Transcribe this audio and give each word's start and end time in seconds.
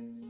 Thank 0.00 0.22
you. 0.22 0.29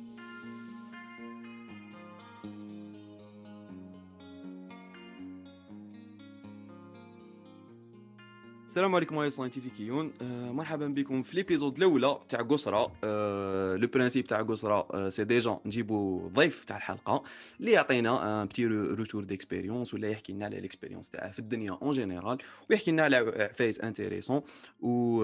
السلام 8.71 8.95
عليكم 8.95 9.19
ايها 9.19 9.27
الساينتيفيكيون 9.27 10.13
آه 10.23 10.53
مرحبا 10.53 10.87
بكم 10.87 11.23
في 11.23 11.37
l'épisode 11.37 11.77
الأولى 11.77 12.19
تاع 12.29 12.43
قسرة 12.43 12.93
آه 13.05 13.77
le 13.77 13.89
principe 13.89 14.27
تاع 14.27 14.43
قسرة 14.43 14.89
آه 14.95 15.09
c'est 15.09 15.25
déjà 15.25 15.59
نجيبو 15.67 16.29
ضيف 16.29 16.65
تاع 16.65 16.77
الحلقة 16.77 17.23
اللي 17.61 17.71
يعطينا 17.71 18.43
un 18.43 18.47
petit 18.47 18.67
retour 18.67 19.25
d'expérience 19.25 19.95
ولا 19.95 20.09
يحكي 20.09 20.33
لنا 20.33 20.45
على 20.45 20.61
l'expérience 20.61 21.11
تاعه 21.11 21.31
في 21.31 21.39
الدنيا 21.39 21.79
en 21.83 21.91
général 21.91 22.39
ويحكي 22.71 22.91
لنا 22.91 23.03
على 23.03 23.17
عفايس 23.17 23.81
intéressants 23.81 24.43
و 24.81 25.23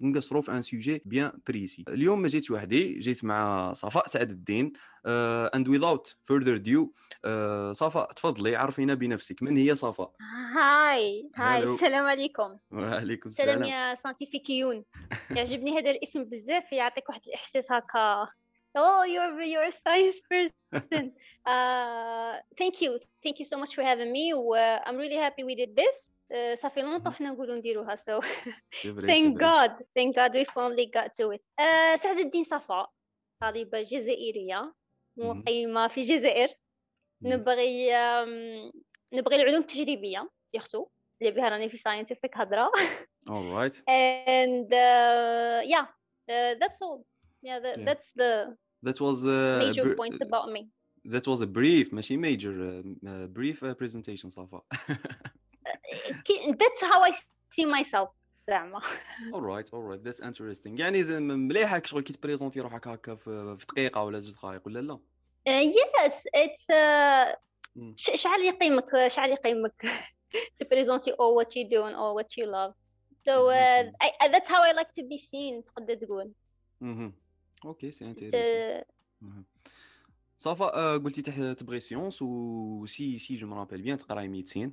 نقصروا 0.00 0.42
في 0.42 0.52
un 0.52 0.62
sujet 0.62 1.02
bien 1.04 1.32
précis 1.48 1.84
اليوم 1.88 2.22
ما 2.22 2.28
جيتش 2.28 2.50
وحدي 2.50 2.98
جيت 2.98 3.24
مع 3.24 3.72
صفاء 3.72 4.06
سعد 4.06 4.30
الدين. 4.30 4.72
and 5.06 5.68
without 5.68 6.08
further 6.08 6.56
ado 6.58 6.80
uh, 6.82 7.72
صفاء 7.72 8.12
تفضلي 8.12 8.56
عرفينا 8.56 8.94
بنفسك. 8.94 9.42
من 9.42 9.56
هي 9.56 9.74
صفاء 9.74 10.12
hi 10.56 11.30
hi. 11.36 11.62
السلام 11.62 12.06
عليكم. 12.06 12.23
وعليكم 12.72 13.30
سلام 13.30 13.62
السلام 13.62 13.64
يا 13.64 13.94
سانتيفيكيون 13.94 14.84
يعجبني 15.36 15.78
هذا 15.78 15.90
الاسم 15.90 16.24
بزاف 16.24 16.72
يعطيك 16.72 17.08
واحد 17.08 17.20
الإحساس 17.26 17.72
هكا 17.72 18.28
Oh, 18.76 19.04
you're 19.04 19.40
you're 19.52 19.68
a 19.72 19.76
science 19.84 20.18
person. 20.30 21.04
uh, 21.52 22.32
thank 22.58 22.74
you, 22.82 22.98
thank 23.22 23.36
you 23.40 23.44
so 23.44 23.56
much 23.62 23.72
for 23.76 23.82
having 23.90 24.10
me. 24.12 24.34
و- 24.34 24.80
I'm 24.86 24.96
really 24.96 25.20
happy 25.26 25.44
we 25.44 25.54
did 25.54 25.76
this. 25.76 26.10
Uh, 26.32 26.54
ça 26.54 26.63
fait 26.63 26.80
longtemps 26.82 27.12
حنا 27.14 27.30
نقولوا 27.30 27.56
نديروها 27.56 27.96
so 27.96 28.20
thank. 28.82 29.38
God, 29.38 29.70
thank 29.98 30.14
God 30.16 30.32
we 30.34 30.44
finally 30.44 30.86
got 30.96 31.08
to 31.14 31.30
it. 31.36 31.42
Uh, 31.60 31.96
سعد 31.96 32.18
الدين 32.18 32.42
صفاء 32.42 32.90
طالبة 33.40 33.82
جزائرية. 33.82 34.74
مقيمة 35.16 35.88
في 35.88 36.00
الجزائر. 36.00 36.48
نبغي 37.22 37.92
نبغي 39.12 39.36
العلوم 39.36 39.60
التجريبية 39.60 40.30
سيرتو 40.52 40.86
اللي 41.22 41.32
بها 41.32 41.48
راني 41.48 41.68
في 41.68 41.76
scientific 41.78 42.30
هضرة 42.40 42.70
Alright. 43.30 43.74
and 43.88 44.68
uh, 44.72 45.60
yeah 45.74 45.86
uh, 46.30 46.54
that's 46.60 46.78
all 46.82 47.04
yeah, 47.42 47.58
that, 47.64 47.76
Yeah. 47.78 47.84
that's 47.88 48.08
the 48.20 48.56
That 48.86 48.98
was 49.00 49.18
uh, 49.24 49.58
major 49.64 49.94
points 50.00 50.20
about 50.28 50.46
me 50.54 50.62
that 51.14 51.26
was 51.26 51.40
a 51.42 51.46
brief 51.46 51.92
ماشي 51.94 52.16
major 52.16 52.52
uh, 52.52 53.08
uh, 53.08 53.26
brief 53.38 53.62
uh, 53.62 53.74
presentation 53.74 54.30
صفاء. 54.30 54.64
That's 56.60 56.80
how 56.80 57.00
I 57.02 57.12
see 57.56 57.64
myself 57.66 58.08
زعما 58.48 58.80
alright 59.34 59.68
alright 59.72 60.04
that's 60.04 60.20
interesting 60.20 60.78
يعني 60.80 61.02
زي- 61.02 61.18
مليحة 61.20 61.82
شغل 61.84 62.02
كي 62.02 62.12
تبريزونتي 62.12 62.60
روحك 62.60 62.88
هكا 62.88 63.14
في 63.14 63.56
دقيقة 63.68 64.02
ولا 64.04 64.18
زوج 64.18 64.32
دقائق 64.34 64.62
ولا 64.66 64.78
لا؟ 64.80 64.98
Uh, 65.48 65.72
yes 65.74 66.14
it's 66.36 66.66
uh, 66.70 67.36
مم. 67.76 67.94
ش- 67.96 68.10
شحال 68.22 68.40
يقيمك 68.44 69.06
شحال 69.06 69.30
يقيمك 69.30 69.84
تبريزونتي 70.60 71.12
all 71.12 71.42
what 71.42 71.48
you 71.48 71.64
do 71.68 71.82
and 71.82 71.94
all 71.94 72.14
what 72.22 72.36
you 72.38 72.46
love 72.46 72.74
so 73.28 73.30
uh, 73.30 73.52
Exactly. 73.52 73.92
I, 74.04 74.08
I, 74.24 74.28
that's 74.28 74.48
how 74.48 74.62
I 74.62 74.72
like 74.72 74.92
to 74.92 75.02
be 75.02 75.18
seen 75.18 75.62
تقدر 75.66 75.94
تقول. 75.94 76.32
OK 77.64 77.90
c'est 77.90 78.04
intéressant. 78.04 78.82
صفاء 80.36 80.74
آه، 80.74 80.96
قلتي 80.96 81.22
تبغي 81.54 81.80
sciences 81.80 82.22
و 82.22 82.86
si 82.86 83.18
si 83.18 83.34
je 83.34 83.46
m'rappelle 83.46 83.82
bien 83.82 83.98
تقرأي 83.98 84.28
médecine 84.28 84.72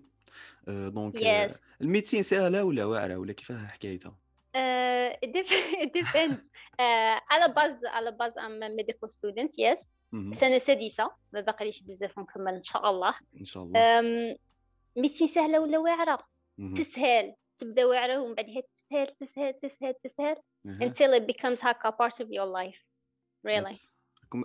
donc 0.67 1.15
ال 1.81 1.86
médecine 1.86 2.23
سهلة 2.23 2.63
ولا 2.63 2.85
واعرة 2.85 3.17
ولا 3.17 3.33
كيفاه 3.33 3.67
حكايتها؟ 3.67 4.15
Uh, 4.57 5.21
à 7.31 7.39
la 7.39 7.53
base 7.53 7.85
à 7.85 7.94
la 7.94 8.11
base 8.11 8.33
medical 8.79 9.09
student 9.09 9.49
yes 9.49 9.87
مهم. 10.11 10.33
سنة 10.33 10.57
سادسة 10.57 11.11
ما 11.33 11.41
باقيليش 11.41 11.81
بزاف 11.81 12.17
ونكمل 12.17 12.53
إن 12.53 12.63
شاء 12.63 12.89
الله 12.89 13.15
إن 13.39 13.45
شاء 13.45 13.63
الله. 13.63 13.79
médecine 14.95 15.27
سهلة 15.27 15.59
ولا 15.59 15.77
واعرة؟ 15.77 16.19
مهم. 16.57 16.73
تسهل. 16.73 17.35
تبدأ 17.57 17.85
واعرة 17.85 18.21
ومن 18.21 18.35
بعدها 18.35 18.61
تسهل 18.61 19.07
تسهل 19.19 19.53
تسهل 19.53 19.93
تسهل 20.03 20.35
until 20.67 21.19
it 21.21 21.33
becomes 21.33 21.65
هكا 21.65 21.89
part 21.89 22.15
of 22.15 22.27
your 22.27 22.45
life. 22.45 22.85
Really. 23.47 23.89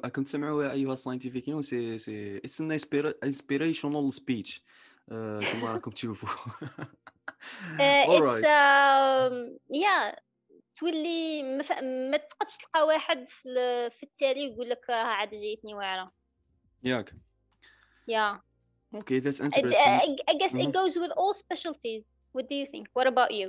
راكم 0.05 0.23
تسمعوا 0.23 0.73
أيها 0.73 0.93
الساينتيفيكيون؟ 0.93 1.63
c'est 1.63 1.99
c'est 1.99 2.37
it's 2.37 2.61
an 2.61 2.79
inspirational 3.25 4.13
speech 4.13 4.63
كما 5.09 5.73
راكم 5.73 5.91
تشوفوا. 5.91 6.29
uh, 7.79 8.07
alright 8.07 8.43
it's 8.43 8.47
um, 8.47 9.67
تولي 10.75 11.43
ما, 11.43 12.17
تقدش 12.17 12.57
تلقى 12.57 12.87
واحد 12.87 13.29
في, 13.29 13.49
ال- 13.49 13.91
في 13.91 14.03
التالي 14.03 14.45
يقول 14.45 14.69
لك 14.71 14.91
آه، 14.91 15.03
عاد 15.03 15.31
جايتني 15.31 15.75
واعرة. 15.75 16.13
ياك. 16.85 17.11
Yeah. 18.11 18.41
OK 18.95 19.19
that's 19.19 19.43
I, 19.43 19.45
interesting 19.45 19.99
I, 19.99 20.03
I 20.03 20.35
guess 20.39 20.53
Mhm. 20.53 20.61
it 20.61 20.73
goes 20.73 20.95
with 20.97 21.13
all 21.17 21.35
specialties. 21.45 22.05
What 22.37 22.45
do 22.51 22.55
you 22.55 22.67
think? 22.73 22.87
What 22.99 23.07
about 23.07 23.31
you? 23.41 23.49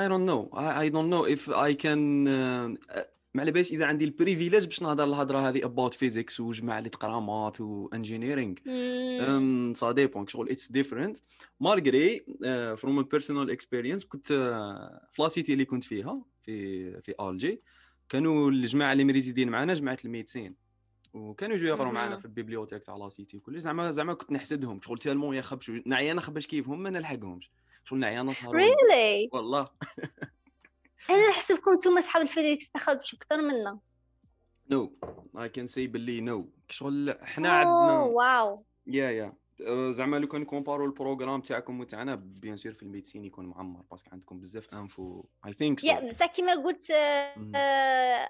I 0.00 0.04
don't 0.12 0.24
know 0.30 0.42
I, 0.64 0.66
I 0.84 0.86
don't 0.94 1.10
know 1.14 1.24
if 1.36 1.42
I 1.68 1.70
can 1.84 2.00
uh, 2.26 3.04
ما 3.34 3.42
على 3.42 3.50
باليش 3.50 3.72
إذا 3.72 3.86
عندي 3.86 4.04
ال 4.04 4.10
privilège 4.10 4.64
باش 4.64 4.82
نهضر 4.82 5.04
الهضرة 5.04 5.38
هذه 5.48 5.60
about 5.60 5.94
physics 5.94 6.40
وجماعة 6.40 6.78
اللي 6.78 6.90
تقرا 6.90 7.20
maths 7.20 7.60
و 7.60 7.88
engineering 7.94 8.54
Hmm. 8.64 9.26
um, 9.26 9.78
ça 9.80 9.92
dépend 9.94 10.28
شغل 10.28 10.50
اتس 10.50 10.72
ديفرنت 10.72 11.18
مالغري 11.60 12.24
فروم 12.76 13.02
بيرسونال 13.02 13.50
اكسبيرينس 13.50 14.04
كنت 14.04 14.26
uh, 14.26 14.32
في 15.12 15.22
لاسيتي 15.22 15.52
اللي 15.52 15.64
كنت 15.64 15.84
فيها 15.84 16.22
في 16.42 17.00
في 17.00 17.14
الجي 17.20 17.60
كانوا 18.08 18.50
الجماعة 18.50 18.92
اللي 18.92 19.04
مريزيدين 19.04 19.48
معنا 19.48 19.74
جماعة 19.74 19.98
الميدسين 20.04 20.54
وكانوا 21.16 21.56
يجوا 21.56 21.68
يقراو 21.68 21.92
معنا. 21.92 22.18
في 22.18 22.24
البيبليوتيك 22.24 22.82
تاع 22.82 22.96
لاسيتي 22.96 23.36
وكل 23.36 23.60
زعما 23.60 23.90
زعما 23.90 24.14
كنت 24.14 24.32
نحسدهم 24.32 24.80
شغل 24.82 24.98
تالمون 24.98 25.36
يا 25.36 25.42
خبش 25.42 25.70
نعيا 25.86 26.14
نخبش 26.14 26.46
كيفهم؟ 26.46 26.82
ما 26.82 26.90
نلحقهمش. 26.90 27.50
شغل 27.84 27.98
نعيا 27.98 28.22
نسهر 28.22 28.52
Really? 28.52 29.28
والله. 29.32 29.70
أنا 31.10 31.30
نحسبكم 31.30 31.74
نتوما 31.74 32.00
صحاب 32.00 32.22
الفيزيكس 32.22 32.70
تخربش 32.70 33.14
أكثر 33.14 33.36
منا. 33.42 33.78
نو 34.70 34.96
اي 35.38 35.48
كان 35.48 35.66
سي 35.66 35.86
باللي 35.86 36.20
نو 36.20 36.50
شغل 36.68 37.18
حنا 37.22 37.48
Oh 37.48 37.52
عندنا 37.52 38.06
wow. 38.06 38.62
يا 38.86 39.10
يا 39.10 39.32
زعما 39.92 40.16
لو 40.16 40.28
كان 40.28 40.44
كومبارو 40.44 40.84
البروغرام 40.84 41.40
تاعكم 41.40 41.80
وتاعنا 41.80 42.14
بيان 42.14 42.56
سور 42.56 42.72
في 42.72 42.82
الميديسين 42.82 43.24
يكون 43.24 43.46
معمر 43.46 43.82
باسكو 43.90 44.10
عندكم 44.12 44.40
بزاف 44.40 44.74
انفو 44.74 45.24
اي 45.46 45.52
ثينك 45.52 45.80
سو 45.80 45.88
Yeah, 45.88 46.04
بصح 46.04 46.26
كيما 46.26 46.54
قلت 46.54 46.90
يا 46.90 48.26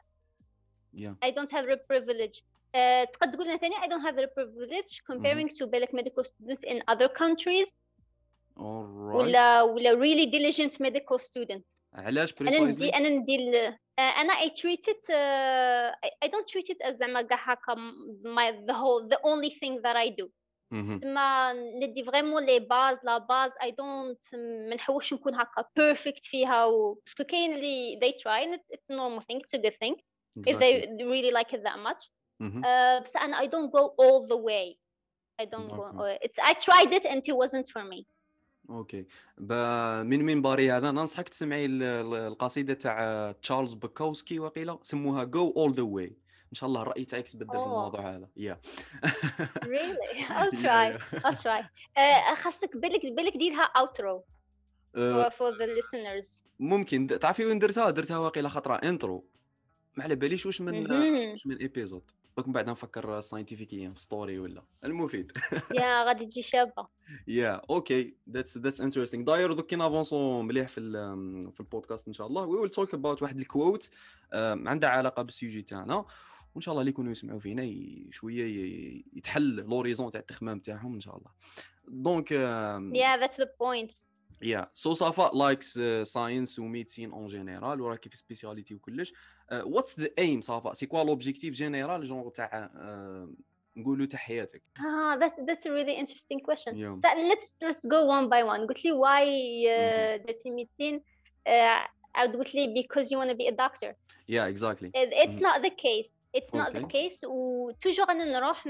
have 1.22 1.66
the 1.66 1.78
privilege. 1.92 2.38
Uh, 2.38 2.55
تقد 3.13 3.31
تقول 3.31 3.45
لنا 3.47 3.57
ثاني 3.57 3.75
I 3.75 3.87
don't 3.87 4.05
have 4.05 4.15
the 4.15 4.27
privilege 4.27 5.01
comparing 5.11 5.47
to 5.57 5.65
بالك 5.65 5.89
medical 5.95 6.23
students 6.23 6.63
in 6.63 6.77
other 6.93 7.07
countries 7.09 7.87
alright 8.57 9.15
ولا 9.15 9.61
ولا 9.61 9.91
really 9.95 10.25
diligent 10.25 10.73
medical 10.73 11.17
students. 11.19 11.75
علاش 11.93 12.33
انا 12.41 12.49
ندي 12.49 12.57
بريسايزلي 12.59 12.89
انا 12.89 13.09
ندي 13.09 13.35
ال- 13.35 13.77
آه، 13.99 14.01
انا 14.01 14.33
I 14.33 14.47
treat 14.47 14.93
it 14.93 15.03
uh, 15.09 15.95
I, 16.07 16.27
I 16.27 16.31
don't 16.31 16.45
treat 16.53 16.75
it 16.75 16.87
as 16.87 16.91
زعما 16.91 17.21
كاع 17.21 17.53
هكا 17.53 17.75
م- 17.75 18.23
my 18.35 18.71
the 18.71 18.75
whole 18.75 19.07
the 19.15 19.19
only 19.23 19.49
thing 19.59 19.81
that 19.81 19.95
I 19.95 20.09
do 20.23 20.29
تما 21.01 21.53
ندي 21.53 22.03
فريمون 22.03 22.45
لي 22.45 22.59
باز 22.59 22.97
لا 23.03 23.17
باز 23.17 23.51
I 23.51 23.67
don't 23.69 24.33
ما 24.69 24.75
نحوسش 24.75 25.13
نكون 25.13 25.35
هكا 25.35 25.61
perfect 25.79 26.21
فيها 26.23 26.65
و 26.65 26.93
باسكو 26.93 27.23
كاين 27.23 27.53
اللي 27.53 27.99
they 28.03 28.13
try 28.13 28.45
and 28.45 28.55
it's, 28.59 28.77
it's 28.77 28.93
a 28.93 28.95
normal 28.97 29.21
thing 29.21 29.39
it's 29.41 29.59
a 29.59 29.61
good 29.61 29.77
thing 29.83 29.95
if 30.47 30.55
they 30.59 30.73
really 31.13 31.31
like 31.39 31.51
it 31.57 31.61
that 31.63 31.79
much 31.87 32.11
Uh, 32.42 33.02
بس 33.02 33.16
أنا 33.16 33.40
I 33.40 33.44
don't 33.48 33.70
go 33.70 33.82
all 34.02 34.26
the 34.28 34.36
way. 34.38 34.76
I 35.42 35.44
don't 35.44 35.70
go 35.70 35.82
Okay. 35.82 36.18
it's 36.26 36.38
I 36.50 36.52
tried 36.54 36.92
it 36.98 37.04
and 37.04 37.20
it 37.28 37.36
wasn't 37.36 37.68
for 37.68 37.84
me. 37.84 38.04
OK 38.70 39.06
من 40.02 40.24
منبري 40.24 40.72
هذا؟ 40.72 40.90
ننصحك 40.90 41.28
تسمعي 41.28 41.66
ال- 41.66 41.82
ال- 41.82 42.14
القصيدة 42.14 42.74
تاع 42.74 43.32
تشارلز 43.32 43.74
بوكوسكي 43.74 44.38
وقيلة 44.38 44.78
سموها 44.82 45.24
Go 45.24 45.50
All 45.56 45.72
the 45.74 45.82
Way 45.82 46.06
إن 46.52 46.54
شاء 46.54 46.68
الله 46.68 46.82
الرأي 46.82 47.04
تاعك 47.04 47.28
تبدل 47.28 47.46
في 47.46 47.52
Oh. 47.52 47.60
الموضوع 47.62 48.14
هذا. 48.16 48.28
yeah 48.36 48.60
really? 49.74 50.24
I'll 50.28 50.52
try. 50.62 50.98
I'll 51.24 51.36
try. 51.46 51.62
Uh, 51.98 52.34
خاصك 52.34 52.76
بالك 52.76 53.06
بالك 53.06 53.36
ديرها 53.36 53.72
for, 54.96 55.30
for 55.30 55.52
the 55.58 55.66
listeners. 55.66 56.42
ممكن. 56.60 57.06
تعرفي 57.06 57.44
وين 57.44 57.58
درتها؟ 57.58 57.90
درتها 57.90 58.18
واقيلا 58.18 58.48
خطرة. 58.48 58.74
intro 58.74 59.24
ما 59.96 60.04
على 60.04 60.14
باليش 60.14 60.46
واش 60.46 60.60
من 60.60 60.84
مهم. 60.84 61.30
واش 61.32 61.46
من 61.46 61.56
épisode 61.56 62.02
دوك 62.36 62.46
من 62.46 62.52
بعد 62.52 62.70
نفكر 62.70 63.20
ساينتيفيكيا 63.20 63.90
في 63.90 64.00
story 64.00 64.38
ولا. 64.38 64.62
المفيد. 64.84 65.32
يا 65.74 66.04
غادي 66.04 66.26
تجي 66.26 66.42
شابة. 66.42 66.88
يا 67.28 67.62
okay 67.70 68.16
that's 68.30 68.58
that's 68.58 68.80
interesting 68.80 69.24
دايور 69.24 69.52
دوك 69.52 69.66
كي 69.66 69.76
نافونسو 69.76 70.42
مليح 70.42 70.68
في 70.68 70.80
في 71.52 71.60
البودكاست 71.60 72.08
إن 72.08 72.12
شاء 72.12 72.26
الله. 72.26 72.42
we 72.42 72.58
will 72.58 72.70
talk 72.70 72.94
about 72.94 73.22
واحد 73.22 73.38
ال 73.38 73.47
quote 73.47 73.90
عندها 74.32 74.90
علاقة 74.90 75.22
بال 75.22 75.34
sujet 75.34 75.62
تاعنا. 75.62 76.04
وإن 76.54 76.60
شاء 76.60 76.72
الله 76.72 76.80
اللي 76.80 76.90
يكونوا 76.90 77.12
يسمعوا 77.12 77.40
فينا 77.40 77.62
شوية 78.10 79.04
يتحل 79.12 79.56
l'horizon 79.56 80.10
تاع 80.10 80.20
التخمام 80.20 80.58
تاعهم 80.58 80.94
إن 80.94 81.00
شاء 81.00 81.16
الله. 81.16 81.30
donc 81.88 82.28
yeah 82.96 83.22
that's 83.22 83.36
the 83.36 83.46
point. 83.46 83.94
يا 84.42 84.70
so 84.74 84.94
ça 84.94 85.12
va 85.12 85.30
like 85.34 85.80
science 86.02 86.58
و 86.58 86.64
médecine 86.64 87.12
en 87.12 87.26
général 87.26 87.80
وراكي 87.80 88.08
في 88.08 88.16
spécialité 88.16 88.74
وكلش 88.74 89.12
what's 89.52 90.00
the 90.00 90.08
aim 90.18 90.40
ça 90.40 90.56
va 90.56 90.72
c'est 90.72 90.86
quoi 90.86 91.04
l'objectif 91.04 91.54
général 91.54 92.04
genre 92.04 92.28
تاع 92.28 92.70
نقولوا 93.76 94.06
تاع 94.06 94.18
حياتك 94.18 94.62
آه 94.80 95.18
that's 95.18 95.36
that's 95.36 95.66
a 95.66 95.70
really 95.70 95.96
interesting 96.02 96.40
question 96.48 96.74
yeah. 96.76 96.96
so 97.02 97.08
let's 97.30 97.48
let's 97.66 97.80
go 97.80 98.04
one 98.06 98.28
by 98.28 98.42
one 98.54 98.66
قلت 98.66 98.84
لي 98.84 98.92
why 98.92 99.24
uh, 99.66 100.26
درتي 100.26 100.50
ميديسين 100.50 100.98
uh, 100.98 101.50
عاود 102.14 102.36
قلت 102.36 102.54
لي 102.54 102.82
because 102.82 103.06
you 103.06 103.18
want 103.18 103.30
to 103.30 103.36
be 103.36 103.46
a 103.46 103.56
doctor 103.56 103.94
yeah 104.28 104.46
exactly 104.46 104.90
it's 104.94 105.40
not 105.40 105.62
the 105.62 105.70
case 105.70 106.10
it's 106.38 106.54
not 106.54 106.68
okay. 106.68 106.80
the 106.80 106.86
case 106.86 107.24
وتوجور 107.24 108.10
أنا 108.10 108.24
نروح 108.24 108.68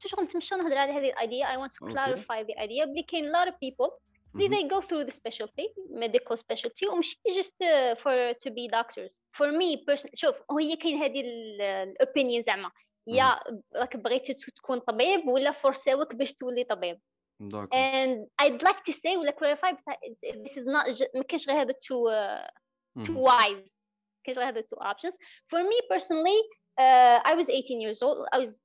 توجور 0.00 0.24
نتمشى 0.24 0.54
نهضر 0.54 0.78
على 0.78 0.92
هذه 0.92 1.10
الايديا 1.10 1.46
I 1.46 1.58
want 1.58 1.72
to 1.72 1.94
clarify 1.94 2.42
okay. 2.42 2.46
the 2.46 2.62
idea 2.62 2.84
بلي 2.84 3.02
كاين 3.02 3.32
a 3.32 3.36
lot 3.36 3.48
of 3.48 3.54
people 3.60 4.05
mm-hmm. 4.35 4.53
they 4.53 4.63
go 4.67 4.81
through 4.81 5.03
the 5.05 5.11
specialty 5.11 5.67
medical 5.89 6.37
specialty 6.37 6.87
ومش 6.89 7.19
just 7.27 7.55
uh, 7.61 7.95
for 7.95 8.33
to 8.43 8.51
be 8.51 8.67
doctors 8.67 9.19
for 9.37 9.51
me 9.51 9.77
person 9.85 10.09
شوف 10.13 10.35
هي 10.59 10.75
كاين 10.75 10.97
هذه 10.97 11.21
الاوبينيون 11.21 12.41
زعما 12.41 12.71
يا 13.07 13.39
راك 13.75 13.97
بغيتي 13.97 14.33
تكون 14.33 14.79
طبيب 14.79 15.27
ولا 15.27 15.51
فرساوك 15.51 16.15
باش 16.15 16.33
تولي 16.33 16.63
طبيب 16.63 16.99
and 17.73 18.27
I'd 18.41 18.61
like 18.61 18.83
to 18.85 18.93
say 18.93 19.17
ولا 19.17 19.31
clarify 19.31 19.71
this 20.45 20.57
is 20.57 20.65
not 20.65 21.15
ما 21.15 21.23
كاينش 21.23 21.47
غير 21.47 21.61
هذا 21.61 21.73
two 21.73 22.09
uh, 22.09 23.05
two 23.05 23.15
wise 23.15 23.69
كاينش 24.23 24.37
غير 24.37 24.47
هذا 24.47 24.61
two 24.61 24.79
options 24.79 25.15
for 25.53 25.59
me 25.63 25.77
personally 25.93 26.41
uh, 26.79 27.19
I 27.25 27.33
was 27.35 27.49
18 27.49 27.81
years 27.81 28.01
old 28.01 28.27
I 28.33 28.39
was 28.39 28.59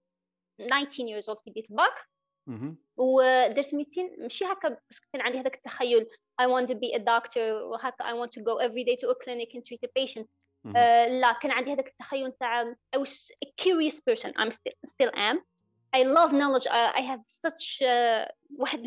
19 0.58 1.08
years 1.08 1.29
old 1.29 1.38
في 1.44 1.50
بديت 1.50 1.70
الباك 1.70 1.93
ودرت 2.97 3.75
ميتين 3.75 4.17
ماشي 4.19 4.44
هكا 4.44 4.76
بس 4.91 5.00
كان 5.12 5.23
عندي 5.23 5.41
هذاك 5.41 5.55
التخيل 5.55 6.06
I 6.43 6.44
want 6.44 6.69
to 6.69 6.75
be 6.75 6.94
a 6.94 6.99
doctor 6.99 7.62
وهكا 7.62 8.05
I 8.05 8.14
want 8.14 8.32
to 8.32 8.41
go 8.41 8.56
every 8.56 8.85
day 8.85 8.97
to 8.97 9.08
a 9.08 9.14
clinic 9.25 9.55
and 9.55 9.64
treat 9.67 9.81
a 9.85 10.00
patient 10.00 10.26
uh, 10.67 11.08
لا 11.08 11.38
كان 11.43 11.50
عندي 11.50 11.73
هذاك 11.73 11.88
التخيل 11.88 12.32
تاع 12.32 12.75
I 12.97 12.99
was 12.99 13.31
a 13.44 13.49
curious 13.62 14.00
person 14.00 14.32
I'm 14.37 14.50
still 14.50 14.76
still 14.87 15.11
am 15.14 15.38
I 15.97 16.03
love 16.03 16.32
knowledge 16.32 16.67
I, 16.70 17.00
I 17.00 17.03
have 17.11 17.23
such 17.47 17.82
uh, 17.82 18.32
واحد 18.58 18.81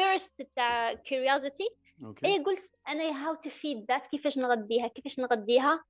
thirst 0.00 0.46
تاع 0.56 0.94
curiosity 0.94 1.68
okay. 2.02 2.24
اي 2.24 2.38
قلت 2.38 2.70
انا 2.88 3.12
how 3.12 3.36
to 3.36 3.50
feed 3.50 3.84
that 3.92 4.10
كيفاش 4.10 4.38
نغديها 4.38 4.86
كيفاش 4.86 5.20
نغديها 5.20 5.84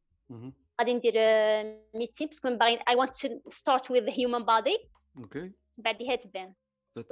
غادي 0.80 0.94
ندير 0.94 1.14
ميتين 1.94 2.26
باسكو 2.26 2.56
باغي 2.56 2.78
I 2.78 2.94
want 2.94 3.10
to 3.10 3.28
start 3.50 3.90
with 3.90 4.04
the 4.06 4.12
human 4.12 4.44
body 4.44 4.86
اوكي 5.18 5.52
بعديها 5.77 6.15
تبان 6.15 6.53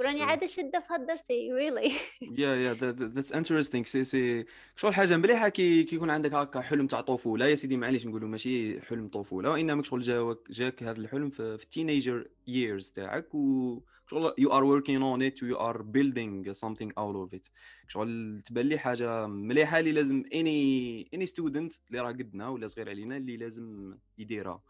وراني 0.00 0.22
عاد 0.22 0.44
شاده 0.44 0.80
في 0.80 0.86
هاد 0.94 1.04
the 1.04 1.20
series 1.20 1.52
really 1.52 1.92
yeah 2.38 2.54
yeah 2.54 2.74
that's 2.74 3.32
interesting 3.32 3.84
si 3.84 4.04
si 4.04 4.44
شغل 4.76 4.94
حاجة 4.94 5.16
مليحة 5.16 5.48
كي 5.48 5.84
كيكون 5.84 6.10
عندك 6.10 6.34
هكا 6.34 6.60
حلم 6.60 6.86
تاع 6.86 7.00
طفولة. 7.00 7.46
يا 7.46 7.54
سيدي 7.54 7.76
معليش 7.76 8.06
نقولوا 8.06 8.28
ماشي 8.28 8.80
حلم 8.80 9.08
طفولة 9.08 9.50
وإنما 9.50 9.82
شغل 9.82 10.00
جاك 10.00 10.50
جاك 10.50 10.82
هذا 10.82 11.00
الحلم 11.00 11.30
في 11.30 11.42
ال 11.42 11.52
teenager 11.52 12.28
years 12.46 12.90
تاعك 12.90 13.34
و 13.34 13.80
شغل 14.10 14.34
you 14.38 14.52
are 14.52 14.64
working 14.64 15.04
on 15.04 15.22
it 15.22 15.42
you 15.42 15.56
are 15.56 15.82
building 15.82 16.52
something 16.52 16.92
out 16.98 17.14
of 17.14 17.34
it 17.34 17.46
شغل 17.88 18.42
تبان 18.44 18.66
لي 18.66 18.78
حاجة 18.78 19.26
مليحة 19.26 19.78
اللي 19.78 19.92
لازم 19.92 20.24
any 20.34 21.08
any 21.14 21.26
student 21.26 21.74
اللي 21.88 22.00
راه 22.00 22.08
قدنا 22.08 22.48
ولا 22.48 22.66
صغير 22.66 22.88
علينا 22.88 23.16
اللي 23.16 23.36
لازم 23.36 23.96
يديرها. 24.18 24.62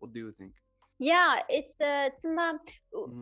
وات 0.00 0.10
دو 0.10 0.20
يو 0.20 0.30
ثينك 0.30 0.69
yeah 0.99 1.41
it's 1.49 1.75
uh, 1.81 2.15
تسمى 2.15 2.59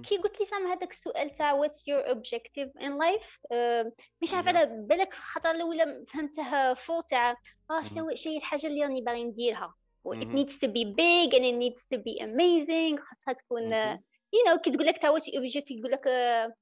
كي 0.04 0.18
قلت 0.18 0.40
لي 0.40 0.46
سامع 0.46 0.74
هذاك 0.74 0.92
السؤال 0.92 1.36
تاع 1.36 1.62
what's 1.62 1.82
your 1.88 2.12
objective 2.12 2.70
in 2.80 2.92
life 2.92 3.30
uh, 3.54 3.92
مش 4.22 4.34
عارفه 4.34 4.50
على 4.50 4.66
بالك 4.66 5.14
خطر 5.14 5.52
الاولى 5.52 6.06
فهمتها 6.08 6.74
فوق 6.74 7.06
تاع 7.06 7.36
اه 7.72 7.84
شنو 7.84 8.16
شي 8.16 8.38
الحاجه 8.38 8.68
اللي 8.68 8.84
راني 8.84 9.02
باغي 9.02 9.24
نديرها 9.24 9.74
it 10.06 10.28
needs 10.28 10.54
to 10.54 10.68
be 10.68 10.84
big 10.86 11.34
and 11.34 11.46
it 11.46 11.58
needs 11.64 11.84
to 11.94 11.98
be 11.98 12.24
amazing 12.24 13.00
خاصها 13.00 13.34
تكون 13.34 13.72
uh, 13.72 13.98
you 14.36 14.50
know 14.50 14.62
كي 14.62 14.72
تقول 14.72 14.86
لك 14.86 14.98
تا 14.98 15.18
what's 15.18 15.24
your 15.24 15.42
objective 15.42 15.72
يقول 15.80 15.92
لك 15.92 16.08
uh, 16.08 16.54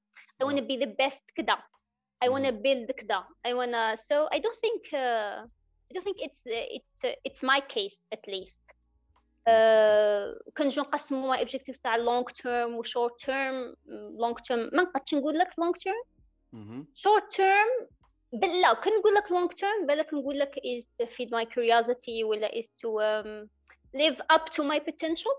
I 0.42 0.46
want 0.46 0.56
to 0.56 0.62
be 0.62 0.84
the 0.84 0.90
best 1.02 1.22
كذا 1.34 1.62
I 2.24 2.28
want 2.28 2.44
to 2.44 2.52
build 2.52 2.92
كذا 2.92 3.24
I 3.46 3.52
want 3.52 3.72
to 3.72 4.02
so 4.02 4.28
I 4.36 4.38
don't 4.38 4.60
think 4.64 4.94
uh, 4.94 5.46
I 5.88 5.94
don't 5.94 6.04
think 6.04 6.18
it's 6.26 6.40
uh, 6.46 6.76
it, 6.76 7.18
it's 7.24 7.42
my 7.42 7.60
case 7.60 7.98
at 8.12 8.24
least 8.28 8.60
كنجو 10.57 10.81
نقسمو 10.81 11.27
my 11.27 11.39
objective 11.39 11.77
تاع 11.77 11.95
long 11.95 12.23
term 12.23 12.75
و 12.75 12.82
short 12.82 13.19
term 13.19 13.75
long 14.19 14.33
term 14.33 14.69
ما 14.73 14.83
نقدرش 14.83 15.13
نقول 15.13 15.37
لك 15.37 15.49
long 15.59 15.71
term 15.71 16.03
short 16.93 17.33
term 17.33 17.87
لا 18.33 18.73
كنقول 18.73 18.99
نقول 18.99 19.13
لك 19.13 19.31
لونغ 19.31 19.47
تيرم 19.47 19.85
بالك 19.85 20.13
نقول 20.13 20.39
لك 20.39 20.55
is 20.55 20.83
to 21.01 21.07
feed 21.09 21.29
my 21.29 21.45
curiosity 21.45 22.23
ولا 22.23 22.49
is 22.49 22.65
to 22.65 22.89
um, 22.89 23.49
live 23.93 24.21
up 24.35 24.49
to 24.49 24.63
my 24.63 24.79
potential. 24.79 25.33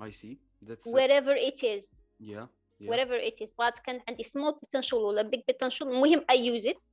I 0.00 0.10
see. 0.10 0.38
That's 0.62 0.86
wherever 0.86 1.34
it 1.50 1.60
is. 1.74 1.86
Yeah, 2.18 2.46
yeah. 2.78 2.90
wherever 2.90 3.16
it 3.30 3.36
is. 3.44 3.50
بغات 3.58 3.78
كان 3.78 4.00
عندي 4.08 4.24
small 4.24 4.52
potential 4.52 4.94
ولا 4.94 5.30
big 5.30 5.40
potential 5.54 5.82
المهم 5.82 6.24
I 6.32 6.34
use 6.34 6.66
it. 6.66 6.88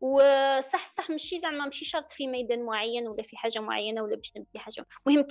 وصح 0.00 0.86
صح 0.86 1.10
ماشي 1.10 1.40
زعما 1.40 1.64
ماشي 1.64 1.84
شرط 1.84 2.12
في 2.12 2.26
ميدان 2.26 2.62
معين 2.62 3.08
ولا 3.08 3.22
في 3.22 3.36
حاجة 3.36 3.58
معينة 3.58 4.02
ولا 4.02 4.16
باش 4.16 4.32
نبدي 4.36 4.58
حاجة. 4.58 4.86
المهم 5.06 5.26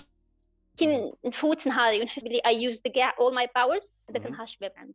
كي 0.76 1.12
نفوت 1.24 1.66
نهاري 1.66 2.00
ونحس 2.00 2.24
بلي 2.24 2.40
اي 2.46 2.62
يوز 2.62 2.80
ذا 2.86 2.92
كاع 2.92 3.16
اول 3.20 3.34
ماي 3.34 3.48
باورز 3.54 3.94
هذاك 4.10 4.26
النهار 4.26 4.46
شباب 4.46 4.72
عندي 4.76 4.94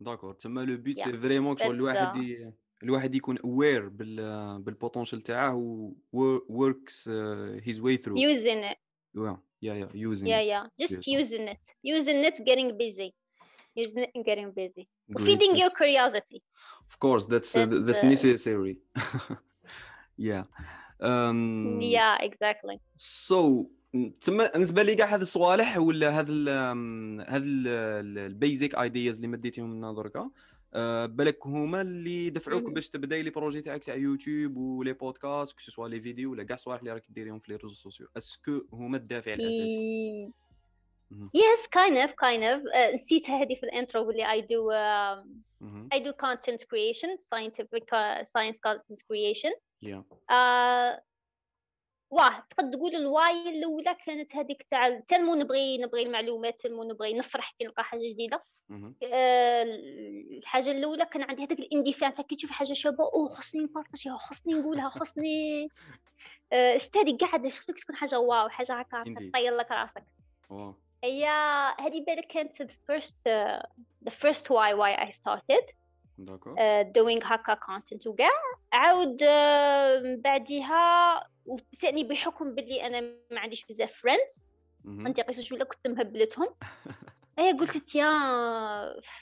داكور 0.00 0.34
تما 0.34 0.60
لو 0.60 0.76
بيت 0.76 1.00
سي 1.00 1.12
فريمون 1.12 1.56
شغل 1.56 1.74
الواحد 1.74 2.16
ي... 2.16 2.52
الواحد 2.82 3.14
يكون 3.14 3.38
اوير 3.38 3.88
بال 3.88 4.16
بالبوتونشال 4.62 5.22
تاعه 5.22 5.54
و 6.12 6.38
وركس 6.48 7.08
هيز 7.64 7.80
واي 7.80 7.96
ثرو 7.96 8.16
يوزين 8.16 8.64
ات 8.64 8.76
yeah 9.14 9.36
yeah 9.60 9.74
yeah 9.74 9.90
using 9.92 10.26
yeah 10.26 10.40
yeah 10.40 10.64
just 10.78 11.06
yeah. 11.06 11.18
using 11.18 11.48
it 11.48 11.62
using 11.82 12.24
it 12.24 12.36
getting 12.44 12.76
busy 12.76 13.14
using 13.74 14.04
it 14.04 14.10
and 14.14 14.24
getting 14.24 14.50
busy 14.52 14.88
Great. 15.12 15.26
feeding 15.26 15.56
your 15.56 15.70
curiosity 15.70 16.42
of 16.88 16.98
course 16.98 17.26
that's 17.26 17.52
that's, 17.52 17.72
uh, 17.72 17.86
that's 17.86 18.04
uh, 18.04 18.08
necessary 18.08 18.78
yeah 20.16 20.44
um 21.00 21.78
yeah 21.80 22.16
exactly 22.20 22.80
so 22.96 23.68
تما 24.21 24.51
بالنسبة 24.51 24.83
لي 24.83 24.95
كاع 24.95 25.13
هاد 25.13 25.21
الصوالح 25.21 25.77
ولا 25.77 26.19
هاد 26.19 26.27
ال 26.29 26.49
هاد 27.29 27.43
ال 27.45 27.67
basic 27.67 28.75
ideas 28.75 29.15
اللي 29.15 29.27
مديتيهم 29.27 29.75
لنا 29.75 29.93
دركا 29.93 30.29
أه 30.73 31.05
بالك 31.05 31.47
هما 31.47 31.81
اللي 31.81 32.29
دفعوك 32.29 32.73
باش 32.73 32.89
تبدأي 32.89 33.21
les 33.23 33.29
projets 33.29 33.61
تاعك 33.61 33.83
تاع 33.83 33.95
يوتيوب 33.95 34.57
و 34.57 34.66
les 34.66 34.93
podcasts 34.93 35.53
que 35.53 35.59
ce 35.59 35.68
soit 35.68 35.87
les 35.87 36.01
vidéos 36.01 36.31
ولا 36.31 36.43
كاع 36.43 36.53
الصوالح 36.53 36.79
اللي 36.79 36.93
راك 36.93 37.03
ديريهم 37.09 37.39
في 37.39 37.51
les 37.51 37.57
réseaux 37.57 37.75
sociaux 37.75 38.07
est-ce 38.17 38.46
que 38.46 38.61
هما 38.73 38.97
الدافع 38.97 39.33
الأساسي؟ 39.33 40.31
yes 41.11 41.67
kind 41.71 41.97
of 41.97 42.11
kind 42.11 42.43
of 42.43 42.61
نسيتها 42.95 43.41
هذه 43.41 43.55
في 43.55 43.63
ال 43.63 43.71
intro 43.71 44.11
اللي 44.11 44.31
I 44.31 44.41
do 44.41 44.71
I 45.93 45.99
do 45.99 46.11
content 46.11 46.63
creation 46.63 47.17
scientific 47.19 47.95
science 48.23 48.59
content 48.59 49.01
creation 49.01 49.51
واه 52.15 52.43
تقد 52.49 52.71
تقول 52.71 52.95
ال 52.95 53.09
why 53.09 53.49
الأولى 53.49 53.95
كانت 54.05 54.35
هذيك 54.35 54.65
تاع 54.71 54.99
تلمو 54.99 55.35
نبغي 55.35 55.77
نبغي 55.77 56.03
المعلومات 56.03 56.59
تلمو 56.59 56.83
نبغي 56.83 57.13
نفرح 57.13 57.51
كي 57.59 57.65
نلقى 57.65 57.83
حاجة 57.83 58.09
جديدة. 58.09 58.43
آه 59.13 59.63
الحاجة 60.37 60.71
الأولى 60.71 61.05
كان 61.05 61.21
عندي 61.21 61.43
هذاك 61.43 61.59
الاندفاع 61.59 62.09
تاع 62.09 62.23
كي 62.25 62.35
تشوف 62.35 62.51
حاجة 62.51 62.73
شابة 62.73 63.03
أو 63.03 63.27
خصني 63.27 63.61
نpartagيها 63.61 64.17
خصني 64.17 64.53
نقولها 64.53 64.89
خصني 64.89 65.67
آه 66.53 66.75
اشتري 66.75 67.17
قاعدة 67.21 67.49
شفتك 67.49 67.79
تكون 67.79 67.95
حاجة 67.95 68.19
wow 68.19 68.49
حاجة 68.49 68.73
هكا 68.73 69.03
تطير 69.03 69.55
لك 69.55 69.71
راسك. 69.71 70.03
هي 71.03 71.27
هذه 71.79 72.03
بالك 72.07 72.27
كانت 72.27 72.63
the 72.63 72.65
first 72.65 73.15
uh, 73.27 73.61
the 74.05 74.11
first 74.11 74.49
why 74.49 74.73
why 74.73 75.07
I 75.07 75.11
started. 75.11 75.65
Uh, 76.19 76.83
doing 76.97 77.23
هكا 77.23 77.55
content 77.55 78.07
وكاع. 78.07 78.29
عاود 78.73 79.23
uh, 79.23 80.21
بعديها 80.21 81.34
وثاني 81.45 82.03
بحكم 82.03 82.55
بلي 82.55 82.85
أنا 82.87 83.01
ما 83.31 83.39
عنديش 83.39 83.65
بزاف 83.65 83.91
فريندز 83.93 84.47
عندي 84.85 85.21
قصص 85.21 85.51
ولا 85.51 85.63
كنت 85.63 85.87
مهبلتهم. 85.87 86.47
إيه 87.39 87.53
قلت 87.53 87.95
يا 87.95 88.09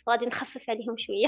غادي 0.09 0.25
نخفف 0.25 0.69
عليهم 0.69 0.97
شوية. 0.97 1.27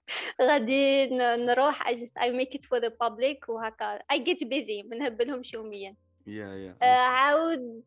غادي 0.48 1.06
نروح 1.36 1.88
I 1.88 1.94
just 1.94 2.12
I 2.18 2.30
make 2.30 2.54
it 2.58 2.64
for 2.64 2.80
the 2.80 2.90
public 2.90 3.48
وهكا. 3.48 3.98
I 3.98 4.18
get 4.18 4.38
busy 4.48 4.84
بنهبلهم 4.84 5.42
يوميا. 5.54 5.96
yeah 6.26 6.54
yeah 6.56 6.74
uh, 6.82 6.84
عاود 6.86 7.84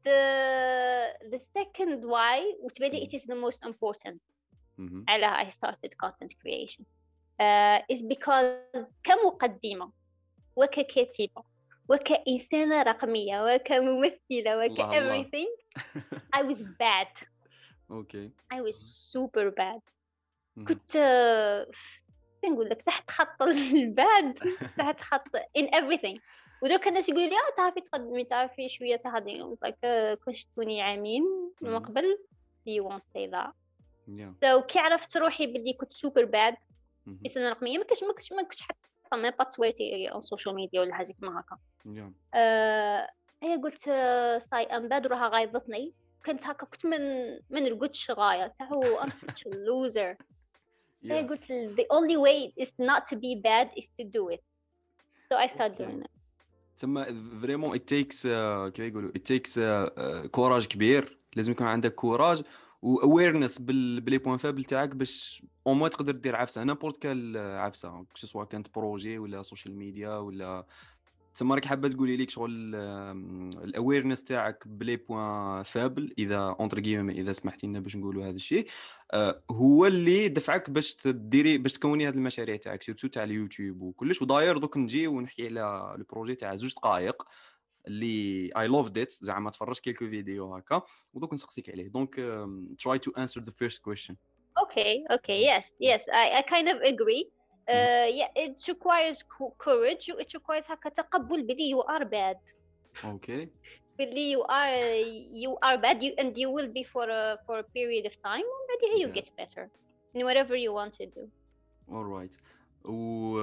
the 1.31 1.39
second 1.57 2.03
why 2.05 2.63
وتبان 2.63 2.91
لي 2.91 3.07
is 3.07 3.21
the 3.21 3.35
most 3.35 3.69
important. 3.69 4.19
mm-hmm. 4.79 5.03
على 5.07 5.49
I 5.49 5.49
started 5.49 5.91
content 6.03 6.33
creation. 6.43 6.85
uh, 7.41 7.95
is 7.95 8.01
because 8.03 8.93
كمقدمة 9.03 9.91
وككاتبة. 10.55 11.56
وكإنسانة 11.89 12.83
رقمية 12.83 13.43
وكممثلة 13.55 14.57
وك 14.57 14.79
everything 14.81 15.49
I 16.37 16.41
was 16.43 16.61
bad. 16.63 17.07
okay 17.91 18.29
I 18.53 18.61
was 18.61 18.77
super 19.11 19.51
bad. 19.51 19.81
كنت 20.67 20.97
نقول 22.45 22.69
لك 22.69 22.81
تحت 22.81 23.11
خط 23.11 23.41
الباد 23.73 24.33
تحت 24.77 25.01
خط 25.01 25.37
in 25.37 25.65
everything. 25.75 26.19
ودروك 26.63 26.87
الناس 26.87 27.09
يقولوا 27.09 27.27
لي 27.29 27.35
آه 27.35 27.55
تعرفي 27.57 27.81
تقدمي 27.81 28.23
تعرفي 28.23 28.69
شوية 28.69 28.95
تهضري 28.95 29.55
لايك 29.61 29.75
كنت 30.25 30.37
تكوني 30.37 30.81
عامين 30.81 31.23
من 31.61 31.79
قبل؟ 31.79 32.17
You 32.69 32.83
won't 32.83 33.03
say 33.15 33.27
that. 33.31 33.51
Yeah. 34.07 34.31
so 34.43 34.61
كي 34.65 34.79
عرفت 34.79 35.17
روحي 35.17 35.47
باللي 35.47 35.73
كنت 35.73 35.93
سوبر 35.93 36.25
باد 36.25 36.55
في 37.05 37.25
السنة 37.25 37.47
الرقميه 37.47 37.77
ما 37.77 37.83
كنتش 37.83 38.03
ما 38.03 38.13
كنتش 38.13 38.31
ما 38.33 38.41
كنتش 38.43 38.61
حتى 38.61 38.86
ما 39.13 39.29
با 39.29 39.43
تصويتي 39.43 40.07
على 40.07 40.19
السوشيال 40.19 40.55
ميديا 40.55 40.81
ولا 40.81 40.93
حاجة 40.93 41.11
كيما 41.11 41.39
هكا. 41.39 41.57
yeah. 41.85 42.11
آه 42.33 43.09
هي 43.43 43.55
قلت 43.55 43.83
صاي 44.51 44.63
أم 44.63 44.87
باد 44.87 45.05
وراها 45.05 45.29
غايضتني. 45.29 45.93
كنت 46.25 46.45
هكا 46.47 46.65
كنت 46.65 46.85
من 46.85 47.29
من 47.49 47.67
رقدش 47.67 48.11
غاية. 48.11 48.53
تاعو 48.59 48.83
ام 48.83 49.09
a 49.09 49.49
loser. 49.49 50.15
I 51.11 51.27
قلت 51.27 51.51
the 51.51 51.85
only 51.93 52.17
way 52.17 52.63
is 52.63 52.71
not 52.79 53.05
to 53.09 53.15
be 53.15 53.41
bad 53.43 53.69
is 53.77 53.87
to 53.99 54.03
do 54.03 54.29
it. 54.29 54.43
So 55.29 55.35
I 55.35 55.47
started 55.47 55.77
doing 55.77 56.01
it. 56.01 56.09
تسمى 56.75 57.05
vraiment 57.41 57.77
it 57.77 57.81
takes 57.81 58.25
uh, 58.25 58.69
كيف 58.73 58.79
يقولوا؟ 58.79 59.11
it 59.11 59.21
takes 59.21 59.59
courage 60.29 60.63
uh, 60.63 60.65
uh, 60.65 60.69
كبير. 60.69 61.17
لازم 61.35 61.51
يكون 61.51 61.67
عندك 61.67 61.95
courage 61.95 62.43
و 62.87 62.95
awareness 62.95 63.61
بال 63.61 63.84
les 63.84 64.17
points 64.17 64.37
faibles 64.37 64.63
تاعك 64.63 64.95
باش 64.95 65.43
أو 65.67 65.73
ما 65.73 65.87
تقدر 65.87 66.11
دير 66.11 66.35
عفسة. 66.35 66.63
n'importe 66.63 66.97
quelle 66.97 67.37
عفسة 67.37 68.05
سواء 68.15 68.45
كانت 68.45 68.75
projet 68.75 69.17
ولا 69.17 69.43
social 69.43 69.75
media 69.75 70.17
ولا 70.17 70.65
تما 71.35 71.55
راك 71.55 71.65
حابة 71.65 71.89
تقولي 71.89 72.17
ليك 72.17 72.29
شغل 72.29 72.75
ال 73.63 73.69
awareness 73.69 74.23
تاعك 74.23 74.67
ب 74.67 74.74
les 74.74 74.95
points 74.95 75.63
faibles 75.63 76.13
إذا 76.17 76.55
entre 76.59 76.77
إذا 76.77 77.33
سمحتي 77.33 77.67
لنا 77.67 77.79
باش 77.79 77.95
نقولوا 77.95 78.23
هذا 78.25 78.35
الشيء 78.35 78.67
آه، 79.13 79.41
هو 79.51 79.85
اللي 79.85 80.27
دفعك 80.27 80.69
باش 80.69 80.95
تديري 80.95 81.57
باش 81.57 81.73
تكوني 81.73 82.07
هذه 82.07 82.15
المشاريع 82.15 82.55
تاعك 82.55 82.83
surtout 82.83 83.07
تاع 83.07 83.23
اليوتيوب 83.23 83.81
وكلش. 83.81 84.21
ودايور 84.21 84.57
دوك 84.57 84.77
نجي 84.77 85.07
ونحكي 85.07 85.47
على 85.47 85.95
ال 85.97 86.03
projet 86.03 86.35
تاع 86.35 86.55
زوج 86.55 86.73
دقائق. 86.73 87.23
اللي 87.86 88.50
اي 88.56 88.66
لوفد 88.66 88.98
ات 88.98 89.12
زعما 89.12 89.50
تفرجت 89.50 89.80
كيلكو 89.80 90.08
فيديو 90.08 90.54
هكا 90.54 90.82
ودوك 91.14 91.32
نسقسيك 91.32 91.70
عليه 91.70 91.88
دونك 91.88 92.14
تراي 92.78 92.98
تو 92.98 93.10
انسر 93.18 93.40
ذا 93.40 93.52
فيرست 93.52 93.82
كويشن 93.82 94.16
Okay, 94.64 94.94
okay, 95.16 95.38
yes, 95.50 95.72
yes, 95.80 96.02
I, 96.12 96.24
I 96.38 96.42
kind 96.42 96.68
of 96.68 96.78
agree. 96.92 97.24
Uh, 97.68 98.06
yeah, 98.18 98.28
it 98.36 98.62
requires 98.68 99.24
courage. 99.58 100.08
It 100.08 100.34
requires 100.34 100.70
هكا 100.70 100.88
تقبل 100.88 101.42
بلي 101.42 101.74
you 101.74 101.82
are 101.82 102.04
bad. 102.04 102.36
Okay. 103.04 103.48
بلي 103.98 104.36
you 104.36 104.42
are 104.42 104.76
you 105.42 105.56
are 105.62 105.78
bad 105.78 106.02
you, 106.02 106.12
and 106.18 106.36
you 106.36 106.50
will 106.50 106.68
be 106.68 106.84
for 106.84 107.08
a 107.08 107.38
for 107.46 107.58
a 107.58 107.62
period 107.62 108.04
of 108.06 108.14
time 108.22 108.44
and 108.44 108.78
then 108.82 108.98
you 109.00 109.08
yeah. 109.08 109.20
get 109.20 109.30
better 109.36 109.70
in 110.14 110.24
whatever 110.24 110.56
you 110.56 110.72
want 110.72 110.92
to 110.94 111.06
do. 111.06 111.22
All 111.88 112.04
right. 112.04 112.34
و 112.87 113.37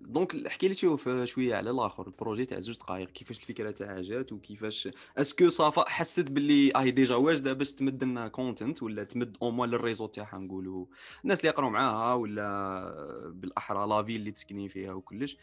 donc 0.00 0.46
احكي 0.46 0.68
لي 0.68 0.74
شوف 0.74 1.08
شوية 1.24 1.54
على 1.54 1.70
الآخر 1.70 2.06
ال 2.06 2.11
projet 2.11 2.44
تاع 2.44 2.60
زوج 2.60 2.76
دقائق 2.76 3.08
كيفاش 3.08 3.38
الفكرة 3.38 3.70
تاعها 3.70 4.02
جات 4.02 4.32
وكيفاش 4.32 4.88
est-ce 5.18 5.48
que 5.48 5.65
ça 5.65 5.77
va 5.77 5.88
حسيت 5.88 6.30
باللي 6.30 6.72
اهي 6.76 6.90
déjà 6.90 7.14
واجده 7.14 7.52
باش 7.52 7.72
تمد 7.72 8.04
لنا 8.04 8.28
content 8.28 8.82
ولا 8.82 9.04
تمد 9.04 9.36
au 9.42 9.50
moins 9.50 9.70
لل 9.70 9.79
réseau 9.79 10.06
تاعها 10.06 10.38
نقولوا 10.38 10.86
الناس 11.24 11.40
اللي 11.40 11.48
يقراو 11.48 11.70
معاها 11.70 12.14
ولا 12.14 13.32
بالأحرى 13.34 13.86
la 13.86 13.98
vie 13.98 14.16
اللي 14.16 14.30
تسكني 14.30 14.68
فيها 14.68 14.92
وكلش. 14.92 15.36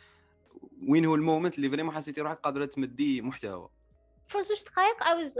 وين 0.87 1.05
هو 1.05 1.15
ال 1.15 1.21
moment 1.21 1.55
اللي 1.57 1.69
vraiment 1.69 1.95
حسيتي 1.95 2.21
روحك 2.21 2.39
قادرة 2.39 2.65
تمدي 2.65 3.21
محتوى؟ 3.21 3.69
for 4.27 4.41
زوج 4.41 4.63
دقائق 4.63 5.03
I 5.03 5.15
was 5.15 5.39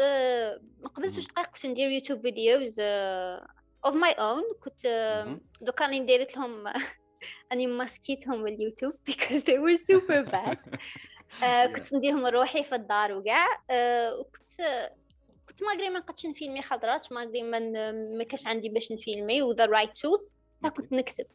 قبل 0.96 1.10
زوج 1.10 1.28
دقائق 1.28 1.48
كنت 1.48 1.66
ندير 1.66 1.90
YouTube 1.90 2.22
videos 2.22 2.76
of 2.80 3.96
my 3.96 4.12
own 4.12 4.44
كنت 4.64 4.82
دوكا 5.62 5.86
راني 5.86 6.06
دايرت 6.06 6.38
لهم 6.38 6.64
اني 7.52 7.68
masqué 7.68 8.21
تهم 8.21 8.48
اليوتيوب 8.48 8.94
because 9.10 9.42
they 9.44 9.58
were 9.60 9.78
super 9.78 10.32
bad. 10.32 10.58
uh, 11.42 11.66
كنت 11.76 11.94
نديرهم 11.94 12.26
روحي 12.26 12.64
في 12.64 12.76
الدار 12.76 13.14
وكاع. 13.14 13.46
uh, 13.46 14.20
وكنت 14.20 14.92
كنت 15.48 15.64
ما 15.64 15.90
ما 15.90 16.00
نقدش 16.00 16.26
نفيلمي 16.26 16.62
خضرات 16.62 17.12
ما 17.12 17.26
ما 17.26 17.92
ما 18.18 18.24
كاش 18.24 18.48
عندي 18.48 18.70
باش 18.70 18.92
نفيلمي. 18.92 19.42
و 19.42 19.48
the 19.48 19.66
right 19.66 19.98
tools 19.98 20.30
كنت 20.78 20.94
نكتب. 20.94 21.26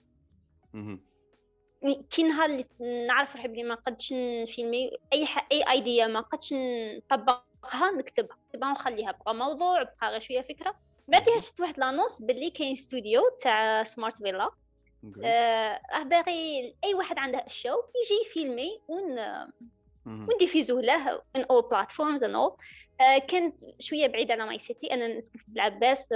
كي 2.10 2.22
نهار 2.22 2.50
اللي 2.50 2.64
نعرف 3.06 3.36
روحي 3.36 3.48
بلي 3.48 3.62
ما 3.62 3.74
نقدش 3.74 4.12
نفيلمي 4.12 4.90
أي 5.12 5.26
ح... 5.26 5.46
أي 5.52 5.70
idea 5.70 6.06
ما 6.06 6.20
نقدش 6.20 6.54
نطبقها 6.54 7.90
نكتبها. 7.98 8.36
نكتبها 8.46 8.68
ونخليها. 8.68 9.12
بقى 9.12 9.34
موضوع 9.34 9.82
بقى 9.82 10.10
غير 10.10 10.20
شوية 10.20 10.42
فكرة. 10.42 10.74
بعدها 11.08 11.40
شفت 11.40 11.60
واحد 11.60 11.78
l'annonce 11.78 12.22
باللي 12.22 12.50
كاين 12.50 12.76
ستوديو 12.76 13.22
تاع 13.42 13.84
Smart 13.84 14.16
Villa 14.16 14.44
آه، 14.44 14.52
راه 15.24 16.02
باغي 16.02 16.74
أي 16.84 16.94
واحد 16.94 17.18
عنده 17.18 17.46
ال 17.46 17.51
show 17.51 17.68
يجي 18.04 18.20
يفيلمي 18.26 18.80
ون 18.88 19.18
ونديفيزوه 20.06 20.82
له 20.82 21.22
on 21.36 21.42
all 21.50 21.68
platforms 21.70 22.22
and 22.22 22.34
all 22.34 22.56
كانت 23.28 23.54
شوية 23.78 24.06
بعيدة 24.06 24.34
على 24.34 24.46
my 24.46 24.58
city 24.58 24.94
أنا 24.94 25.18
نسكن 25.18 25.38
في 25.38 25.44
بالعباس 25.48 26.08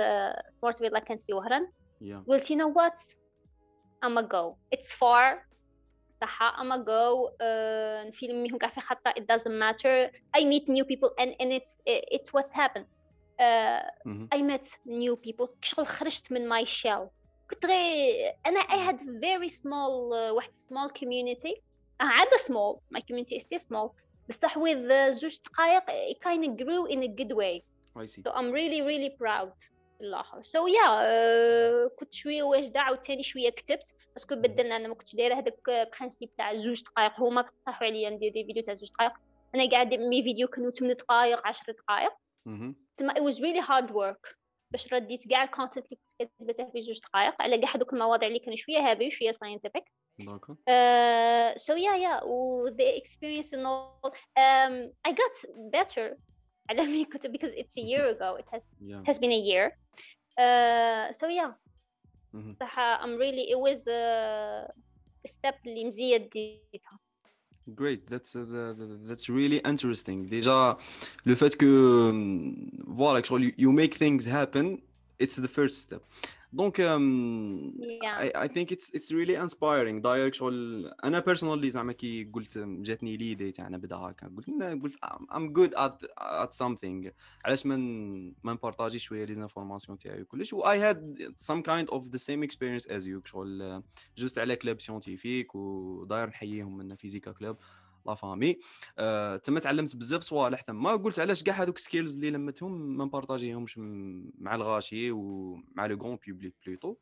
Smart 0.61 0.79
Villa 0.79 0.99
كانت 0.99 1.23
في 1.23 1.33
وهران. 1.33 1.73
قلت 2.29 2.51
you 2.51 2.57
know 2.57 2.73
what 2.77 3.01
I'ma 4.05 4.21
go 4.21 4.55
it's 4.73 4.93
far 4.93 5.45
صح 6.21 6.43
I'ma 6.43 6.77
go 6.77 7.31
نفيلميهم 8.09 8.59
كاع 8.59 8.69
في 8.69 8.81
خطرة. 8.81 9.11
It 9.11 9.23
doesn't 9.23 9.59
matter. 9.59 10.11
I 10.37 10.45
meet 10.45 10.69
new 10.69 10.85
people 10.85 11.11
and 11.21 11.35
and 11.41 11.53
it's 11.53 11.79
it's 11.87 12.33
what's 12.33 12.53
happened. 12.53 12.87
uh, 13.39 13.83
I 14.37 14.43
met 14.43 14.67
new 14.87 15.17
people. 15.17 15.49
شغل 15.63 15.87
خرجت 15.87 16.33
من 16.33 16.49
my 16.49 16.65
shell. 16.65 17.11
كنت 17.53 17.67
غير 17.67 18.33
أنا 18.47 18.61
I 18.61 18.91
had 18.91 19.01
very 19.01 19.49
small 19.49 20.13
uh, 20.13 20.33
واحد 20.35 20.51
small 20.55 20.89
community. 21.01 21.55
uh, 21.55 22.05
عادة 22.05 22.37
small. 22.37 22.81
My 22.97 23.01
community 23.01 23.37
is 23.37 23.43
still 23.43 23.61
small. 23.69 23.91
بصح 24.31 24.59
with 24.59 24.91
uh, 24.91 25.13
زوج 25.13 25.39
دقائق 25.45 25.83
it 26.13 26.19
kind 26.21 26.45
of 26.45 26.57
grew 26.57 26.87
in 26.87 27.03
a 27.03 27.09
good 27.09 27.33
way. 27.33 27.63
I 27.97 28.07
see. 28.07 28.23
so 28.23 28.31
I'm 28.33 28.51
really 28.51 28.83
really 28.83 29.11
proud. 29.23 29.53
الآخر 30.01 30.43
so 30.43 30.67
yeah 30.67 30.91
uh, 30.91 31.99
كنت 31.99 32.15
شوية 32.15 32.43
واجدة 32.43 32.81
عاوتاني 32.81 33.23
شوية 33.23 33.51
كتبت. 33.51 33.95
parce 34.15 34.27
que 34.27 34.35
بدلنا 34.35 34.77
أنا 34.77 34.89
ما 34.89 34.95
كنتش 34.95 35.15
دايرة 35.17 35.35
هذاك 35.35 35.59
principe 35.67 36.31
تاع 36.37 36.55
زوج 36.55 36.83
دقائق 36.83 37.21
هما 37.21 37.41
اقترحوا 37.41 37.87
عليا 37.87 38.11
ندير 38.11 38.33
des 38.33 38.45
vidéos 38.45 38.63
تاع 38.63 38.75
زوج 38.75 38.89
دقائق 38.91 39.13
أنا 39.55 39.71
قاعد 39.71 39.95
mes 39.95 40.23
vidéos 40.23 40.49
كانوا 40.49 40.71
8 40.71 40.95
دقائق 40.95 41.47
10 41.47 41.73
دقائق 41.73 42.13
تما 42.97 43.15
it 43.15 43.23
was 43.23 43.37
really 43.39 43.61
hard 43.71 43.91
work. 43.91 44.37
باش 44.73 44.93
رديت 44.93 45.29
كاع 45.29 45.45
ال 45.45 45.50
content 45.50 45.85
اللي 45.87 45.99
كنت 46.19 46.31
كاتبته 46.39 46.71
في 46.71 46.81
زوج 46.81 46.99
دقائق 47.01 47.43
على 47.43 47.59
كاع 47.59 47.77
هذوك 47.77 47.93
المواضيع 47.93 48.29
اللي 48.29 48.39
كانوا 48.39 48.57
شوية 48.57 48.79
heavy 48.79 49.07
وشويه 49.07 49.33
scientific 49.33 49.85
سو 51.57 51.73
يا 51.77 51.97
يا 51.97 52.25
و 52.25 52.69
the 52.71 53.01
experience 53.01 53.53
and 53.53 53.67
all. 53.67 54.13
Um, 54.39 54.93
I 55.09 55.13
got 55.13 55.35
better 55.73 56.17
على 56.71 56.83
ملي 56.87 57.05
كنت 57.05 57.27
because 57.27 57.53
it's 57.55 57.77
a 57.77 57.81
year 57.81 58.07
ago. 58.07 58.37
It 58.37 58.47
has 58.53 58.69
yeah. 58.81 59.01
it 59.01 59.07
has 59.07 59.19
been 59.19 59.33
a 59.33 59.43
year. 59.51 59.67
Uh, 60.39 61.13
so 61.13 61.29
yeah. 61.29 61.53
صح 62.61 62.79
I'm 62.79 63.17
really 63.17 63.51
it 63.51 63.59
was 63.59 63.87
a 63.87 65.29
step 65.29 65.67
اللي 65.67 65.85
مزيد 65.85 66.31
ديتها. 66.31 66.99
Great, 67.69 68.11
that's 68.11 68.35
uh, 68.35 68.75
that's 69.07 69.29
really 69.29 69.59
interesting. 69.65 70.29
Déjà, 70.29 70.77
le 71.25 71.37
fait 71.37 71.57
que 71.57 72.13
voilà, 72.89 73.21
actually, 73.21 73.55
you 73.57 73.71
make 73.71 73.95
things 73.95 74.27
happen, 74.27 74.79
it's 75.21 75.37
the 75.37 75.47
first 75.47 75.81
step. 75.81 76.03
دونك 76.53 76.81
I 78.43 78.49
think 78.49 78.73
it's 78.73 78.91
it's 78.95 79.11
really 79.13 79.35
inspiring. 79.35 80.03
direct 80.03 80.35
شغل 80.35 80.87
أنا 81.05 81.21
personally 81.21 81.71
زعما 81.71 81.93
كي 81.93 82.25
قلت 82.33 82.59
جاتني 82.59 83.17
l'idée 83.17 83.53
تاع 83.53 83.69
نبدا 83.69 83.97
هكا 83.97 84.33
قلت 84.37 84.51
قلت 84.83 84.95
I'm 85.31 85.53
good 85.59 85.75
at 85.79 86.07
at 86.21 86.53
something. 86.53 87.11
علاش 87.45 87.67
ما 87.67 87.77
ما 88.43 88.53
نبارطاجي 88.53 88.99
شوية 88.99 89.25
les 89.25 89.35
informations 89.35 89.99
تاعي 89.99 90.23
وكلش 90.23 90.53
و 90.53 90.63
I 90.63 90.77
had 90.77 90.99
some 91.43 91.63
kind 91.63 91.89
of 91.95 92.03
the 92.15 92.19
same 92.19 92.43
experience 92.43 92.87
as 92.87 93.07
you 93.07 93.21
شغل 93.25 93.83
juste 94.19 94.39
على 94.39 94.57
club 94.57 94.81
scientifique 94.81 95.55
وداير 95.55 96.29
نحييهم 96.29 96.77
من 96.77 96.95
Physica 96.95 97.33
Club 97.33 97.57
la 98.07 98.15
famille. 98.15 98.59
أه 98.99 99.37
تما 99.37 99.61
تعلمت 99.61 99.97
بزاف 99.97 100.23
صوالح 100.23 100.61
تما. 100.61 100.97
قلت 100.97 101.21
علاش 101.21 101.43
كاع 101.43 101.63
هذوك 101.63 101.79
skills 101.79 102.15
اللي 102.15 102.31
لمتهم 102.31 102.97
ما 102.97 103.05
نبارطاجيهمش 103.05 103.79
مع 104.39 104.55
الغاشي 104.55 105.11
ومع 105.11 105.87
le 105.87 105.97
grand 105.97 106.19
public 106.27 106.55
plutôt 106.67 106.97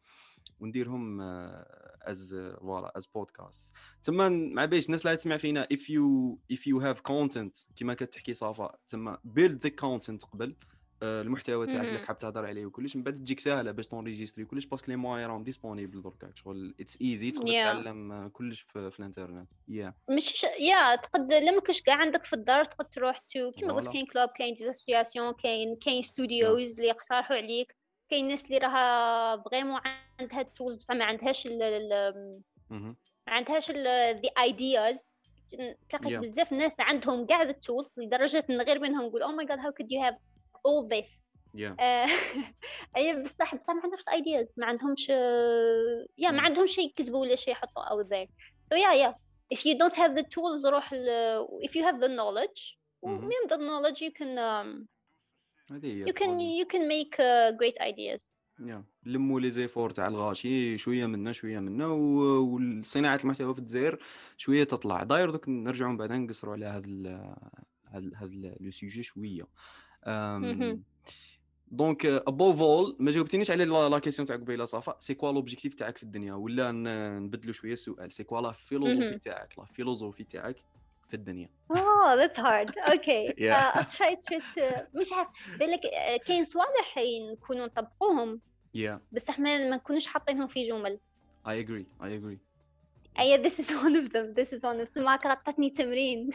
ونديرهم 0.61 1.21
as 1.21 2.35
voilà 2.61 2.93
as 2.97 3.07
podcast 3.07 3.75
تما 4.03 4.29
مع 4.29 4.65
باش 4.65 4.87
الناس 4.87 5.07
اللي 5.07 5.17
تسمع 5.17 5.37
فينا 5.37 5.69
if 5.75 5.79
you 5.79 6.37
if 6.57 6.61
you 6.61 6.81
have 6.81 6.99
content 6.99 7.75
كيما 7.77 7.95
كتحكي 7.95 8.35
صفاء 8.35 8.77
تما 8.89 9.19
build 9.39 9.69
the 9.69 9.71
content 9.71 10.31
قبل. 10.33 10.57
المحتوى 11.03 11.67
تاعك 11.67 11.85
اللي 11.85 11.99
حاب 11.99 12.19
تهضر 12.19 12.47
عليه 12.47 12.67
وكلش 12.67 12.97
من 12.97 13.03
بعد 13.03 13.15
تجيك 13.15 13.41
ساهله 13.41 13.71
باش 13.71 13.87
تونريجيستري 13.87 14.45
كلش 14.45 14.67
parce 14.67 14.82
que 14.82 14.91
les 14.91 14.97
moyens 14.97 15.27
راهم 15.27 15.45
disponibles 15.45 16.03
دركا 16.03 16.33
شغل 16.35 16.75
it's 16.81 16.99
easy 17.01 17.31
تقدر 17.31 17.61
تتعلم 17.61 18.29
كلش 18.33 18.61
في, 18.61 18.91
في 18.91 19.01
الانترنت. 19.01 19.49
يا 19.69 19.91
yeah. 19.91 20.13
مش 20.15 20.47
يا 20.59 20.97
تقدر 20.97 21.39
لما 21.39 21.61
كش 21.61 21.83
كاع 21.83 21.95
عندك 21.95 22.25
في 22.25 22.33
الدار 22.33 22.65
تقدر 22.65 22.85
تروح 22.85 23.19
تو 23.19 23.51
كيما 23.51 23.73
قلت 23.73 23.89
كاين 23.89 24.07
clubs 24.07 24.29
كاين 24.29 24.55
des 24.55 24.70
associations 24.70 25.33
كاين 25.33 25.77
كاين 25.77 26.03
studios 26.03 26.75
اللي 26.75 26.89
يقترحوا 26.89 27.37
عليك. 27.37 27.77
كاين 28.11 28.29
ناس 28.29 28.45
اللي 28.45 28.59
راها 28.59 29.37
vraiment 29.43 29.81
عندها 30.21 30.41
ال 30.41 30.47
tools 30.47 30.77
بصح 30.77 30.95
ما 30.95 31.05
عندهاش 31.05 31.47
ال 31.47 32.39
ما 32.71 32.95
عندهاش 33.29 33.71
the 33.71 34.31
ideas 34.41 35.21
تلاقيت 35.89 36.17
yeah. 36.17 36.21
بزاف 36.21 36.53
ناس 36.53 36.81
عندهم 36.81 37.27
كاع 37.27 37.43
ال 37.43 37.50
tools 37.50 37.89
لدرجة 37.97 38.45
إن 38.51 38.61
غير 38.61 38.79
منهم 38.79 39.07
نقول 39.07 39.23
oh 39.23 39.33
my 39.33 39.47
God 39.47 39.59
how 39.59 39.73
could 39.73 39.93
you 39.93 40.03
have 40.03 40.15
all 40.67 40.89
this 40.89 41.31
أي 42.97 43.23
بصح 43.23 43.55
بصح 43.55 43.71
ما 43.71 43.81
عندهمش 43.83 44.09
ideas 44.13 44.55
ما 44.57 44.67
عندهمش 44.67 45.09
yeah 46.19 46.31
ما 46.31 46.43
عندهمش 46.43 46.71
شيء 46.71 46.87
يكتبوا 46.87 47.21
ولا 47.21 47.37
شيء 47.37 47.53
يحطوا 47.53 47.83
out 47.83 48.01
there 48.01 48.29
so 48.73 48.77
yeah 48.77 48.95
yeah. 48.95 49.15
If 49.55 49.67
you 49.67 49.75
don't 49.75 49.95
have 49.95 50.15
the 50.15 50.23
tools 50.23 50.65
روح 50.65 50.95
if 51.63 51.75
you 51.75 51.83
have 51.85 52.01
the 52.01 52.09
knowledge 52.09 52.79
من 53.03 53.31
the 53.49 53.57
knowledge 53.57 54.01
you 54.01 54.11
can 54.11 54.39
um, 54.39 54.89
you 55.71 56.13
can 56.13 56.41
you 56.41 56.67
can 56.67 56.89
make 56.89 57.19
uh, 57.19 57.53
great 57.53 57.79
ideas. 57.81 58.35
yeah 58.61 58.85
لموا 59.07 59.41
les 59.41 59.51
efforts 59.51 59.91
تاع 59.91 60.09
الغاشي 60.09 60.79
شوية 60.79 61.07
منا 61.07 61.33
شوية 61.33 61.59
منا 61.59 61.87
وصناعه 61.87 63.21
المحتوى 63.25 63.55
في 63.55 63.61
الجزائر 63.61 63.99
شوية 64.37 64.65
تطلع. 64.65 65.03
داير 65.03 65.31
دوك 65.31 65.49
نرجعوا 65.49 65.91
من 65.91 65.97
بعد 65.97 66.13
نقصروا 66.13 66.55
على 66.55 66.67
هذا 66.67 67.37
هذا 67.93 68.55
le 68.61 68.71
sujet 68.71 69.03
شوية. 69.03 69.47
donc 71.73 72.07
ابوف 72.07 72.63
اول 72.63 72.97
ما 72.99 73.11
جاوبتينيش 73.11 73.51
على 73.51 73.65
la 73.65 73.99
question 73.99 74.29
تاع 74.29 74.37
قبيله 74.37 74.65
صفاء. 74.65 74.97
c'est 74.99 75.15
quoi 75.15 75.33
l'objectif 75.33 75.75
تاعك 75.75 75.97
في 75.97 76.03
الدنيا؟ 76.03 76.35
ولا 76.35 76.73
نبدلوا 77.21 77.53
شوية 77.53 77.73
السؤال. 77.73 78.13
c'est 78.13 78.25
quoi 78.25 78.41
la 78.41 78.53
philosophie 78.53 79.19
تاعك؟ 79.19 79.59
la 79.59 79.65
philosophie 79.65 80.25
تاعك 80.25 80.57
في 81.09 81.15
الدنيا. 81.15 81.49
آه 81.71 82.15
ذاتس 82.15 82.41
هارد 82.41 82.79
أوكي 82.79 83.33
تراي 83.33 84.19
مش 84.95 85.13
عارف. 85.13 85.29
بالك 85.59 85.81
كاين 86.27 86.45
صوالح 86.45 86.99
نكونوا 87.33 87.67
نطبقوهم 87.67 88.41
yeah. 88.77 88.99
بس 89.13 89.29
إحنا 89.29 89.71
ما 89.71 89.77
نكونوش 89.77 90.07
حاطينهم 90.07 90.47
في 90.47 90.69
جمل. 90.69 91.01
I 91.47 91.51
agree. 91.51 92.05
I 92.05 92.09
agree. 92.09 92.50
أي 93.20 93.44
this 93.44 93.60
is 93.60 93.72
one 93.72 93.96
of 93.96 94.12
them 94.12 94.34
this 94.34 94.52
is 94.54 94.62
one 94.62 94.80
of 94.80 94.94
them 94.94 95.04
معك 95.04 95.26
عطتني 95.26 95.70
تمرين 95.70 96.32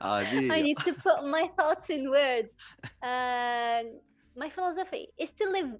I 0.00 0.62
need 0.62 0.78
to 0.78 0.92
put 0.92 1.24
my 1.24 1.48
thoughts 1.56 1.90
in 1.90 2.10
words 2.10 2.50
uh, 3.02 3.82
my 4.36 4.50
philosophy 4.50 5.08
is 5.18 5.30
to 5.30 5.44
live 5.50 5.70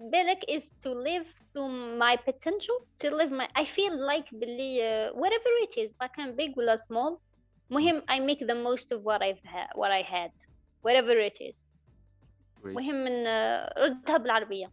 بالك 0.00 0.44
is 0.48 0.70
to 0.82 0.90
live 0.90 1.26
to 1.54 1.68
my 1.98 2.16
potential 2.16 2.76
to 2.98 3.10
live 3.10 3.30
my 3.30 3.48
I 3.56 3.64
feel 3.64 3.94
like 4.06 4.30
باللي 4.32 5.10
uh, 5.10 5.14
whatever 5.14 5.50
it 5.62 5.78
is 5.78 5.94
ما 6.00 6.06
كان 6.06 6.36
big 6.36 6.56
ولا 6.56 6.76
small 6.76 7.20
مهم 7.70 8.02
I 8.08 8.20
make 8.20 8.46
the 8.46 8.54
most 8.54 8.92
of 8.92 9.02
what 9.02 9.22
I've 9.22 9.44
had 9.44 9.68
what 9.74 9.90
I 9.90 10.02
had 10.02 10.30
whatever 10.82 11.18
it 11.18 11.38
is 11.40 11.66
مهم 12.64 13.04
من 13.04 13.26
ردها 13.78 14.16
بالعربيه 14.16 14.70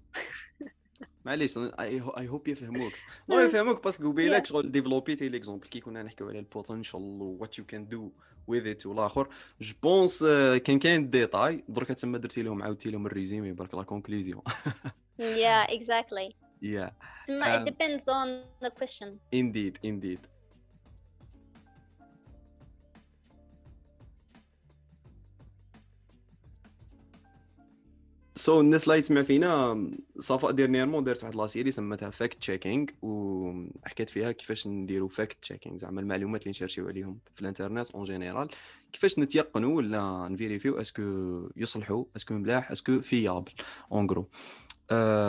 معليش 1.27 1.59
I 1.59 2.29
hope 2.29 2.49
يفهموك. 2.49 2.93
ما 3.29 3.43
يفهموك 3.43 3.85
parce 3.85 4.01
que 4.01 4.11
قبيلك 4.11 4.47
شغل 4.47 4.73
ديفلوبيتي 4.73 5.29
l'exemple 5.29 5.67
كي 5.67 5.81
كنا 5.81 6.03
نحكيو 6.03 6.29
على 6.29 6.39
ال 6.39 6.45
potential 6.45 7.01
what 7.41 7.59
you 7.59 7.65
can 7.65 7.89
do 7.89 8.13
with 8.47 8.67
it 8.67 8.87
والآخر. 8.87 9.29
je 9.61 9.75
pense 9.83 10.25
كان 10.65 10.79
كاين 10.79 11.11
ديتاي 11.11 11.65
درك 11.69 11.89
تما 11.89 12.19
درتي 12.19 12.43
لهم 12.43 12.63
عاودتي 12.63 12.91
لهم 12.91 13.07
ال 13.07 13.13
résumé 13.13 13.53
برك 13.53 13.75
la 13.75 13.83
conclusion 13.83 14.43
yeah 15.21 15.67
exactly. 15.71 16.35
Yeah. 16.63 16.91
تما 17.27 17.65
it 17.65 17.69
depends 17.69 18.05
on 18.05 18.29
the 18.67 18.71
question. 18.71 19.09
indeed 19.35 19.79
indeed. 19.87 20.36
so 28.47 28.57
so, 28.57 28.61
الناس 28.61 28.89
اللي 28.89 29.03
تسمع 29.03 29.23
فينا 29.23 29.85
صفاء 30.19 30.51
dernièrement 30.51 31.05
دارت 31.05 31.25
واحد 31.25 31.35
la 31.35 31.45
série 31.45 31.71
سمتها 31.71 32.11
fact 32.11 32.39
checking 32.39 32.87
وحكيت 33.03 34.11
فيها 34.11 34.33
كيفاش 34.33 34.67
نديرو 34.67 35.09
fact 35.09 35.37
checking 35.43 35.77
زعما 35.77 36.01
المعلومات 36.01 36.41
اللي 36.43 36.51
نشرشيو 36.51 36.89
عليهم 36.89 37.19
في 37.35 37.41
الانترنت 37.41 37.91
en 37.91 38.05
général 38.05 38.49
كيفاش 38.93 39.19
نتيقنوا 39.19 39.77
ولا 39.77 40.29
نفيريفيو 40.31 40.81
est-ce 40.81 40.96
que 40.96 41.03
يصلحوا 41.57 42.05
est-ce 42.17 42.29
que 42.29 42.35
ملاح 42.35 42.71
est-ce 42.71 42.91
que 42.91 43.01
fiables 43.01 43.53
en 43.93 44.07
gros 44.11 44.29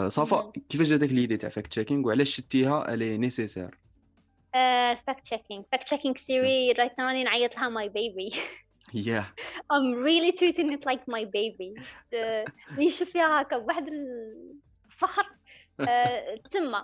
صفاء 0.10 0.52
كيفاش 0.70 0.88
جاتك 0.88 1.12
l'idée 1.12 1.38
تاع 1.38 1.50
fact 1.50 1.68
checking 1.68 2.07
وعلاش 2.08 2.36
شتيها؟ 2.36 2.94
elle 2.94 3.18
est 3.18 3.31
nécessaire 3.31 3.77
fact 5.07 5.24
checking 5.24 5.64
fact 5.72 5.83
checking 5.83 6.16
series 6.16 6.72
right 6.72 7.00
راني 7.00 7.24
نعيط 7.24 7.56
لها 7.56 7.70
my 7.70 7.90
baby 7.90 8.29
yeah. 8.94 9.26
I'm 9.70 9.94
really 10.04 10.32
treating 10.32 10.72
it 10.72 10.86
like 10.86 11.08
my 11.08 11.26
baby. 11.26 11.74
نشوف 12.78 13.10
فيها 13.10 13.42
هكا 13.42 13.58
بواحد 13.58 13.88
الفخر 13.88 15.24
تما. 16.52 16.84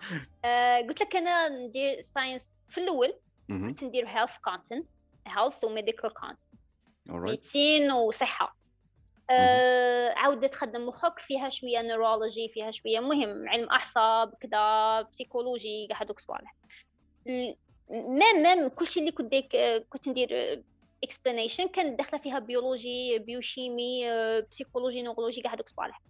قلت 0.88 1.02
لك 1.02 1.16
أنا 1.16 1.50
ندير 1.50 2.02
science 2.02 2.56
في 2.70 2.78
الأول 2.78 3.14
كنت 3.48 3.84
ندير 3.84 4.08
health 4.08 4.38
content 4.50 4.88
health 5.30 5.64
و 5.64 5.76
medical 5.76 6.10
content. 6.10 6.70
médecine 7.06 7.92
وصحه 7.92 8.56
عاودة 10.16 10.48
تخدم 10.48 10.88
مخك 10.88 11.20
فيها 11.20 11.50
شوية 11.50 11.82
neurologie 11.82 12.50
فيها 12.50 12.72
شوية 12.72 13.00
مهم 13.00 13.50
علم 13.50 13.70
أعصاب 13.70 14.34
كذا 14.42 15.02
psychologie 15.02 15.88
كاع 15.90 16.02
هذوك 16.02 16.20
صوالح. 16.20 16.56
même 17.28 18.44
même 18.44 18.68
كلشي 18.68 19.00
اللي 19.00 19.12
كنت 19.12 19.34
كنت 19.90 20.10
ندير 20.10 20.64
explanation 21.04 21.68
كانت 21.68 21.98
داخلة 21.98 22.20
فيها 22.20 22.40
biologie 22.40 23.20
biochimie 23.20 24.12
psychologie 24.42 25.02
neurologie 25.02 25.42
كاع 25.42 25.54
هذوك 25.54 25.68
الصوالح 25.68 26.02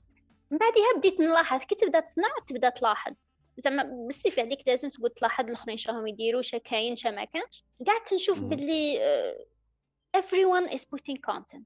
من 0.52 0.58
بعدها 0.58 0.98
بديت 0.98 1.20
نلاحظ 1.20 1.64
كي 1.64 1.76
تبدا 1.76 2.00
تصنع 2.00 2.30
تبدا 2.48 2.70
تلاحظ. 2.70 3.14
زعما 3.58 3.84
بالصيف 3.84 4.40
عليك 4.40 4.68
لازم 4.68 4.90
تقول 4.90 5.10
تلاحظ 5.10 5.46
الأخرين 5.46 5.78
شراهم 5.78 6.08
يديروا 6.08 6.42
شا 6.42 6.58
كاين 6.58 6.96
شا 6.96 7.10
ما 7.10 7.24
كانش. 7.24 7.64
قعدت 7.88 8.14
نشوف 8.14 8.44
باللي 8.44 9.00
uh, 9.00 10.20
everyone 10.20 10.70
is 10.74 10.82
putting 10.82 11.18
content. 11.32 11.64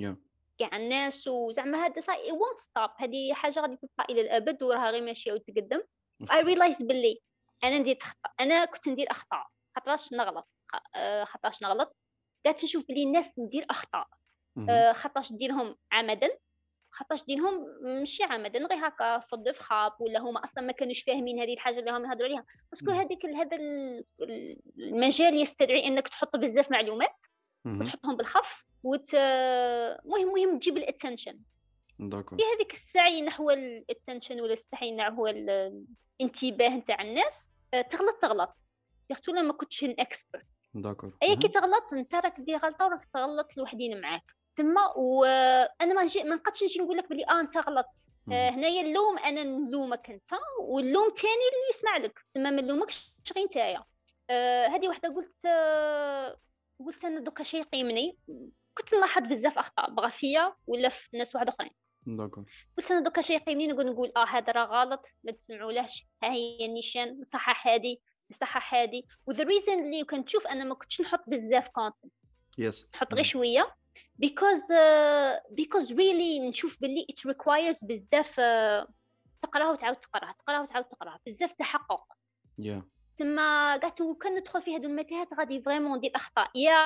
Yeah. 0.00 0.14
كاع 0.58 0.76
الناس 0.76 1.28
وزعما 1.28 1.86
هذا 1.86 2.00
صاي 2.00 2.30
it 2.30 2.34
won't 2.34 2.60
stop. 2.60 2.90
هذه 2.96 3.32
حاجة 3.32 3.60
غادي 3.60 3.76
تبقى 3.76 4.06
إلى 4.10 4.20
الأبد 4.20 4.62
وراها 4.62 4.90
غير 4.90 5.02
ماشية 5.02 5.32
وتقدم. 5.32 5.82
I 6.24 6.42
realized 6.42 6.84
باللي 6.84 7.20
أنا 7.64 7.78
ندير 7.78 7.98
أنا 8.40 8.64
كنت 8.64 8.88
ندير 8.88 9.10
أخطاء. 9.10 9.46
خاطرش 9.76 10.12
نغلط؟ 10.12 10.48
خاطرش 11.24 11.62
نغلط؟ 11.62 11.96
قعدت 12.46 12.64
نشوف 12.64 12.84
بلي 12.88 13.02
الناس 13.02 13.38
ندير 13.38 13.66
أخطاء. 13.70 14.06
آه 14.70 14.92
خاطرش 14.92 15.32
نديرهم 15.32 15.76
عمدا 15.92 16.28
خاطرش 16.90 17.24
دينهم 17.24 17.66
ماشي 17.82 18.22
عمدا 18.24 18.58
غير 18.58 18.88
هكا 18.88 19.18
فض 19.18 19.50
في 19.50 19.62
خاب 19.64 19.92
ولا 20.00 20.18
هما 20.18 20.44
أصلا 20.44 20.64
ما 20.64 20.72
كانوش 20.72 21.02
فاهمين 21.02 21.40
هذه 21.40 21.52
الحاجة 21.54 21.78
اللي 21.78 21.90
هما 21.90 22.08
يهضروا 22.08 22.28
عليها. 22.28 22.44
باسكو 22.70 22.90
هذيك 22.90 23.26
هذا 23.26 23.56
المجال 24.78 25.36
يستدعي 25.36 25.86
إنك 25.86 26.08
تحط 26.08 26.36
بزاف 26.36 26.70
معلومات 26.70 27.22
وتحطهم 27.80 28.16
بالخف 28.16 28.64
وت 28.82 29.14
مهم 30.04 30.32
مهم 30.34 30.58
تجيب 30.58 30.76
ال 30.76 30.82
attention 30.82 31.38
في 32.36 32.42
هذيك 32.56 32.72
السعي 32.72 33.22
نحو 33.22 33.50
ال 33.50 33.59
attention 33.59 34.40
ولا 34.40 34.52
السعي 34.52 34.92
نحو 34.96 35.26
الانتباه 35.26 36.68
نتاع 36.68 37.02
الناس 37.02 37.50
آه، 37.74 37.82
تغلط 37.82 38.16
تغلط. 38.22 38.56
surtout 39.08 39.32
لما 39.32 39.52
كنتش 39.52 39.84
un 39.84 39.94
expert 39.98 40.46
d'accord. 40.82 41.16
اي 41.22 41.36
كي 41.36 41.48
تغلط 41.48 41.92
أنت 41.92 42.14
راك 42.14 42.40
دير 42.40 42.58
غلطة 42.58 42.86
وراك 42.86 43.04
تغلط 43.14 43.56
لوحدين 43.56 44.00
معاك. 44.00 44.22
تسمى 44.56 44.86
وأنا 44.96 45.94
ما 45.94 46.02
نجي 46.02 46.24
ما 46.24 46.34
نقدش 46.34 46.64
نجي 46.64 46.80
نقول 46.80 46.96
لك 46.96 47.08
بلي 47.08 47.24
آه 47.24 47.40
أنت 47.40 47.56
غلط 47.56 47.86
آه 48.32 48.50
هنايا 48.50 48.82
اللوم 48.82 49.18
أنا 49.18 49.44
نلومك 49.44 50.10
أنت 50.10 50.28
واللوم 50.60 51.10
تاني 51.10 51.32
اللي 51.32 51.70
يسمع 51.70 51.96
لك. 51.96 52.20
تسمى 52.34 52.50
ما 52.50 52.62
نلومكش 52.62 53.12
غير 53.36 53.46
نتايا. 53.46 53.84
آه 54.30 54.66
هذه 54.66 54.88
وحدة 54.88 55.08
قلت 55.08 55.46
آه 55.46 56.36
قلت 56.86 57.04
أنا 57.04 57.20
دوكا 57.20 57.42
شي 57.42 57.58
يقيمني. 57.58 58.18
كنت 58.74 58.94
نلاحظ 58.94 59.22
بزاف 59.22 59.58
أخطاء 59.58 59.90
بغا 59.90 60.08
فيا 60.08 60.54
ولا 60.66 60.88
في 60.88 61.16
ناس 61.16 61.34
واحد 61.34 61.48
أخرين. 61.48 61.72
d'accord. 62.06 62.44
قلت 62.78 62.90
أنا 62.90 63.00
دوكا 63.00 63.20
شي 63.20 63.34
يقيمني 63.34 63.66
نقول 63.66 63.86
نقول 63.86 64.12
آه 64.16 64.24
هذا 64.24 64.52
راه 64.52 64.64
غلط 64.64 65.06
ما 65.24 65.32
تسمعولهش. 65.32 66.06
ها 66.22 66.32
هي 66.32 66.66
النيشان 66.66 67.20
نصحح 67.20 67.68
هذه 67.68 67.96
نصحح 68.30 68.74
هذه 68.74 69.02
و 69.26 69.31
the 69.31 69.44
reason 69.44 69.84
اللي 69.84 70.04
كنشوف 70.04 70.46
أنا 70.46 70.64
ما 70.64 70.74
كنتش 70.74 71.00
نحط 71.00 71.24
بزاف 71.26 71.68
content 71.68 72.12
yes 72.58 72.88
نحط 72.94 73.14
غير 73.14 73.24
شوية. 73.24 73.74
Uh, 74.16 75.38
because 75.60 75.88
really 75.90 76.40
نشوف 76.40 76.80
باللي 76.80 77.06
it 77.12 77.30
requires 77.30 77.86
بزاف 77.86 78.30
uh, 78.30 78.88
تقراها 79.42 79.70
وتعاود 79.70 79.96
تقراها 79.96 80.34
تقراها 80.38 80.60
وتعاود 80.60 80.84
تقراها. 80.84 81.20
بزاف 81.26 81.52
تحقق. 81.52 82.04
Yeah. 82.60 82.82
تسمى 83.16 83.76
قعدت 83.76 84.02
كان 84.22 84.34
ندخل 84.34 84.62
في 84.62 84.76
هذو 84.76 84.84
المتاهات 84.84 85.34
غادي 85.34 85.62
vraiment 85.62 85.98
ندير 85.98 86.12
أخطاء. 86.14 86.50
يا 86.54 86.76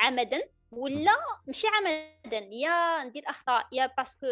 عمدا. 0.00 0.42
ولا 0.70 1.12
ماشي 1.46 1.66
عمدا 1.66 2.38
يا 2.38 3.04
ندير 3.04 3.22
أخطاء 3.26 3.66
يا 3.72 3.86
parce 3.86 4.11
que 4.11 4.26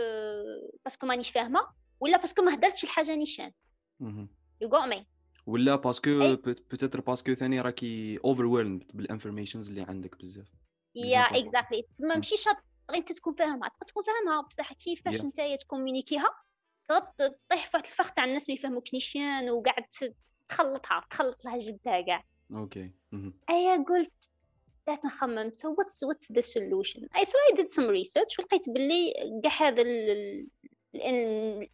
parce 0.84 0.98
que 0.98 1.06
مانيش 1.06 1.30
فاهمة. 1.30 1.68
ولا 2.00 2.16
parce 2.16 2.33
que 2.33 2.42
ما 2.42 2.54
هدرتش 2.54 2.84
الحاجة 2.84 3.14
نيشان. 3.14 3.52
you 4.60 4.70
got 4.70 4.94
me. 4.94 5.04
ولا 5.46 5.76
parce 5.76 6.14
que 6.14 6.36
peut-être 6.70 7.00
parce 7.00 7.21
que 7.22 7.34
ثاني 7.34 7.60
راكي 7.60 8.18
over 8.24 8.46
بال 8.94 9.05
informations 9.05 9.68
اللي 9.68 9.82
عندك 9.82 10.18
بزاف 10.18 10.48
yeah 10.94 11.20
exactly 11.20 11.82
تسمى 11.82 12.14
ماشي 12.14 12.36
شرط 12.36 12.56
انت 12.94 13.12
تكون 13.12 13.34
فاهمها 13.34 13.68
تقدر 13.68 13.86
تكون 13.86 14.02
فاهمها 14.02 14.40
بصح 14.40 14.72
كيفاش 14.72 15.18
yeah. 15.18 15.24
أنت 15.24 15.60
تكومونيكيها 15.60 16.30
تطيح 17.18 17.70
في 17.70 17.76
الفخ 17.76 18.12
تاع 18.12 18.24
الناس 18.24 18.48
ما 18.48 18.54
يفهموك 18.54 18.94
نيشان 18.94 19.50
وقاعد 19.50 19.84
تخلطها 20.48 21.06
تخلط 21.10 21.44
لها 21.44 21.58
جدها 21.58 22.00
كاع 22.00 22.24
أوكي 22.52 22.90
ايا 23.50 23.84
قلت 23.88 24.12
بدات 24.86 25.04
نخمم 25.04 25.50
so 25.50 25.68
what's 25.68 26.08
what's 26.08 26.26
the 26.36 26.42
solution? 26.42 27.02
I 27.14 27.24
so 27.24 27.36
I 27.48 27.56
did 27.56 27.70
some 27.70 27.88
research 27.88 28.38
ولقيت 28.38 28.68
باللي 28.68 29.14
كاع 29.42 29.68
هذا 29.68 29.82
ال 29.82 30.48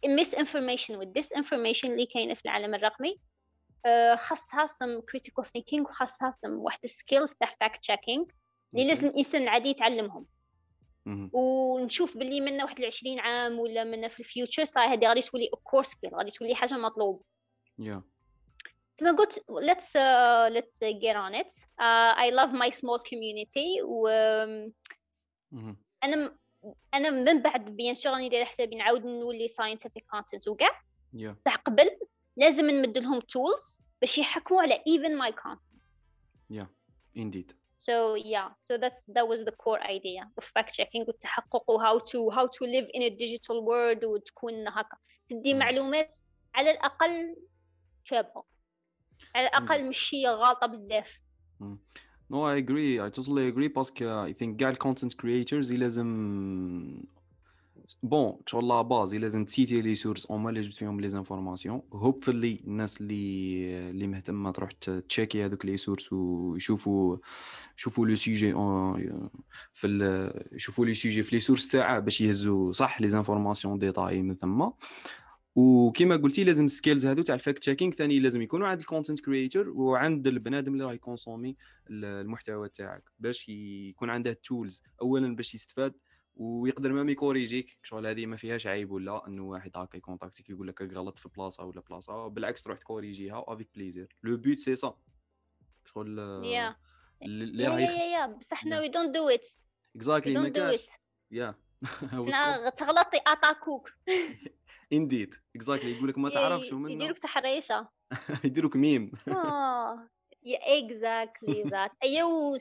misinformation 0.05 0.89
وال 0.89 1.13
disinformation 1.19 1.85
اللي 1.85 2.05
كاينة 2.05 2.33
في 2.33 2.45
العالم 2.45 2.75
الرقمي. 2.75 3.19
خاصها 4.15 4.67
some 4.67 5.01
critical 5.01 5.43
thinking 5.43 5.81
وخاصها 5.81 6.31
some 6.31 6.49
واحد 6.49 6.79
skills 6.87 7.35
تاع 7.39 7.49
fact 7.49 7.77
checking 7.91 8.25
اللي 8.73 8.87
لازم 8.87 9.07
الانسان 9.07 9.41
العادي 9.41 9.69
يتعلمهم. 9.69 10.25
ونشوف 11.33 12.17
باللي 12.17 12.41
منا 12.41 12.63
واحد 12.63 12.83
20 12.83 13.19
عام 13.19 13.59
ولا 13.59 13.83
منا 13.83 14.07
في 14.07 14.19
ال 14.19 14.26
future 14.26 14.65
ça 14.65 14.72
y 14.72 14.75
est 14.75 14.85
هذه 14.87 15.07
غادي 15.07 15.21
تولي 15.21 15.49
core 15.63 15.83
skill 15.83 16.15
غادي 16.15 16.31
تولي 16.31 16.55
حاجة 16.55 16.73
مطلوبة. 16.73 17.23
Yeah. 17.81 18.01
كما 18.97 19.11
قلت 19.11 19.39
let's 19.39 19.89
uh, 19.95 20.49
let's 20.55 20.79
get 21.01 21.15
on 21.15 21.33
it. 21.41 21.53
uh, 21.81 22.13
I 22.15 22.29
love 22.31 22.51
my 22.53 22.69
small 22.69 22.99
community 22.99 23.81
و 23.83 24.07
أنا 26.03 26.37
أنا 26.93 27.09
من 27.09 27.41
بعد 27.41 27.65
bien 27.65 27.95
sûr 27.95 28.13
راني 28.13 28.29
دايره 28.29 28.45
حسابي 28.45 28.75
نعاود 28.75 29.05
نولي 29.05 29.47
scientific 29.47 30.03
content 30.15 30.47
وكاع. 30.47 30.81
Yeah. 31.15 31.51
قبل 31.65 31.89
لازم 32.39 32.69
نمد 32.69 32.97
لهم 32.97 33.19
tools 33.19 33.81
باش 34.01 34.17
يحكموا 34.17 34.61
على 34.61 34.75
even 34.75 35.25
my 35.25 35.31
content 35.35 35.79
yeah 36.53 36.67
indeed 37.15 37.53
so 37.87 38.15
yeah 38.15 38.47
so 38.67 38.77
that's 38.83 38.99
that 39.15 39.25
was 39.31 39.39
the 39.49 39.55
core 39.63 39.81
idea 39.97 40.23
of 40.37 40.43
fact 40.43 40.71
checking 40.73 41.07
والتحقق 41.07 41.69
و 41.69 41.79
how 41.79 41.99
to 41.99 42.35
how 42.35 42.47
to 42.47 42.65
live 42.65 42.87
in 42.97 43.01
a 43.01 43.09
digital 43.09 43.57
world 43.69 44.03
وتكون 44.03 44.67
هكا 44.67 44.97
تدي 45.29 45.53
معلومات 45.53 46.13
على 46.55 46.71
الاقل 46.71 47.35
شابه 48.03 48.43
على 49.35 49.47
الاقل 49.47 49.89
مش 49.89 50.13
هي 50.13 50.27
غالطه 50.27 50.67
بزاف 50.67 51.19
No, 52.31 52.43
I 52.43 52.55
agree. 52.57 52.99
I 52.99 53.09
totally 53.09 53.47
agree 53.51 53.73
parce 53.75 54.08
que 54.08 54.27
I 54.27 54.33
think 54.33 54.55
كاع 54.55 54.69
ال 54.69 54.75
content 54.75 55.13
creators 55.13 55.73
لازم 55.73 56.07
bon 58.03 58.37
شغل 58.45 58.67
la 58.67 58.81
base 58.81 59.15
لازم 59.15 59.45
تسيتي 59.45 59.81
les 59.81 59.95
sources 59.95 60.31
هما 60.31 60.49
اللي 60.49 60.61
جبت 60.61 60.73
فيهم 60.73 61.01
les 61.01 61.09
informations 61.09 61.81
hopefully 61.93 62.61
الناس 62.67 63.01
اللي 63.01 63.89
اللي 63.89 64.07
مهتمه 64.07 64.51
تروح 64.51 64.71
تشيكي 64.71 65.45
هذوك 65.45 65.65
les 65.65 65.77
sources 65.77 66.13
ويشوفوا 66.13 67.17
يشوفوا 67.77 68.05
le 68.05 68.15
sujet 68.15 68.53
في 69.73 70.31
يشوفوا 70.51 70.85
les 70.85 70.93
sujets 70.93 71.23
في 71.23 71.35
les 71.35 71.39
sources 71.39 71.67
تاعه 71.67 71.99
باش 71.99 72.21
يهزوا 72.21 72.71
صح 72.71 73.01
les 73.01 73.09
informations 73.09 73.79
détail 73.79 74.21
من 74.21 74.35
ثم 74.35 74.69
وكما 75.55 76.15
قلتي 76.15 76.43
لازم 76.43 76.65
ال 76.65 76.71
skills 76.71 77.05
هذو 77.05 77.21
تاع 77.21 77.35
ال 77.35 77.40
fact 77.40 77.59
checking 77.59 77.93
ثاني 77.93 78.19
لازم 78.19 78.41
يكونوا 78.41 78.67
عند 78.67 78.79
ال 78.79 78.84
content 78.84 79.19
creator 79.19 79.69
وعند 79.69 80.27
البنادم 80.27 80.73
اللي 80.73 80.83
راه 80.83 80.93
يكونسومي 80.93 81.55
المحتوى 81.89 82.69
تاعك 82.69 83.03
باش 83.19 83.49
يكون 83.49 84.09
عنده 84.09 84.33
tools 84.43 84.83
اولا 85.01 85.35
باش 85.35 85.55
يستفاد 85.55 85.93
ويقدر 86.39 86.93
même 86.93 87.09
يكوريجيك 87.09 87.77
شغل 87.83 88.07
هذه 88.07 88.25
ما 88.25 88.37
فيهاش 88.37 88.67
عيب 88.67 88.91
ولا 88.91 89.27
إنه 89.27 89.43
واحد 89.43 89.71
هكا 89.75 89.97
يكونتاكتيك 89.97 90.49
يقول 90.49 90.67
لك 90.67 90.81
غلط 90.81 91.17
في 91.19 91.29
بلاصة 91.29 91.63
ولا 91.63 91.81
بلاصة. 91.81 92.27
بالعكس 92.27 92.63
تروح 92.63 92.77
تكوريجيها 92.77 93.45
avec 93.47 93.69
plaisir 93.75 94.15
le 94.23 94.37
but 94.37 94.59
c'est 94.59 94.75
ça 94.75 94.97
شغل 95.85 96.19
yeah 96.45 96.75
yeah 97.21 97.79
yeah 97.79 98.25
بصح 98.25 98.57
حنا 98.57 98.79
we 98.79 98.89
don't 98.89 99.15
do 99.15 99.29
it 99.29 99.47
exactly 99.95 100.39
ما 100.39 100.49
كاش. 100.49 100.87
yeah 101.31 101.55
تغلطي 102.77 103.19
أتاكوك. 103.27 103.89
indeed 104.93 105.35
exactly 105.55 105.91
يقول 105.91 106.09
لك 106.09 106.17
ما 106.17 106.29
تعرفش 106.29 106.73
ومن 106.73 106.91
يديروك 106.91 107.17
تحريشة. 107.19 107.87
يديروك 108.45 108.75
ميم. 108.75 109.11
آه. 109.27 110.09
exactly 110.45 111.63
that 111.63 111.91
ايوا 112.03 112.57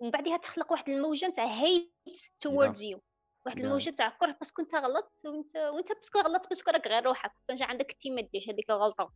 ومن 0.00 0.10
بعدها 0.10 0.36
تخلق 0.36 0.72
واحد 0.72 0.88
الموجة 0.88 1.28
نتاع 1.28 1.46
hate 1.46 1.92
towards 2.40 2.82
you 2.82 3.02
واحد 3.46 3.58
الموجة 3.58 3.90
تاع 3.90 4.08
كره 4.08 4.36
parce 4.40 4.54
que 4.54 4.62
انت 4.62 4.74
غلطت 4.74 5.26
وانت 5.26 5.56
وانت 5.56 5.92
parce 5.92 6.08
que 6.08 6.18
غلطت 6.18 6.48
parce 6.48 6.62
que 6.62 6.70
راك 6.70 6.88
غير 6.88 7.04
روحك. 7.04 7.32
كان 7.48 7.56
جا 7.56 7.64
عندك 7.64 7.96
تي 8.00 8.10
ما 8.10 8.20
ديرش 8.20 8.48
هذيك 8.48 8.70
الغلطة؟ 8.70 9.12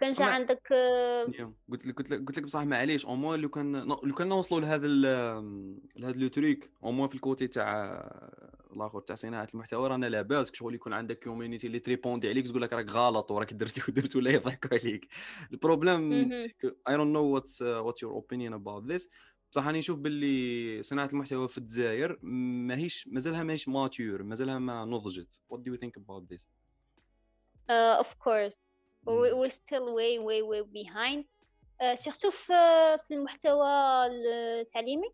كان 0.00 0.12
جا 0.12 0.24
عندك 0.24 0.68
آه، 0.72 1.54
قلت 1.70 1.86
لك 1.86 1.96
قلت 1.98 2.10
لك 2.10 2.26
قلت 2.26 2.38
لك 2.38 2.44
بصح 2.44 2.60
معليش 2.60 3.06
au 3.06 3.16
moins 3.16 3.40
لو 3.40 3.48
كان 3.48 3.76
لو 3.76 4.14
كان 4.14 4.28
نوصلوا 4.28 4.60
لهذا 4.60 4.86
لهذا 5.96 6.18
le 6.18 6.28
truc 6.28 6.70
au 6.84 6.92
moins 6.92 7.08
في 7.08 7.14
ال 7.14 7.20
côté 7.20 7.46
تاع 7.46 8.00
الآخر 8.72 9.00
تاع 9.00 9.16
صناعة 9.16 9.48
المحتوى 9.54 9.88
رانا 9.88 10.06
لاباس 10.06 10.54
شغل 10.54 10.74
يكون 10.74 10.92
عندك 10.92 11.24
community 11.24 11.66
اللي 11.66 11.78
تريبوندي 11.78 12.28
عليك 12.28 12.48
تقول 12.48 12.62
لك 12.62 12.72
راك 12.72 12.90
غلط 12.90 13.30
وراك 13.30 13.52
درتي 13.52 13.80
ودرت 13.88 14.16
ولا 14.16 14.30
يضحكوا 14.30 14.78
عليك. 14.78 15.08
ال 15.52 15.60
problem 15.60 16.12
I 16.12 16.96
don't 16.96 17.00
know 17.00 17.24
what's 17.24 17.62
what's 17.62 18.02
your 18.02 18.12
opinion 18.12 18.54
about 18.54 18.84
this 18.84 19.10
بصح 19.52 19.66
راني 19.66 19.78
نشوف 19.78 19.98
باللي 19.98 20.82
صناعة 20.82 21.06
المحتوى 21.06 21.48
في 21.48 21.58
الجزائر 21.58 22.18
ماهيش 22.22 23.08
مازالها 23.08 23.42
ماهيش 23.42 23.68
mature 23.68 24.22
مازالها 24.22 24.58
ما 24.58 24.84
نضجت. 24.84 25.40
What 25.52 25.58
do 25.58 25.72
you 25.72 25.76
think 25.76 26.02
about 26.02 26.28
this? 26.32 26.46
Uh, 27.70 28.04
of 28.04 28.18
course. 28.18 28.64
We're 29.06 29.56
still 29.62 29.86
way 29.98 30.18
way 30.18 30.42
way 30.42 30.62
behind. 30.62 31.24
Uh, 31.80 31.94
surtout 31.94 32.30
في 32.30 32.52
في 33.08 33.14
المحتوى 33.14 34.06
التعليمي 34.06 35.10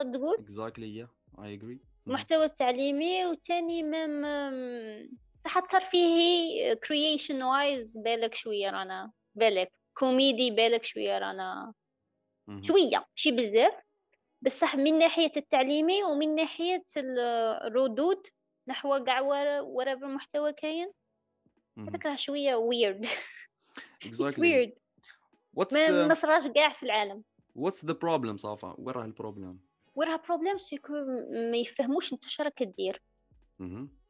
تقول؟ 0.00 0.36
Exactly 0.36 1.02
yeah 1.02 1.38
I 1.38 1.48
agree. 1.60 1.78
المحتوى 2.06 2.44
التعليمي 2.44 3.26
وثاني 3.26 3.82
مم 3.82 5.08
صح 5.44 5.56
الترفيهي 5.56 6.76
creation 6.76 7.42
wise 7.42 7.98
بالك 7.98 8.34
شوية 8.34 8.70
رانا 8.70 9.12
بالك 9.34 9.72
كوميدي 9.94 10.50
بالك 10.50 10.84
شوية 10.84 11.18
رانا. 11.18 11.72
شوية 12.60 13.06
ماشي 13.10 13.30
بزاف. 13.30 13.74
بصح 14.42 14.76
من 14.76 14.98
ناحية 14.98 15.32
التعليمي 15.36 16.02
ومن 16.02 16.34
ناحية 16.34 16.84
الردود 16.96 18.26
نحو 18.68 19.04
كاع 19.04 19.20
ورا 19.20 19.92
المحتوى 19.92 20.52
كاين. 20.52 20.92
هذاك 21.78 22.06
راه 22.06 22.16
شوية 22.16 22.54
ويرد. 22.54 23.06
ويرد 24.38 24.72
ما 25.72 26.06
نصراش 26.06 26.46
كاع 26.46 26.68
في 26.68 26.82
العالم. 26.82 27.22
what's 27.54 27.84
the 27.84 27.92
problem 27.92 28.36
ça 28.36 28.55
va 28.55 28.74
وين 28.78 28.94
راه 28.94 29.04
ال 29.04 29.11
problem 29.11 29.58
وين 29.94 30.08
راه 30.08 30.22
problem 30.28 30.58
c'est 30.58 30.79
que 30.79 30.92
ما 31.50 31.56
يفهموش 31.56 32.12
انت 32.12 32.24
شراك 32.24 32.54
كدير 32.54 33.02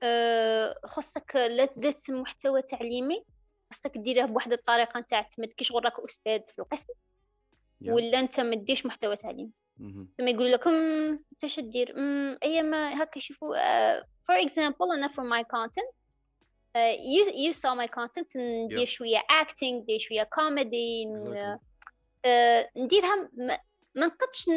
أه 0.03 0.81
خصك 0.85 1.37
لا 1.37 1.69
درت 1.77 2.11
محتوى 2.11 2.63
تعليمي 2.63 3.25
خصك 3.73 3.99
ديره 3.99 4.27
بواحد 4.27 4.53
الطريقة 4.53 5.01
نتاع 5.01 5.23
تمد 5.23 5.49
كي 5.49 5.65
شغل 5.65 5.85
راك 5.85 6.01
أستاذ 6.01 6.41
في 6.55 6.59
القسم. 6.59 6.93
ولا 7.85 8.21
أنت 8.21 8.41
ما 8.41 8.57
ديش 8.57 8.87
محتوى 8.87 9.17
تعليم 9.17 9.53
ثم 10.19 10.29
يقول 10.29 10.53
لك 10.53 10.67
انت 10.67 11.45
اش 11.45 11.61
دير 11.61 11.95
اي 12.43 12.63
ما 12.63 13.03
هكا 13.03 13.21
شوفوا 13.21 13.57
for 14.01 14.37
example 14.37 14.93
أنا 14.95 15.09
for 15.09 15.25
my 15.25 15.45
content 15.45 15.87
you 16.77 17.27
you 17.47 17.53
saw 17.53 17.75
my 17.75 17.89
content 17.89 18.37
ندير 18.37 18.87
شوية 18.87 19.23
acting 19.31 19.81
ندير 19.81 19.99
شوية 19.99 20.23
كوميدي 20.23 21.05
نديرها 22.77 23.31
ما 23.97 24.07
نقدش 24.07 24.51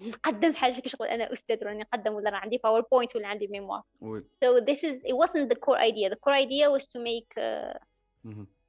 نقدم 0.00 0.54
حاجة 0.54 0.80
كي 0.80 0.88
شغل 0.88 1.08
أنا 1.08 1.32
أستاذ 1.32 1.64
راني 1.64 1.80
نقدم 1.80 2.14
ولا 2.14 2.30
راه 2.30 2.36
عندي 2.36 2.58
PowerPoint 2.58 3.16
ولا 3.16 3.28
عندي 3.28 3.46
mémoire 3.46 3.82
so 4.44 4.60
this 4.60 4.78
is 4.78 4.96
it 5.04 5.16
wasn't 5.16 5.48
the 5.48 5.56
core 5.56 5.78
idea. 5.78 6.10
The 6.10 6.16
core 6.16 6.34
idea 6.34 6.70
was 6.70 6.84
to 6.86 6.98
make 6.98 7.30
uh, 7.38 7.78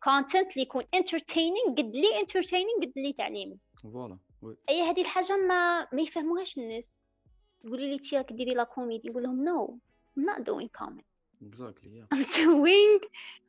content 0.10 0.52
اللي 0.52 0.62
يكون 0.62 0.84
entertaining 0.84 1.70
قد 1.78 1.96
لي 1.96 2.08
entertaining 2.26 2.82
قد 2.82 2.94
لي 2.96 3.14
تعليمي. 3.14 3.58
voilà. 3.84 4.18
أي 4.70 4.82
هذه 4.82 5.02
الحاجة 5.02 5.36
ما 5.38 5.88
ما 5.94 6.02
يفهموهاش 6.02 6.58
الناس. 6.58 6.94
يقولوا 7.66 7.86
لي 7.86 8.00
تي 8.00 8.18
راك 8.18 8.34
ديري 8.34 8.54
la 8.54 8.64
comédie 8.64 9.10
نقول 9.10 9.24
لهم 9.24 9.44
no 9.44 9.80
I'm 10.18 10.26
not 10.26 10.44
doing 10.44 10.70
comedy. 10.70 11.06
Exactly 11.50 11.90
yeah. 11.98 12.08
I'm 12.14 12.26
doing 12.44 13.00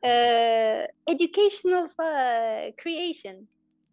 uh, 0.03 0.83
educational 1.07 1.85
uh, 1.99 2.71
creation. 2.81 3.45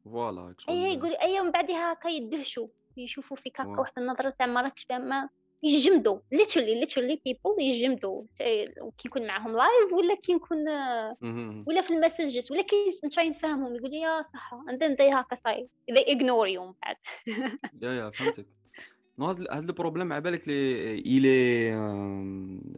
voilà 0.05 0.55
أي 0.69 0.95
يقول 0.95 1.17
أي 1.17 1.41
من 1.41 1.51
بعدها 1.51 1.93
هكا 1.93 2.09
يدهشوا 2.09 2.69
يشوفوا 2.97 3.37
فيك 3.37 3.61
هكا 3.61 3.81
واحد 3.81 3.93
النظرة 3.99 4.31
تاع 4.31 4.47
ما 4.47 4.61
راكش 4.61 4.85
فاهمه 4.85 5.29
يجمدوا. 5.63 6.19
Literally 6.35 6.85
literally 6.85 7.17
people 7.17 7.61
يجمدوا. 7.61 8.23
كي 8.39 8.73
نكون 9.07 9.27
معاهم 9.27 9.57
live 9.57 9.93
ولا 9.93 10.15
كي 10.15 10.35
نكون 10.35 10.69
ولا 11.67 11.81
في 11.81 11.91
الـ 11.91 11.98
messages 11.98 12.53
ولا 12.53 12.63
كي 12.63 12.77
n'try 13.05 13.29
نفهمهم 13.31 13.77
يقول 13.77 13.91
لي 13.91 14.01
يا 14.01 14.23
صح 14.23 14.51
and 14.71 14.75
then 14.79 14.97
they 14.97 15.15
هكا 15.15 15.37
صاي 15.37 15.69
they 15.91 16.05
ignore 16.05 16.49
you. 16.49 16.61
من 16.61 16.73
بعد 16.83 16.97
يا 17.83 17.93
يا 17.93 18.11
فهمتك. 18.11 18.47
Non 19.19 19.27
هذا 19.27 19.59
ال 19.59 19.65
problème 19.65 20.13
على 20.13 20.21
بالك 20.21 20.49
لي 20.49 20.95
الي 20.99 22.71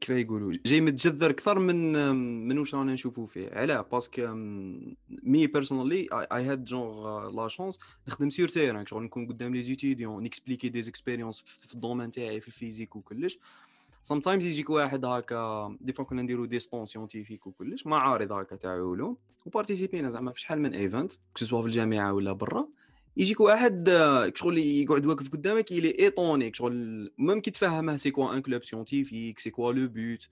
كيف 0.00 0.10
يقولوا 0.10 0.52
جاي 0.66 0.80
متجذر 0.80 1.30
أكثر 1.30 1.58
من 1.58 1.92
من 2.48 2.58
واش 2.58 2.74
رانا 2.74 2.92
نشوفوا 2.92 3.26
فيه. 3.26 3.50
علاه 3.52 3.80
parce 3.92 4.11
que 4.11 4.22
moi 5.22 5.46
personnellement 5.46 6.08
I 6.12 6.44
had 6.44 6.64
genre 6.64 7.28
la 7.30 7.48
chance 7.48 7.78
نخدم 8.08 8.30
sur 8.30 8.48
terrain 8.48 8.86
شغل 8.86 9.02
نكون 9.02 9.26
قدام 9.26 9.54
les 9.54 9.62
étudiants 9.62 10.22
n'expliquer 10.22 10.68
des 10.68 10.78
expériences 10.80 11.40
في 11.40 11.74
ال 11.74 11.79
domaine 11.79 12.10
تاعي 12.10 12.40
في 12.40 12.48
ال 12.48 12.53
physique 12.53 12.96
وكلش. 12.96 13.38
Sometimes 14.02 14.44
يجيك 14.44 14.70
واحد 14.70 15.04
هكا 15.04 15.76
des 15.80 15.92
fois 15.92 16.04
كنا 16.04 16.22
نديرو 16.22 16.44
des 16.44 16.58
stands 16.58 16.86
scientifiques 16.86 17.46
وكلش 17.46 17.86
معارض 17.86 18.32
هكا 18.32 18.56
تاع 18.56 18.70
علوم 18.70 19.16
و 19.46 19.52
participينا 19.52 20.10
زعما 20.10 20.32
في 20.32 20.40
شحال 20.40 20.60
من 20.60 20.74
event 20.74 21.12
كسوا 21.34 21.60
في 21.60 21.66
الجامعة 21.66 22.12
ولا 22.12 22.32
برا. 22.32 22.68
يجيك 23.16 23.40
واحد 23.40 23.88
آه، 23.88 24.32
شغل 24.34 24.58
يقعد 24.58 25.06
واقف 25.06 25.28
قدامك 25.28 25.72
يلي 25.72 25.98
étonné 25.98 26.54
شغل 26.54 27.10
même 27.18 27.40
كي 27.40 27.50
تفهمه 27.50 27.96
c'est 27.96 28.10
quoi 28.10 28.34
un 28.34 28.42
club 28.42 28.64
scientifique 28.64 29.38
c'est 29.38 29.50
quoi 29.50 29.72
le 29.72 29.88
but 29.88 30.28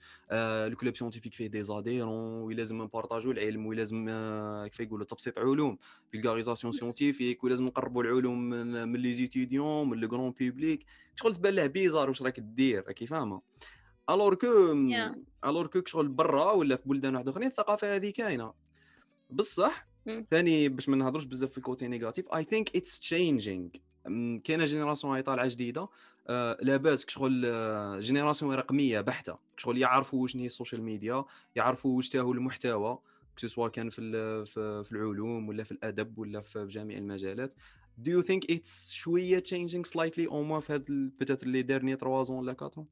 le 0.71 0.77
club 0.77 0.97
scientifique 0.97 1.35
فيه 1.35 1.47
des 1.47 1.63
adhérents 1.63 2.43
ولازم 2.43 2.83
نpartagو 2.83 3.31
العلم 3.31 3.67
ولازم 3.67 4.07
آه، 4.09 4.67
كيف 4.67 4.81
يقولوا 4.81 5.07
تبسيط 5.07 5.39
علوم. 5.39 5.79
vulgarisation 6.11 6.73
scientifique 6.73 7.45
ولازم 7.45 7.65
نقربوا 7.65 8.03
العلوم 8.03 8.51
من, 8.51 8.89
من 8.89 9.01
les 9.01 9.15
étudiants 9.15 9.91
من 9.91 9.99
le 9.99 10.09
grand 10.09 10.35
public 10.41 10.85
شغل 11.17 11.35
تبان 11.37 11.55
له 11.55 11.67
bizarre 11.67 12.09
واش 12.09 12.23
راك 12.23 12.41
دير؟ 12.41 12.85
راكي 12.87 13.07
فاهمة؟ 13.07 13.41
alors 14.11 14.35
que 14.35 14.73
alors 15.45 15.67
que 15.67 15.83
شغل 15.87 16.09
برا 16.09 16.53
ولا 16.53 16.77
في 16.77 16.89
بلدان 16.89 17.15
واحد 17.15 17.29
آخرين 17.29 17.49
الثقافة 17.49 17.97
هذه 17.97 18.11
كاينة. 18.11 18.53
بصح 19.31 19.88
ثاني 20.31 20.69
باش 20.69 20.89
ما 20.89 20.97
نهضروش 20.97 21.25
بزاف 21.25 21.51
في 21.51 21.59
ال 21.59 21.65
côté 21.65 21.89
négatif 21.89 22.35
I 22.35 22.45
think 22.45 22.77
it's 22.77 23.01
changing 23.01 23.69
كاينة 24.45 24.65
génération 24.65 25.13
هاي 25.13 25.23
طالعة 25.23 25.49
جديدة. 25.49 25.89
آه 26.29 26.59
لاباس 26.63 27.05
شغل 27.09 27.43
آه 27.47 27.99
génération 27.99 28.55
رقمية 28.55 29.01
بحتة. 29.01 29.39
شغل 29.57 29.79
يعرفوا 29.79 30.23
واش 30.23 30.37
هي 30.37 30.47
ال 30.47 30.52
social 30.52 30.83
media 30.83 31.25
يعرفوا 31.57 31.97
واش 31.97 32.09
تاهو 32.09 32.33
المحتوى 32.33 32.99
سواء 33.37 33.71
كان 33.71 33.91
في 33.91 34.01
في 34.85 34.93
العلوم 34.93 35.49
ولا 35.49 35.63
في 35.63 35.73
الأدب 35.73 36.19
ولا 36.19 36.41
في 36.41 36.67
جميع 36.67 36.99
المجالات. 36.99 37.55
Do 38.03 38.11
you 38.11 38.23
think 38.23 38.55
it's 38.55 38.93
شوية 38.93 39.43
changing 39.43 39.85
slightly 39.89 40.29
au 40.31 40.43
moins 40.51 40.59
في 40.59 40.73
هاد 40.73 41.13
peut-être 41.23 41.45
les 41.47 41.65
derniers 41.65 41.99
3 42.01 42.25
ans 42.25 42.31
ولا 42.31 42.53
4 42.53 42.79
ans 42.79 42.85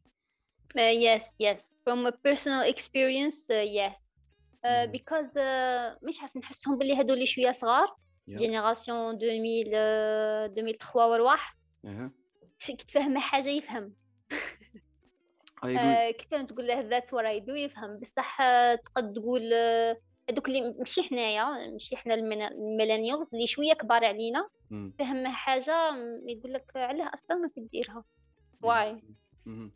Uh, 0.75 0.93
yes, 1.07 1.37
yes. 1.39 1.75
From 1.85 2.07
a 2.07 2.13
personal 2.13 2.63
experience, 2.75 3.39
uh, 3.49 3.65
yes. 3.81 4.06
because 4.65 5.39
uh, 5.39 5.99
مش 6.03 6.21
عارف 6.21 6.37
نحسهم 6.37 6.79
باللي 6.79 7.01
اللي 7.01 7.27
شوية 7.27 7.53
صغار. 7.53 7.97
génération 8.29 9.15
2000 9.15 9.77
2003 10.47 11.07
ورواح 11.07 11.57
كي 12.59 12.77
تفهم 12.77 13.19
حاجة 13.19 13.49
يفهم. 13.49 13.95
كيف 16.11 16.35
تقول 16.35 16.67
له 16.67 16.81
that 16.81 17.15
what 17.15 17.25
I 17.25 17.41
do 17.41 17.55
يفهم. 17.55 18.01
بصح 18.01 18.39
تقد 18.75 19.13
تقول 19.13 19.53
هذوك 20.31 20.49
اللي 20.49 20.75
ماشي 20.79 21.03
حنايا 21.03 21.71
ماشي 21.71 21.97
حنا 21.97 22.15
ال 22.15 22.25
millennials 22.25 23.35
اللي 23.35 23.47
شوية 23.47 23.73
كبار 23.73 24.05
علينا. 24.05 24.49
فهم 24.99 25.27
حاجة 25.27 25.91
يقول 26.27 26.53
لك 26.53 26.73
علاه 26.77 27.11
أصلا 27.15 27.37
ما 27.37 27.51
تديرها. 27.57 28.05
واي 28.63 29.03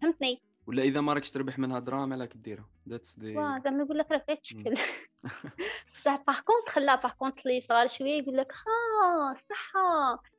فهمتني؟ 0.01 0.43
ولا 0.67 0.83
إذا 0.83 1.01
ما 1.01 1.13
راكش 1.13 1.31
تربح 1.31 1.59
منها 1.59 1.79
دراهم 1.79 2.13
على 2.13 2.27
كديرها 2.27 2.69
that's 2.89 3.19
des 3.19 3.35
زعما 3.35 3.83
يقول 3.83 3.99
لك 3.99 4.11
راه 4.11 4.19
فيها 4.19 4.35
تشكل 4.35 4.75
بصح 5.95 6.23
par 6.27 6.41
contre 6.41 6.79
là 6.79 6.95
par 6.95 7.13
contre 7.13 7.47
اللي 7.47 7.61
صغار 7.61 7.89
شوية 7.89 8.23
يقول 8.23 8.37
لك 8.37 8.53
ها 8.53 9.35
صح 9.51 9.73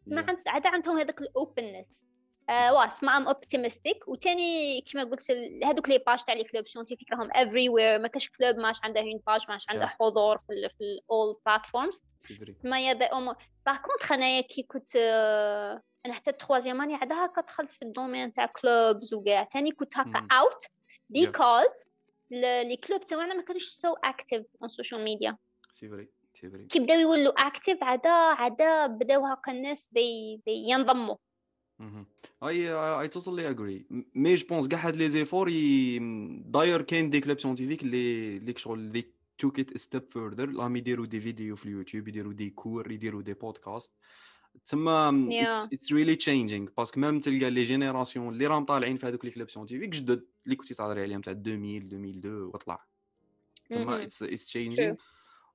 ما 0.07 0.25
عند 0.27 0.37
عاد 0.47 0.67
عندهم 0.67 0.97
هذاك 0.97 1.21
ال 1.21 1.31
openness 1.31 2.05
آه 2.51 2.73
واه 2.73 2.87
اسمع 2.87 3.17
I'm 3.17 3.27
optimistic 3.27 4.07
وثاني 4.07 4.81
كما 4.81 5.03
قلت 5.03 5.31
هذوك 5.63 5.89
les 5.89 5.97
pages 5.97 6.23
تاع 6.23 6.33
les 6.33 6.43
clubs 6.43 6.67
scientifiques 6.67 7.11
راهم 7.11 7.29
everywhere 7.31 7.99
ما 7.99 8.07
كاش 8.07 8.29
club 8.29 8.55
ماش 8.55 8.79
عنده 8.83 9.01
une 9.01 9.19
page 9.27 9.45
ماش 9.49 9.69
عنده 9.69 9.87
حضور 9.87 10.37
في 10.37 10.69
في 10.77 11.01
all 11.11 11.37
platforms 11.45 12.03
ما 12.63 12.85
يا 12.85 12.93
par 13.65 13.77
contre 13.77 14.11
انايا 14.11 14.41
كي 14.41 14.63
كنت 14.63 14.95
آه 14.95 15.81
أنا 16.05 16.13
حتى 16.13 16.29
ال 16.31 16.36
troisième 16.36 16.81
année 16.81 16.95
عاد 16.95 17.11
هكا 17.11 17.41
دخلت 17.41 17.71
في 17.71 17.81
ال 17.81 17.88
domaine 17.88 18.33
تاع 18.33 18.45
clubs 18.45 19.13
وكاع 19.13 19.43
ثاني 19.43 19.71
كنت 19.71 19.97
هكا 19.97 20.27
out 20.31 20.63
because 21.09 21.91
les 22.31 22.75
clubs 22.75 23.01
تاعنا 23.01 23.33
ما 23.33 23.41
كانوش 23.41 23.63
so 23.63 23.93
active 24.03 24.45
on 24.61 24.69
social 24.69 25.03
media 25.03 25.37
c'est 25.71 25.89
vrai 25.89 26.09
c'est 26.33 26.49
vrai 26.49 26.65
que 26.65 26.79
بداو 26.79 26.99
يولوا 26.99 27.47
active 27.47 27.83
عادا 27.83 28.09
عادا 28.09 28.87
بداو 28.87 29.25
هكا 29.25 29.51
الناس 29.51 29.89
ينضموا. 30.47 31.15
I 32.43 32.73
I 32.73 33.07
totally 33.07 33.49
agree 33.49 33.85
mais 34.15 34.35
je 34.35 34.47
pense 34.47 34.67
كاع 34.67 34.87
هاد 34.87 34.95
les 34.95 35.09
efforts 35.09 35.49
داير 36.45 36.81
كاين 36.81 37.09
des 37.09 37.19
clubs 37.21 37.39
scientifiques 37.39 37.83
اللي 37.83 38.37
اللي 38.37 38.53
شغل 38.57 38.79
اللي 38.79 39.05
took 39.37 39.59
a 39.59 39.77
step 39.77 40.03
further 40.11 40.55
راهم 40.55 40.75
يديروا 40.75 41.05
des 41.05 41.19
vidéos 41.21 41.55
في 41.55 41.65
اليوتيوب 41.65 42.07
يديروا 42.07 42.33
des 42.33 42.49
cours 42.49 42.91
يديروا 42.91 43.21
des 43.21 43.33
podcasts 43.33 43.93
تما 44.65 45.09
it's 45.73 45.93
really 45.93 46.15
changing 46.15 46.67
parce 46.77 46.91
que 46.91 46.99
même 46.99 47.19
تلقى 47.19 47.49
les 47.49 47.63
générations 47.63 48.33
اللي 48.33 48.47
راهم 48.47 48.65
طالعين 48.65 48.97
في 48.97 49.07
هذوك 49.07 49.25
les 49.25 49.31
clubs 49.31 49.49
scientifiques 49.49 49.89
جدد 49.89 50.25
اللي 50.45 50.55
كنتي 50.55 50.73
تهضري 50.73 51.01
عليهم 51.01 51.21
تاع 51.21 51.33
2000 51.33 51.49
2002 51.49 52.43
وطلع 52.43 52.85
تما 53.69 54.03
it's 54.03 54.23
it's 54.23 54.45
changing 54.45 54.95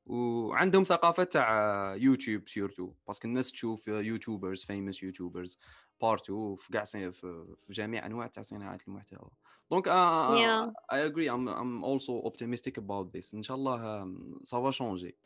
وعندهم 0.07 0.85
ثقافة 0.85 1.25
تاع 1.25 1.95
يوتيوب 1.95 2.49
surtout 2.49 2.93
parce 3.07 3.20
que 3.21 3.29
الناس 3.29 3.53
تشوف 3.53 3.89
YouTubers 3.89 4.65
famous 4.65 5.03
YouTubers 5.03 5.59
partout 6.01 6.57
في 6.57 6.73
كاع 6.73 6.85
في 6.85 7.55
جميع 7.71 8.07
أنواع 8.07 8.27
تاع 8.27 8.43
صناعه 8.43 8.79
المحتوى. 8.89 9.31
donc 9.71 9.89
I 9.89 11.07
agree 11.07 11.31
I'm 11.31 11.49
I'm 11.49 11.85
also 11.85 12.21
optimistic 12.21 12.79
about 12.79 13.13
this 13.13 13.35
إن 13.35 13.43
شاء 13.43 13.57
الله 13.57 14.07
ça 14.45 14.58
va 14.58 14.71
changer 14.71 15.17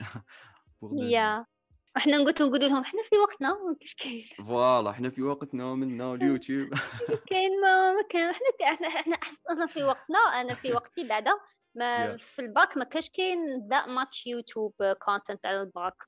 يا 0.93 1.47
إحنا 1.97 2.17
نقول 2.17 2.35
نقول 2.41 2.61
لهم 2.61 2.83
إحنا 2.83 3.03
في 3.11 3.17
وقتنا 3.19 3.77
كاش 3.81 3.95
كاين. 3.95 4.25
voilà 4.47 4.91
إحنا 4.91 5.11
في 5.11 5.23
وقتنا 5.23 5.75
منا 5.75 6.15
اليوتيوب 6.15 6.69
كاين 7.31 7.61
ما, 7.63 7.95
ما 7.95 8.03
كان 8.11 8.31
إحنا 8.31 8.73
إحنا 8.73 8.89
إحنا 8.89 9.17
أصلا 9.17 9.67
في 9.67 9.83
وقتنا 9.85 10.19
أنا 10.19 10.55
في 10.55 10.73
وقتي 10.73 11.09
بعدا. 11.09 11.33
ما 11.75 12.17
yeah. 12.17 12.21
في 12.21 12.39
الباك 12.43 12.77
ما 12.77 12.85
كاش 12.85 13.11
كاين 13.11 13.69
that 13.69 13.89
much 13.89 14.27
YouTube 14.27 14.75
content 15.05 15.47
على 15.47 15.61
الباك. 15.61 16.05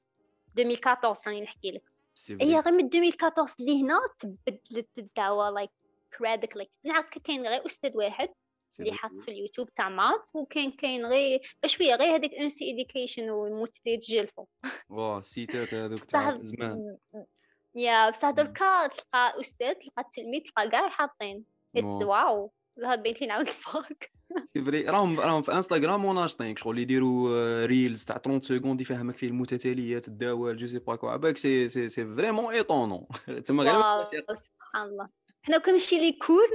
2014 0.58 1.22
راني 1.26 1.42
نحكي 1.42 1.70
لك. 1.70 1.82
هي 2.30 2.60
غير 2.60 2.74
من 2.74 2.84
2014 2.84 3.54
لهنا 3.58 4.00
تبدلت 4.18 4.98
الدعوة 4.98 5.50
like 5.50 5.70
radically 6.20 6.70
نعرف 6.84 7.18
كاين 7.24 7.46
غير 7.46 7.66
أستاذ 7.66 7.96
واحد 7.96 8.28
اللي 8.80 8.92
حاط 8.92 9.10
في 9.10 9.30
اليوتيوب 9.30 9.72
تاع 9.72 9.88
maths 9.88 10.24
وكاين 10.34 10.72
كاين 10.72 11.06
غير 11.06 11.56
بشويه 11.62 11.94
غير 11.94 12.16
هذيك 12.16 12.34
أنسي 12.34 12.64
education 12.64 13.30
والموت 13.30 13.76
اللي 13.86 13.98
تجلفوا 13.98 14.44
واه 14.88 15.18
ال 15.18 15.26
sites 15.26 15.66
ات 15.66 15.74
هذوك 15.74 16.00
تاع 16.00 16.38
زمان. 16.42 16.96
يا 17.74 18.10
بصح 18.10 18.30
دركا 18.30 18.86
تلقى 18.86 19.40
أستاذ 19.40 19.74
تلقى 19.74 20.04
تلميذ 20.16 20.42
تلقى 20.42 20.70
كاع 20.70 20.88
حاطين 20.88 21.44
it's 21.76 22.02
wow. 22.02 22.52
هاد 22.84 23.02
bête 23.02 23.20
لي 23.20 23.26
نعاود 23.26 23.48
الفاك. 23.48 24.12
c'est 24.52 24.62
vrai 24.64 24.80
راهم 24.84 25.20
راهم 25.20 25.42
في 25.42 25.52
انستغرام 25.52 26.04
وناشطين 26.04 26.56
شغل 26.56 26.78
يديروا 26.78 27.66
reels 27.66 28.04
تاع 28.04 28.18
30 28.18 28.42
secondes 28.42 28.80
يفهمك 28.80 29.16
فيه 29.16 29.28
المتتاليات 29.28 30.08
الدوال 30.08 30.56
je 30.56 30.66
sais 30.66 30.78
pas 30.78 30.96
quoi 30.96 31.16
bac 31.16 31.36
c'est 31.36 31.68
c'est 31.68 31.88
c'est 31.88 32.04
vraiment 32.04 32.54
étonnant 32.54 33.06
تما 33.44 33.62
غير 33.62 34.04
سبحان 34.34 34.88
الله. 34.88 35.08
حنا 35.42 35.58
كنمشي 35.58 36.00
les 36.00 36.12
cours 36.12 36.48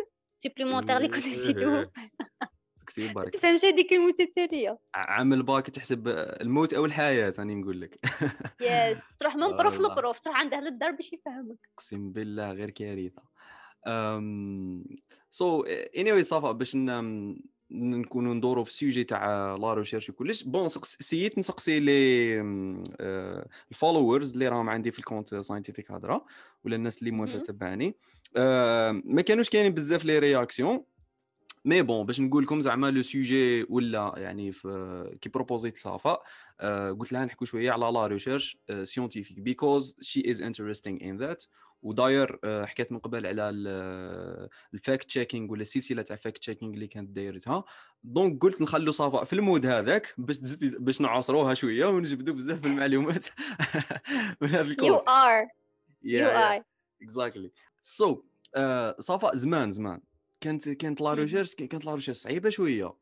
supplémentaires 0.43 0.97
اللي 0.97 1.07
كنا 1.07 1.17
نسيتوهم 1.27 1.91
كثير 2.87 3.13
بارك. 3.13 3.33
تفهمش 3.33 3.65
هذيك 3.65 3.93
المتتالية. 3.93 4.79
عامل 4.95 5.43
باك 5.43 5.69
تحسب 5.69 6.07
الموت 6.07 6.73
أو 6.73 6.85
الحياة 6.85 7.33
راني 7.39 7.55
نقول 7.55 7.81
لك. 7.81 7.99
yes 8.61 8.97
تروح 9.19 9.35
من 9.35 9.47
prof 9.57 9.79
ل 9.79 9.87
prof 9.87 10.19
تروح 10.19 10.39
عند 10.39 10.53
أهل 10.53 10.67
الدار 10.67 10.91
باش 10.91 11.13
يفهمك. 11.13 11.69
أقسم 11.73 12.11
بالله 12.11 12.51
غير 12.51 12.69
كارثة. 12.69 13.21
So 15.29 15.63
anyway 15.97 16.11
ça 16.11 16.23
va 16.23 16.51
باش 16.51 16.77
نكونوا 17.71 18.33
ندوروا 18.33 18.63
في 18.63 18.69
ال 18.69 18.75
sujet 18.75 19.03
تاع 19.03 19.55
la 19.55 19.73
recherche 19.73 20.09
وكلش. 20.09 20.43
Bon 20.43 20.67
سييت 20.83 21.37
نسقسي 21.37 21.79
les 21.79 22.41
ال 23.71 23.78
followers 23.78 24.33
اللي 24.33 24.47
راهم 24.47 24.69
عندي 24.69 24.91
في 24.91 24.99
ال 24.99 25.05
compte 25.05 25.35
scientifique 25.35 25.91
هضرة 25.91 26.25
ولا 26.65 26.75
الناس 26.75 26.99
اللي 26.99 27.11
موالفه 27.11 27.43
ما 29.05 29.21
كانوش 29.21 29.49
كاينين 29.49 29.73
بزاف 29.73 30.05
les 30.05 30.19
réactions 30.19 30.83
mais 31.65 31.81
bon 31.81 32.05
باش 32.05 32.21
نقول 32.21 32.43
لكم 32.43 32.61
زعما 32.61 32.91
le 32.91 33.01
sujet 33.01 33.65
ولا 33.69 34.13
يعني 34.17 34.51
في 34.51 35.17
qui 35.21 35.29
proposيت 35.29 35.77
ça 35.77 35.93
va. 35.93 36.17
قلت 36.99 37.11
لها 37.11 37.25
نحكوا 37.25 37.47
شوية 37.47 37.71
على 37.71 37.85
la 37.85 38.07
recherche 38.07 38.57
scientifique 38.83 39.39
because 39.39 39.97
she 40.01 40.31
is 40.31 40.41
interested 40.41 41.01
in 41.01 41.17
that 41.17 41.43
وداير 41.81 42.39
آه، 42.43 42.65
حكيت 42.65 42.91
من 42.91 42.99
قبل 42.99 43.27
على 43.27 43.49
ال 44.73 44.79
fact 44.79 45.03
checking 45.03 45.51
ولا 45.51 45.61
السلسله 45.61 46.01
تاع 46.01 46.15
fact 46.15 46.37
checking 46.37 46.73
اللي 46.73 46.87
كانت 46.87 47.09
دايرتها. 47.09 47.63
Donc 48.03 48.41
قلت 48.41 48.61
نخلو 48.61 48.91
صفاء 48.91 49.23
في 49.23 49.33
ال 49.33 49.40
mood 49.40 49.65
هذاك 49.65 50.13
باش 50.17 50.37
باش 50.59 51.01
نعصروها 51.01 51.53
شوية 51.53 51.85
ونجبدوا 51.85 52.35
بزاف 52.35 52.65
المعلومات. 52.65 53.25
من 54.41 54.49
هذا 54.49 54.61
ال 54.61 54.66
could 54.66 54.87
you 54.87 54.95
Are 54.95 55.47
you 56.03 56.27
are 56.27 56.63
exactly 57.01 57.51
so 57.81 58.21
صفاء 58.99 59.35
زمان 59.35 59.71
زمان. 59.71 60.01
كانت 60.41 60.69
كانت 60.69 61.01
la 61.01 61.13
recherche 61.13 61.55
كانت 61.55 61.85
la 61.85 61.95
recherche 61.95 62.17
صعيبة 62.17 62.49
شوية. 62.49 62.93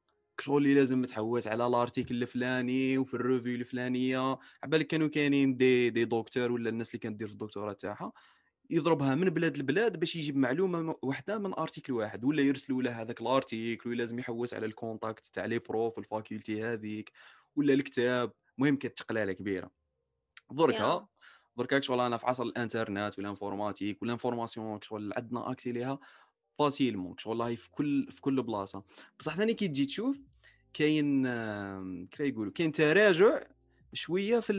شغل 0.42 0.76
لازم 0.76 1.06
تحوس 1.06 1.48
على 1.48 1.68
ال 1.68 1.74
article 1.75 2.22
الفلاني 2.22 2.98
وفي 2.98 3.14
ال 3.14 3.21
revue 3.21 3.56
الفلانية. 3.56 4.38
عبالك 4.64 4.88
كانوا 4.88 5.08
كاينين 5.08 5.58
des 5.58 5.90
des 5.90 6.06
docteurs 6.06 6.52
ولا 6.52 6.70
الناس 6.70 6.90
اللي 6.90 7.00
كانت 7.00 7.20
دير 7.20 7.28
الدكتوراه 7.28 7.74
تاعها 7.74 8.12
يضربها 8.70 9.16
من 9.16 9.30
بلاد 9.30 9.58
لبلاد 9.58 10.00
باش 10.00 10.16
يجيب 10.16 10.38
معلومة 10.38 10.96
واحدة 11.02 11.38
من 11.38 11.54
article 11.54 11.94
واحد 11.94 12.24
ولا 12.26 12.42
يرسلوا 12.44 12.84
له 12.84 13.02
هذاك 13.02 13.22
ال 13.22 13.30
article 13.30 13.90
ولازم 13.90 14.20
يحوس 14.20 14.54
على 14.54 14.66
ال 14.66 14.73
contact 14.73 15.26
تاع 15.26 15.46
les 15.46 15.60
profs 15.60 16.00
ال 16.00 16.08
faculté 16.08 16.64
هذيك 16.64 17.12
ولا 17.56 17.74
الكتاب. 17.74 18.32
المهم 18.58 18.76
كانت 18.76 18.98
تقلالة 18.98 19.34
كبيرة. 19.34 19.72
دركا 20.52 21.08
دركا 21.58 21.82
شغل 21.82 22.00
أنا 22.00 22.18
في 22.18 22.26
عصر 22.28 22.44
الإنترنت 22.44 23.20
و 23.20 23.30
l'informatique 23.30 24.02
و 24.02 24.14
l'information 24.14 24.82
شغل 24.82 25.12
عندنا 25.18 25.52
accès 25.52 25.72
ليها. 25.72 26.00
facilement 26.60 27.18
شغل 27.18 27.58
في 27.58 27.72
كل 27.72 28.08
في 28.12 28.22
كل 28.22 28.44
بلاصة. 28.44 28.84
بصح 29.20 29.38
ثاني 29.38 29.54
كي 29.54 29.68
تجي 29.68 29.86
تشوف 29.86 30.20
كاين 30.74 31.24
كيف 32.06 32.20
يقولوا 32.20 32.52
كاين 32.54 32.72
تراجع 32.72 33.44
شوية 33.94 34.40
في 34.40 34.54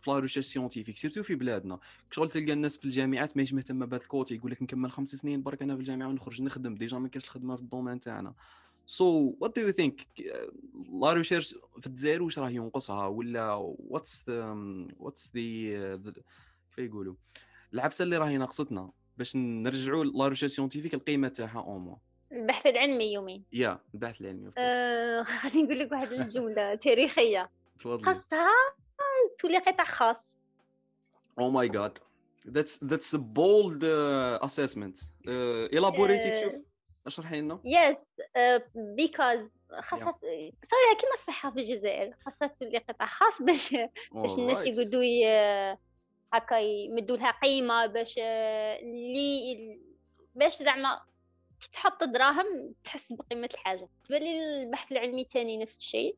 في 0.00 0.10
la 0.10 0.18
recherche 0.18 0.46
scientifique 0.46 0.96
surtout 0.96 1.22
في 1.22 1.34
بلادنا. 1.34 1.78
شغل 2.10 2.28
تلقى 2.28 2.52
الناس 2.52 2.76
في 2.76 2.84
الجامعات 2.84 3.36
ماهيش 3.36 3.54
مهتمه 3.54 3.86
بهذا 3.86 4.02
ال 4.02 4.08
côté 4.08 4.34
يقول 4.34 4.50
لك 4.50 4.62
نكمل 4.62 4.90
خمس 4.90 5.08
سنين 5.08 5.42
برك 5.42 5.62
أنا 5.62 5.74
في 5.74 5.80
الجامعة 5.80 6.08
ونخرج 6.08 6.42
نخدم 6.42 6.74
déjà 6.74 6.98
ما 6.98 7.08
كاينش 7.08 7.24
الخدمة 7.24 7.56
في 7.56 7.62
ال 7.62 7.67
domaine 7.67 8.00
تاعنا. 8.00 8.34
so 8.86 9.34
what 9.40 9.58
do 9.58 9.62
you 9.62 9.70
think 9.70 10.06
la 11.00 11.12
recherche 11.12 11.54
في 11.80 11.86
الجزائر 11.86 12.22
واش 12.22 12.38
راه 12.38 12.50
ينقصها؟ 12.50 13.06
ولا 13.06 13.52
what's 13.78 14.24
what's 14.98 15.32
the 15.36 16.12
كيف 16.76 16.78
يقولوا؟ 16.78 17.14
العفسه 17.74 18.02
اللي 18.02 18.16
راهي 18.16 18.36
ناقصتنا 18.36 18.90
باش 19.22 19.36
نرجعوا 19.36 20.04
la 20.04 20.28
recherche 20.28 20.52
scientifique 20.52 20.94
القيمه 20.94 21.28
تاعها 21.28 21.58
اومو 21.60 21.98
البحث 22.32 22.66
العلمي 22.66 23.12
يومين. 23.12 23.44
yeah 23.52 23.78
البحث 23.94 24.20
العلمي 24.20 24.50
آه، 24.58 25.22
غادي 25.44 25.62
نقول 25.62 25.78
لك 25.78 25.92
واحد 25.92 26.12
الجملة 26.12 26.74
تاريخية. 26.74 27.50
خاصها 27.84 28.50
تولي 29.38 29.58
قطاع 29.58 29.84
خاص. 29.84 30.36
oh 31.38 31.50
my 31.50 31.68
god 31.68 31.98
that's 32.46 32.78
that's 32.90 33.14
a 33.14 33.18
bold 33.18 33.82
uh, 33.84 34.46
assessment. 34.46 34.96
Uh, 35.26 35.78
elaborate 35.78 36.24
uh, 36.24 36.42
شوف. 36.42 36.52
اشرحي 37.06 37.40
لنا. 37.40 37.60
Yes 37.64 37.98
uh, 37.98 38.60
because 38.96 39.48
خاصها 39.80 40.18
صراحة 40.64 40.96
كيما 41.00 41.14
الصحة 41.14 41.50
في 41.50 41.60
الجزائر 41.60 42.14
خاصها 42.24 42.48
تولي 42.60 42.78
قطاع 42.78 43.06
خاص 43.06 43.42
باش 43.42 43.76
باش 44.12 44.38
الناس 44.38 44.66
يقعدوا 44.66 45.02
هكا 46.32 46.54
يمدوا 46.54 47.16
لها 47.16 47.30
قيمة 47.30 47.86
باش 47.86 48.14
اللي 48.18 49.78
باش 50.34 50.62
زعما 50.62 51.00
كي 51.60 51.70
تحط 51.72 52.04
دراهم 52.04 52.74
تحس 52.84 53.12
بقيمة 53.12 53.48
الحاجة. 53.54 53.88
بالنسبة 54.08 54.18
لي 54.18 54.62
البحث 54.62 54.92
العلمي 54.92 55.24
تاني 55.24 55.58
نفس 55.58 55.78
الشيء. 55.78 56.16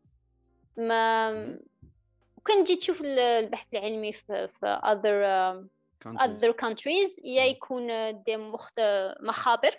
ما 0.77 1.59
وكان 2.37 2.64
جيت 2.64 2.79
تشوف 2.79 3.03
البحث 3.05 3.66
العلمي 3.74 4.12
في 4.12 4.48
في 4.48 4.81
other 4.85 5.24
um, 5.24 6.18
other 6.18 6.53
countries 6.64 7.24
يا 7.24 7.44
يكون 7.44 7.87
دي 8.22 8.37
مخت 8.37 8.81
مخابر. 9.20 9.79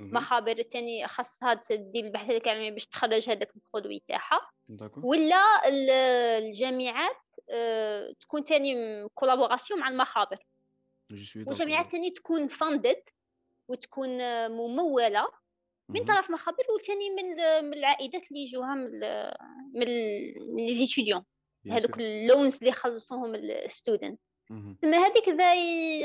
مخابر 0.00 0.62
تاني 0.62 1.08
خاصها 1.08 1.54
تدير 1.54 2.04
البحث 2.04 2.30
العلمي 2.30 2.70
باش 2.70 2.86
تخرج 2.86 3.30
هذاك 3.30 3.50
ال 3.56 3.62
produit 3.62 4.02
تاعها. 4.08 4.50
ولا 5.02 5.68
الجامعات 6.38 7.26
آه، 7.50 8.12
تكون 8.20 8.44
تاني 8.44 8.74
collaboration 9.14 9.80
مع 9.80 9.88
المخابر 9.88 10.38
والجامعات 11.46 11.90
تاني 11.90 12.10
تكون 12.10 12.48
funded 12.48 13.02
وتكون 13.68 14.10
ممولة 14.50 15.28
من 15.88 16.04
طرف 16.04 16.30
مخابر 16.30 16.64
وثاني 16.74 17.10
من 17.10 17.24
من 17.64 17.74
العائدات 17.74 18.22
اللي 18.30 18.42
يجوها 18.42 18.74
من 18.74 19.00
من 19.74 19.86
les 20.66 20.74
étudiants 20.74 21.24
هذوك 21.70 21.98
ال 21.98 22.08
loans 22.08 22.56
اللي 22.56 22.72
خلصوهم 22.72 23.34
ال 23.34 23.45
student 23.45 24.20
تما 24.82 24.96
هذيك 24.96 25.28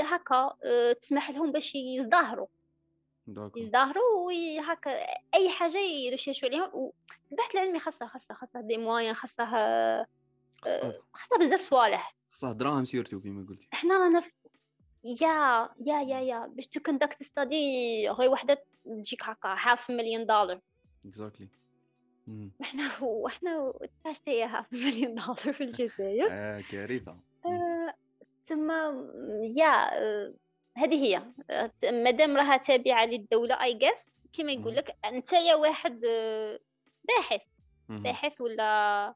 هكا 0.01 0.55
آه، 0.63 0.93
تسمح 0.93 1.29
لهم 1.29 1.51
باش 1.51 1.75
يزدهروا. 1.75 2.47
يزدهروا 3.55 4.31
وهكا 4.31 4.91
أي 5.33 5.49
حاجة 5.49 5.77
يرششوا 5.77 6.49
عليهم. 6.49 6.69
والبحث 6.73 7.55
العلمي 7.55 7.79
خاصه 7.79 8.07
خاصه 8.07 8.33
خاصه 8.33 8.61
des 8.61 8.77
moyens 8.77 9.13
خاصه 9.13 9.43
آه، 9.43 10.07
خاصه. 10.61 11.45
بزاف 11.45 11.61
صوالح. 11.61 12.15
خاصه 12.31 12.51
دراهم 12.51 12.85
surtout 12.85 13.21
كيما 13.21 13.45
قلتي. 13.49 13.67
إحنا 13.73 13.97
رانا 13.97 14.23
yeah 15.03 15.69
yeah 15.85 16.01
yeah 16.01 16.19
yeah 16.19 16.47
باش 16.47 16.67
to 16.67 16.79
conduct 16.79 17.23
study 17.23 17.55
غير 18.09 18.29
وحدة 18.29 18.63
تجيك 18.85 19.23
هكا 19.23 19.55
half 19.59 19.89
million 19.89 20.25
dollar 20.25 20.59
exactly 21.05 21.49
إحنا 22.61 23.03
وإحنا 23.03 23.73
تاش 24.03 24.17
هي 24.27 24.43
half 24.43 24.73
million 24.73 25.15
dollar 25.15 25.53
في 25.53 25.63
الجزائر. 25.63 26.27
آه 26.31 26.63
كارثة. 26.71 27.17
ثم 28.47 28.71
yeah 29.57 29.89
هذه 30.77 31.05
هي. 31.05 31.23
مادام 31.91 32.37
راها 32.37 32.57
تابعة 32.57 33.05
للدولة 33.05 33.63
I 33.63 33.73
guess 33.73 34.27
كما 34.33 34.51
يقول 34.51 34.75
لك 34.75 34.95
أنت 35.05 35.33
يا 35.33 35.55
واحد 35.55 36.01
باحث. 37.03 37.41
باحث 37.89 38.41
ولا 38.41 39.15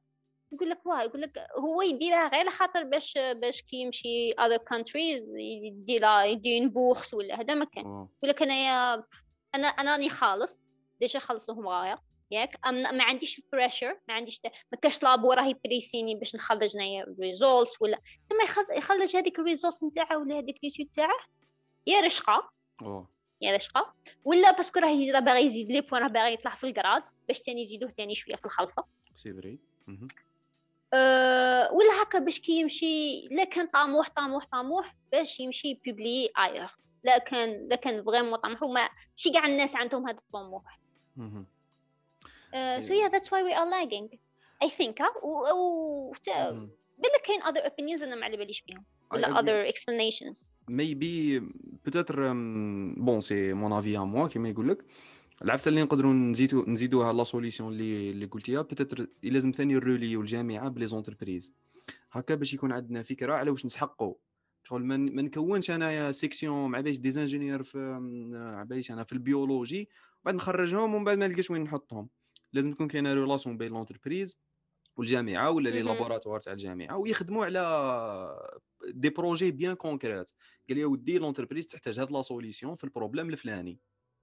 يقول 0.52 0.70
لك 0.70 0.86
واه 0.86 1.02
يقول 1.04 1.22
لك 1.22 1.48
هو 1.58 1.82
يديرها 1.82 2.28
غير 2.28 2.50
خاطر 2.50 2.84
باش 2.84 3.14
باش 3.18 3.62
كي 3.62 3.76
يمشي 3.76 4.34
other 4.34 4.60
countries 4.74 5.28
يدير 5.38 6.04
يدير 6.24 6.68
bourse 6.68 7.14
ولا 7.14 7.42
هذا 7.42 7.54
ما 7.54 7.66
كان. 7.66 7.86
يقول 7.86 8.30
لك 8.30 8.42
انايا 8.42 9.04
أنا 9.56 9.68
أنا 9.68 9.92
راني 9.92 10.10
خالص 10.10 10.66
déjà 11.00 11.20
خلصوهم 11.20 11.68
غاية. 11.68 12.00
ياك 12.32 12.58
ما 12.66 13.04
عنديش 13.04 13.42
pressure 13.52 14.00
ما 14.08 14.14
عنديش 14.14 14.42
ما 14.44 14.78
كاش 14.82 15.04
labo 15.04 15.34
راهي 15.34 15.56
بريسيني 15.66 16.16
باش 16.16 16.36
نخرج 16.36 16.76
انايا 16.76 17.16
result 17.20 17.82
ولا. 17.82 18.00
ثم 18.30 18.66
يخرج 18.78 19.16
هذيك 19.16 19.40
ال 19.40 19.46
result 19.46 19.84
نتاعه 19.84 20.18
ولا 20.18 20.40
هذيك 20.40 20.58
ال 20.58 20.63
étude 20.63 20.92
تاعه 20.92 21.20
يا 21.88 22.02
رشقة. 22.02 22.50
يا 23.42 23.56
رشقة. 23.56 23.94
ولا 24.24 24.52
parce 24.52 24.69
que 24.69 24.80
راه 24.80 25.20
باغي 25.20 25.46
يزيد 25.46 25.72
لي 25.72 25.82
point 25.82 26.02
راه 26.02 26.08
باغي 26.08 26.34
يطلع 26.34 26.56
في 26.56 26.64
ال 26.64 26.70
grade 26.70 27.04
باش 27.28 27.42
تاني 27.42 27.62
يزيدوه 27.62 27.90
تاني 27.90 28.16
شوية 28.16 28.36
في 28.36 28.46
الخلصة. 28.46 28.86
c'est 29.16 29.34
vrai. 29.34 29.60
أه 30.94 31.72
ولا 31.72 32.02
هكا 32.02 32.20
باش 32.20 32.40
كي 32.40 32.52
يمشي 32.52 33.28
لا 33.28 33.44
كان 33.44 33.68
طموح 33.68 34.10
طموح 34.10 34.46
طموح 34.46 34.96
باش 35.12 35.40
يمشي 35.40 35.74
publier 35.74 36.70
لا 37.04 37.18
كان 37.18 37.68
لا 37.68 37.76
كان 37.76 38.04
vraiment 38.04 38.36
طموح 38.36 38.64
وما 38.64 38.90
شي 39.16 39.32
كاع 39.32 39.46
الناس 39.46 39.76
عندهم 39.76 40.08
هذا 40.08 40.18
الطموح. 40.18 40.80
so 42.80 42.94
yeah 42.94 43.08
that's 43.08 43.34
why 43.34 43.44
we 43.44 43.58
are 43.58 43.70
lagging 43.70 44.08
I 44.62 44.70
think 44.70 45.02
و 45.24 46.14
بلاك 46.98 47.20
كاين 47.26 47.42
other 47.42 47.70
opinions 47.70 48.04
أنا 48.04 48.16
ما 48.16 48.26
على 48.26 48.38
باليش 48.38 48.62
بهم 48.62 48.86
ولا 49.12 49.42
other 49.42 49.74
explanations. 49.74 50.50
Maybe 50.70 51.42
peut-être 51.84 52.16
bon 52.98 53.22
c'est 53.22 53.54
mon 53.54 53.72
avis 53.72 53.96
à 53.96 54.06
moi 54.06 54.30
كما 54.30 54.50
يقول 54.50 54.70
لك 54.70 54.86
العفسة 55.44 55.70
اللي 55.70 55.84
نقدروا 55.84 56.14
نزيدو 56.14 56.66
نزيدوها 56.68 57.14
la 57.14 57.24
solution 57.24 57.74
اللي 57.74 58.12
اللي 58.12 58.26
قلتيها 58.26 58.62
peut-être 58.62 59.08
لازم 59.24 59.52
ثاني 59.52 59.74
نروليو 59.74 60.22
الجامعة 60.22 60.70
ب 60.70 60.88
les 60.88 61.02
entreprises 61.02 61.54
هكا 62.12 62.36
باش 62.36 62.54
يكون 62.54 62.72
عندنا 62.72 63.04
فكرة 63.04 63.34
على 63.34 63.52
واش 63.52 63.66
نسحقوا. 63.66 64.14
شغل 64.64 64.84
ما 64.84 65.22
نكونش 65.22 65.72
أنايا 65.72 66.12
section 66.12 66.72
مع 66.72 66.82
باش 66.82 66.98
des 66.98 67.13
ingénieurs 67.13 67.64
في 67.64 67.78
مع 68.32 68.64
باش 68.64 68.92
أنا 68.92 69.04
في 69.04 69.14
البيولوجي 69.14 69.90
بعد 70.26 70.36
نخرجهم 70.36 70.96
ومن 70.96 71.04
بعد 71.04 71.18
ما 71.18 71.28
نلقاش 71.28 71.52
وين 71.52 71.62
نحطهم. 71.62 72.10
لازم 72.54 72.74
تكون 72.74 72.88
كاينة 72.88 73.14
relation 73.14 73.58
بين 73.58 73.72
l'entreprise 73.72 74.38
والجامعة 75.00 75.52
ولا 75.52 75.70
les 75.70 75.82
laboratoires 75.82 76.40
تاع 76.40 76.54
الجامعة 76.54 76.98
ويخدموا 76.98 77.46
على 77.46 77.62
des 78.88 79.10
projets 79.10 79.52
bien 79.52 79.74
concrets 79.74 80.32
قال 80.70 80.78
لي 80.78 80.86
ودي 80.86 81.18
l'entreprise 81.18 81.68
تحتاج 81.68 82.00
هاد 82.00 82.12
la 82.12 82.22
solution 82.22 82.76
في 82.76 82.84
ال 82.84 82.89
problème 82.89 83.30
الفلاني 83.30 83.80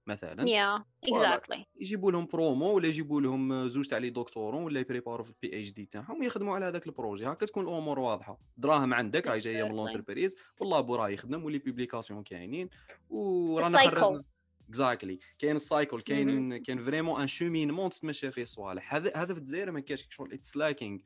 مثلا. 0.07 0.49
يا 0.49 0.85
اكزاكتلي 1.03 1.65
يجيبوا 1.79 2.11
لهم 2.11 2.25
برومو 2.25 2.73
ولا 2.73 2.87
يجيبوا 2.87 3.21
لهم 3.21 3.67
زوج 3.67 3.87
تاع 3.87 3.97
les 3.97 4.09
doctorants 4.09 4.63
ولا 4.63 4.79
يبريباروا 4.79 5.25
في 5.25 5.31
ال 5.31 5.59
PhD 5.59 5.85
تاعهم 5.85 6.19
ويخدموا 6.19 6.55
على 6.55 6.65
هذاك 6.65 6.87
ال 6.87 6.92
projet 6.92 7.25
هكا 7.27 7.45
تكون 7.45 7.63
الأمور 7.63 7.99
واضحة. 7.99 8.39
دراهم 8.57 8.93
عندك 8.93 9.27
راهي 9.27 9.37
جاية 9.37 9.63
من 9.63 9.75
l'entreprise 9.75 10.35
وال 10.59 10.71
labo 10.71 10.95
راه 10.95 11.09
يخدم 11.09 11.45
و 11.45 11.48
les 11.48 11.57
publications 11.57 12.23
كاينين 12.23 12.69
ورانا 13.09 13.77
خرجنا 13.77 14.23
exactly 14.69 15.19
كاين 15.39 15.55
ال 15.55 15.63
cycle 15.63 16.01
كاين 16.01 16.57
كاين 16.57 16.85
vraiment 16.85 17.21
un 17.21 17.27
cheminement 17.27 17.89
تتمشى 17.89 18.31
فيه 18.31 18.41
الصوالح 18.41 18.95
هذا 18.95 19.11
هذا 19.15 19.33
في 19.33 19.39
الجزائر 19.39 19.71
ما 19.71 19.79
كاينش 19.79 20.07
شغل. 20.09 20.33
it's 20.33 20.57
lacking 20.57 20.99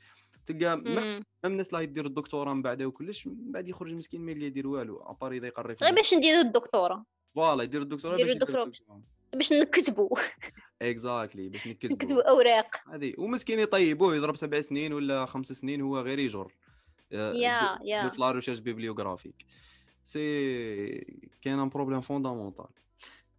تلقى 0.46 0.78
même 0.78 1.24
الناس 1.46 1.74
اللي 1.74 1.84
يدير 1.84 2.06
الدكتوراه 2.06 2.54
من 2.54 2.62
بعد 2.62 2.82
وكلش 2.82 3.28
من 3.28 3.52
بعد 3.52 3.68
يخرج 3.68 3.94
مسكين 3.94 4.22
ما 4.22 4.32
يدير 4.32 4.68
والو 4.68 4.98
à 4.98 5.06
part 5.06 5.38
إذا 5.38 5.48
يقري 5.48 5.76
غير 5.82 5.96
باش 5.96 6.14
نديرو 6.14 6.42
الدكتوراه. 6.42 7.06
voilà 7.36 7.64
يدير 7.64 7.82
الدكتوراه 7.82 8.18
باش 8.18 8.32
يدير 8.32 8.66
باش 9.34 9.54
نكتبوا. 9.54 10.18
exactly 10.82 11.50
باش 11.50 11.68
نكتبوا. 11.68 11.96
نكتبوا 11.96 12.30
أوراق. 12.30 12.76
هذه 12.94 13.14
ومسكين 13.18 13.60
يطيبوه 13.60 14.16
يضرب 14.16 14.36
سبع 14.36 14.62
سنين 14.62 14.94
ولا 14.94 15.26
خمس 15.26 15.52
سنين 15.52 15.82
هو 15.82 16.00
غير 16.00 16.20
يجر. 16.20 16.54
yeah 17.12 17.80
yeah 17.84 18.10
في 18.10 18.22
la 18.22 18.32
recherche 18.32 18.60
bibliographique 18.60 19.46
c'est 20.04 20.22
كاين 21.42 21.60
un 21.60 21.70
problème 21.70 22.02
fondamental 22.02 22.66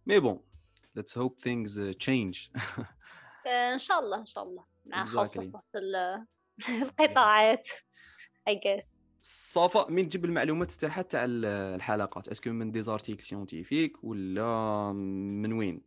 mais 0.05 0.19
bon 0.19 0.39
let's 0.95 1.17
hope 1.17 1.39
things 1.39 1.79
change 1.79 2.47
إن 3.47 3.79
شاء 3.79 3.99
الله 3.99 4.17
إن 4.17 4.25
شاء 4.25 4.43
الله. 4.43 4.63
مع 4.85 5.05
خلص 5.05 5.37
القطاعات 6.69 7.69
I 8.47 8.55
guess 8.55 8.83
ça 9.25 9.57
va 9.57 9.89
من 9.89 10.09
تجيب 10.09 10.25
المعلومات 10.25 10.71
تاعها 10.71 11.01
تاع 11.01 11.25
الحلقات؟ 11.27 12.27
est-ce 12.27 12.42
que 12.42 12.49
من 12.49 12.71
des 12.71 12.81
articles 12.81 13.23
scientifiques 13.23 14.03
ولا 14.03 14.91
من 14.93 15.53
وين؟ 15.53 15.81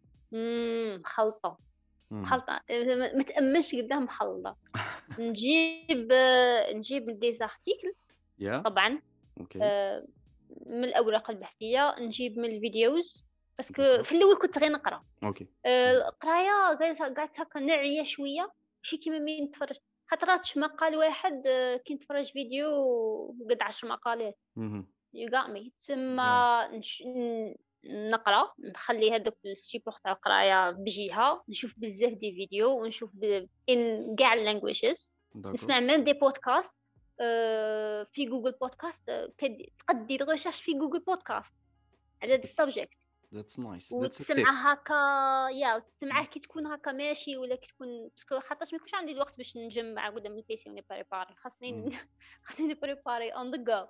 مخلطة. 1.00 1.58
مخلطة. 2.10 2.60
ما 3.14 3.22
تأمنش 3.22 3.74
قدام 3.74 4.04
مخلطة. 4.04 4.56
نجيب 5.18 6.12
نجيب 6.74 7.20
des 7.20 7.32
articles 7.32 7.94
طبعا. 8.64 9.00
OK 9.40 9.58
آه، 9.62 10.06
من 10.66 10.84
الأوراق 10.84 11.30
البحثية. 11.30 11.94
نجيب 12.00 12.38
من 12.38 12.44
ال 12.44 12.55
videos. 12.55 13.25
parce 13.58 13.86
que 13.86 14.02
في 14.02 14.12
الأول 14.12 14.38
كنت 14.38 14.58
غير 14.58 14.72
نقرأ. 14.72 15.04
OK. 15.24 15.46
آه، 15.66 15.92
القراية 15.92 16.76
قعدت 17.16 17.40
هكا 17.40 17.60
نعيه 17.60 18.02
شوية 18.02 18.52
ماشي 18.82 18.96
كيما 18.96 19.18
مين 19.18 19.44
نتفرج 19.44 19.76
خطرات 20.10 20.58
مقال 20.58 20.96
واحد 20.96 21.42
آه، 21.46 21.76
كي 21.76 21.94
نتفرج 21.94 22.32
فيديو 22.32 22.70
قد 23.50 23.62
عشر 23.62 23.88
مقالات. 23.88 24.38
you 25.14 25.28
got 25.30 25.46
me. 25.46 25.70
تما. 25.86 26.82
نقرأ. 27.84 28.52
نخلي 28.58 29.14
هذوك 29.14 29.34
ال 29.46 29.52
support 29.52 29.94
تاع 30.04 30.12
القراية 30.12 30.70
بجهة. 30.70 31.44
نشوف 31.48 31.74
بزاف 31.78 32.12
des 32.12 32.32
vidéos 32.32 32.82
ونشوف. 32.82 33.10
in 33.68 34.16
كاع 34.18 34.34
ال 34.34 34.42
languages 34.42 35.12
نسمع 35.36 35.80
même 35.80 36.04
des 36.04 36.12
podcasts 36.12 36.76
آه، 37.20 38.06
في 38.12 38.26
Google 38.26 38.52
Podcast 38.52 39.10
تقدي 39.86 40.16
recherche 40.16 40.60
في 40.60 40.72
Google 40.72 41.00
Podcast 41.00 41.54
على 42.22 42.34
هذا 42.34 42.42
ال 42.42 42.49
subject 42.49 42.98
that's 43.34 43.58
nice 43.58 43.92
وتسمعه 43.92 44.70
هكا 44.70 44.94
yeah 45.54 45.78
تسمعه 45.78 46.24
كي 46.24 46.40
تكون 46.40 46.66
هكا 46.66 46.92
ماشي 46.92 47.36
ولا 47.36 47.56
كي 47.56 47.66
تكون 47.66 48.10
خاطرش 48.40 48.72
ما 48.72 48.76
يكونش 48.76 48.94
عندي 48.94 49.12
الوقت 49.12 49.36
باش 49.36 49.56
نجمع 49.56 50.08
قدام 50.08 50.36
ال 50.36 50.48
PC 50.48 50.70
ونبريباري 50.70 51.34
خاصني 51.34 51.90
خاصني 52.44 52.66
نبريباري 52.66 53.30
on 53.30 53.50
the 53.50 53.56
go 53.56 53.86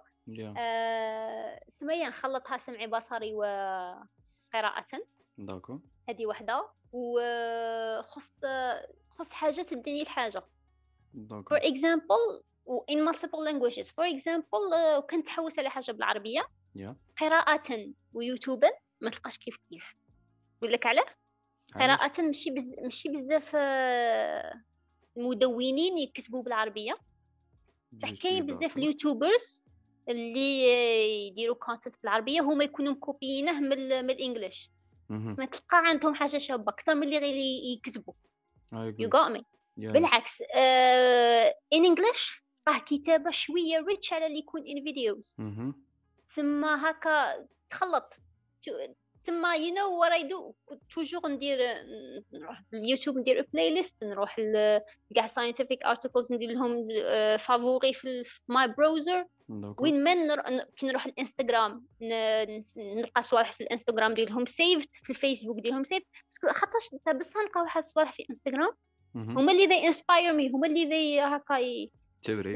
تما 1.81 1.92
أنايا 1.92 2.09
نخلطها 2.09 2.59
سمعي 2.59 2.87
بصري 2.87 3.35
وقراءة 3.35 4.87
D'accord. 5.39 5.81
هذه 6.09 6.27
وحدة. 6.27 6.69
وخص 6.93 8.31
خص 9.11 9.31
حاجة 9.31 9.63
تديني 9.63 10.03
الحاجة 10.03 10.43
d'accord. 11.15 11.49
For 11.49 11.59
example 11.59 12.43
in 12.91 12.99
multiple 13.09 13.43
languages. 13.49 13.91
For 13.91 14.05
example 14.05 15.01
كنت 15.11 15.27
تحوس 15.27 15.59
على 15.59 15.71
حاجة 15.71 15.93
بالعربية. 15.93 16.41
Yeah. 16.79 16.95
قراءة. 17.21 17.93
ويوتيوبا 18.15 18.71
ما 19.01 19.11
تلقاش 19.11 19.39
كيف 19.39 19.57
كيف. 19.71 19.95
نقول 20.57 20.73
لك 20.73 20.87
علاه؟ 20.87 21.07
قراءة 21.75 22.23
ماشي 22.23 22.51
بز... 22.51 22.75
ماشي 22.83 23.09
بزاف 23.09 23.57
مدونين 25.17 25.99
يكتبوا 25.99 26.43
بالعربية. 26.43 26.99
كاين 28.23 28.47
بزاف 28.47 28.77
ال 28.77 28.85
youtubers 28.85 29.63
اللي 30.09 30.63
يديروا 31.27 31.57
content 31.57 31.95
بالعربية 32.03 32.41
هما 32.41 32.65
يكونوا 32.65 32.93
مكوبيينه 32.93 33.61
من, 33.61 34.05
من 34.05 34.11
ال 34.11 34.18
English. 34.18 34.71
ما 35.09 35.45
تلقى 35.45 35.79
عندهم 35.89 36.15
حاجة 36.15 36.39
شابة 36.39 36.73
أكثر 36.73 36.95
من 36.95 37.03
اللي 37.03 37.19
غير 37.19 37.35
يكتبوا. 37.77 38.15
you 38.73 39.11
got 39.11 39.31
me 39.31 39.45
بالعكس 39.77 40.43
in 41.73 41.85
English 41.85 42.43
راه 42.69 42.79
كتابة 42.79 43.31
شوية 43.31 43.79
rich 43.79 44.13
على 44.13 44.27
اللي 44.27 44.39
يكون 44.39 44.67
in 44.67 44.85
videos 44.85 45.37
تسمى 46.27 46.69
هكا 46.69 47.47
تخلط. 47.71 48.13
تما 49.25 49.55
you 49.55 49.75
know 49.75 50.01
what 50.01 50.13
I 50.13 50.23
do 50.23 50.55
toujours 50.95 51.29
ندير 51.29 51.59
نروح 52.33 52.63
اليوتيوب 52.75 53.19
ندير 53.19 53.47
playlist 53.53 54.05
نروح 54.05 54.37
كاع 55.15 55.27
scientific 55.27 55.85
articles 55.85 56.33
ندير 56.33 56.51
لهم 56.51 56.89
favoris 57.39 57.93
في 57.93 58.25
my 58.49 58.69
browser 58.69 59.25
وين 59.79 60.05
ما. 60.05 60.65
كي 60.77 60.87
نروح 60.87 61.07
الإنستغرام 61.07 61.87
نلقى 62.77 63.23
صوالح 63.23 63.53
في 63.53 63.61
الإنستغرام 63.61 64.15
ديالهم 64.15 64.47
saved 64.47 64.89
في 64.93 65.11
الفيسبوك 65.11 65.61
ديالهم 65.61 65.85
saved 65.85 66.07
خاطرش 66.51 66.89
بس 67.21 67.37
نلقى 67.37 67.61
واحد 67.61 67.83
الصوالح 67.83 68.13
في 68.13 68.27
انستغرام 68.31 68.71
هما 69.15 69.53
اللي 69.53 69.67
they 69.67 69.87
inspire 69.87 70.33
me 70.33 70.51
هما 70.51 70.67
اللي 70.67 70.85
they 70.85 71.21
هكا 71.21 71.59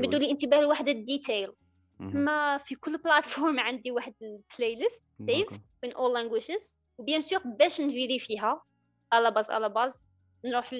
يبدوا 0.05 0.19
لي 0.19 0.31
انتباه 0.31 0.61
لواحد 0.61 0.89
ال 0.89 0.97
détail. 0.97 1.53
ما 2.01 2.59
في 2.59 2.75
كل 2.75 2.99
plateforme 2.99 3.61
عندي 3.61 3.91
واحد 3.91 4.15
ال 4.23 4.75
playlist 4.75 5.05
saved 5.27 5.49
in 5.87 5.89
all 5.89 6.15
languages. 6.17 6.77
و 6.99 7.03
bien 7.03 7.21
sûr 7.21 7.39
باش 7.45 7.81
نفيريفيها. 7.81 8.63
à 9.13 9.19
la 9.19 9.31
base 9.31 9.51
à 9.51 9.57
la 9.57 9.69
base. 9.69 10.03
نروح 10.45 10.75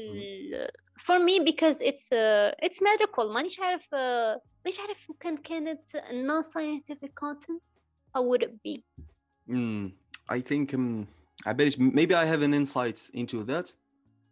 for 0.99 1.19
me 1.19 1.41
because 1.41 1.81
it's 1.81 2.09
uh, 2.13 2.67
it's 2.67 2.81
medical 2.81 3.25
مانيش 3.35 3.61
عارف 3.61 3.85
uh, 3.85 4.41
مانيش 4.65 4.81
عارف 4.81 5.13
كان 5.21 5.37
كانت 5.37 5.81
non 6.11 6.47
scientific 6.47 7.11
content 7.25 7.63
how 8.17 8.23
would 8.23 8.43
it 8.43 8.53
be. 8.65 8.83
Mm, 9.49 9.91
I 10.31 10.41
think 10.41 10.75
um, 10.75 11.07
عباليش 11.47 11.77
maybe 11.77 12.15
I 12.15 12.25
have 12.25 12.43
an 12.43 12.55
insight 12.55 13.11
into 13.15 13.45
that. 13.45 13.75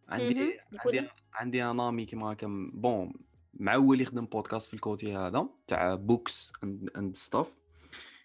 عندي 0.09 0.61
عندي 0.84 1.09
عندي 1.34 1.64
أنامي 1.64 2.05
كيما 2.05 2.34
كم 2.34 2.70
بون 2.70 3.28
معول 3.55 4.01
يخدم 4.01 4.25
بودكاست 4.27 4.67
في 4.69 4.75
الكوتي 4.75 5.17
هذا 5.17 5.49
تاع 5.67 5.95
بوكس 5.95 6.53
اند 6.97 7.17
ستاف 7.17 7.55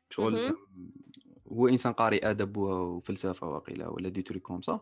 شغل 0.09 0.57
هو 1.47 1.67
إنسان 1.67 1.93
قارئ 1.93 2.29
أدب 2.29 2.57
وفلسفة 2.57 3.47
وقيلة 3.47 3.89
ولا 3.89 4.09
دي 4.09 4.21
تريك 4.21 4.41
كوم 4.41 4.61
سا 4.61 4.81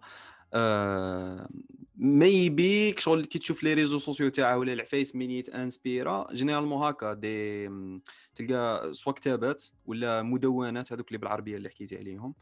maybe 1.96 2.96
شغل 2.98 3.26
كي 3.26 3.40
تشوف 3.40 3.64
les 3.64 3.74
réseaux 3.74 4.00
sociaux 4.00 4.30
تاعه 4.30 4.58
ولا 4.58 4.74
العفايس 4.74 5.16
من 5.16 5.32
يتانسبيرا 5.32 6.28
généralement 6.34 6.84
هكا 6.84 7.14
دي 7.14 7.70
تلقى 8.36 8.94
soit 8.94 9.14
كتابات 9.14 9.64
ولا 9.86 10.22
مدونات 10.22 10.94
هذوك 10.94 11.08
اللي 11.08 11.18
بالعربية 11.18 11.58
اللي 11.58 11.70
حكيتي 11.70 11.98
عليهم. 11.98 12.36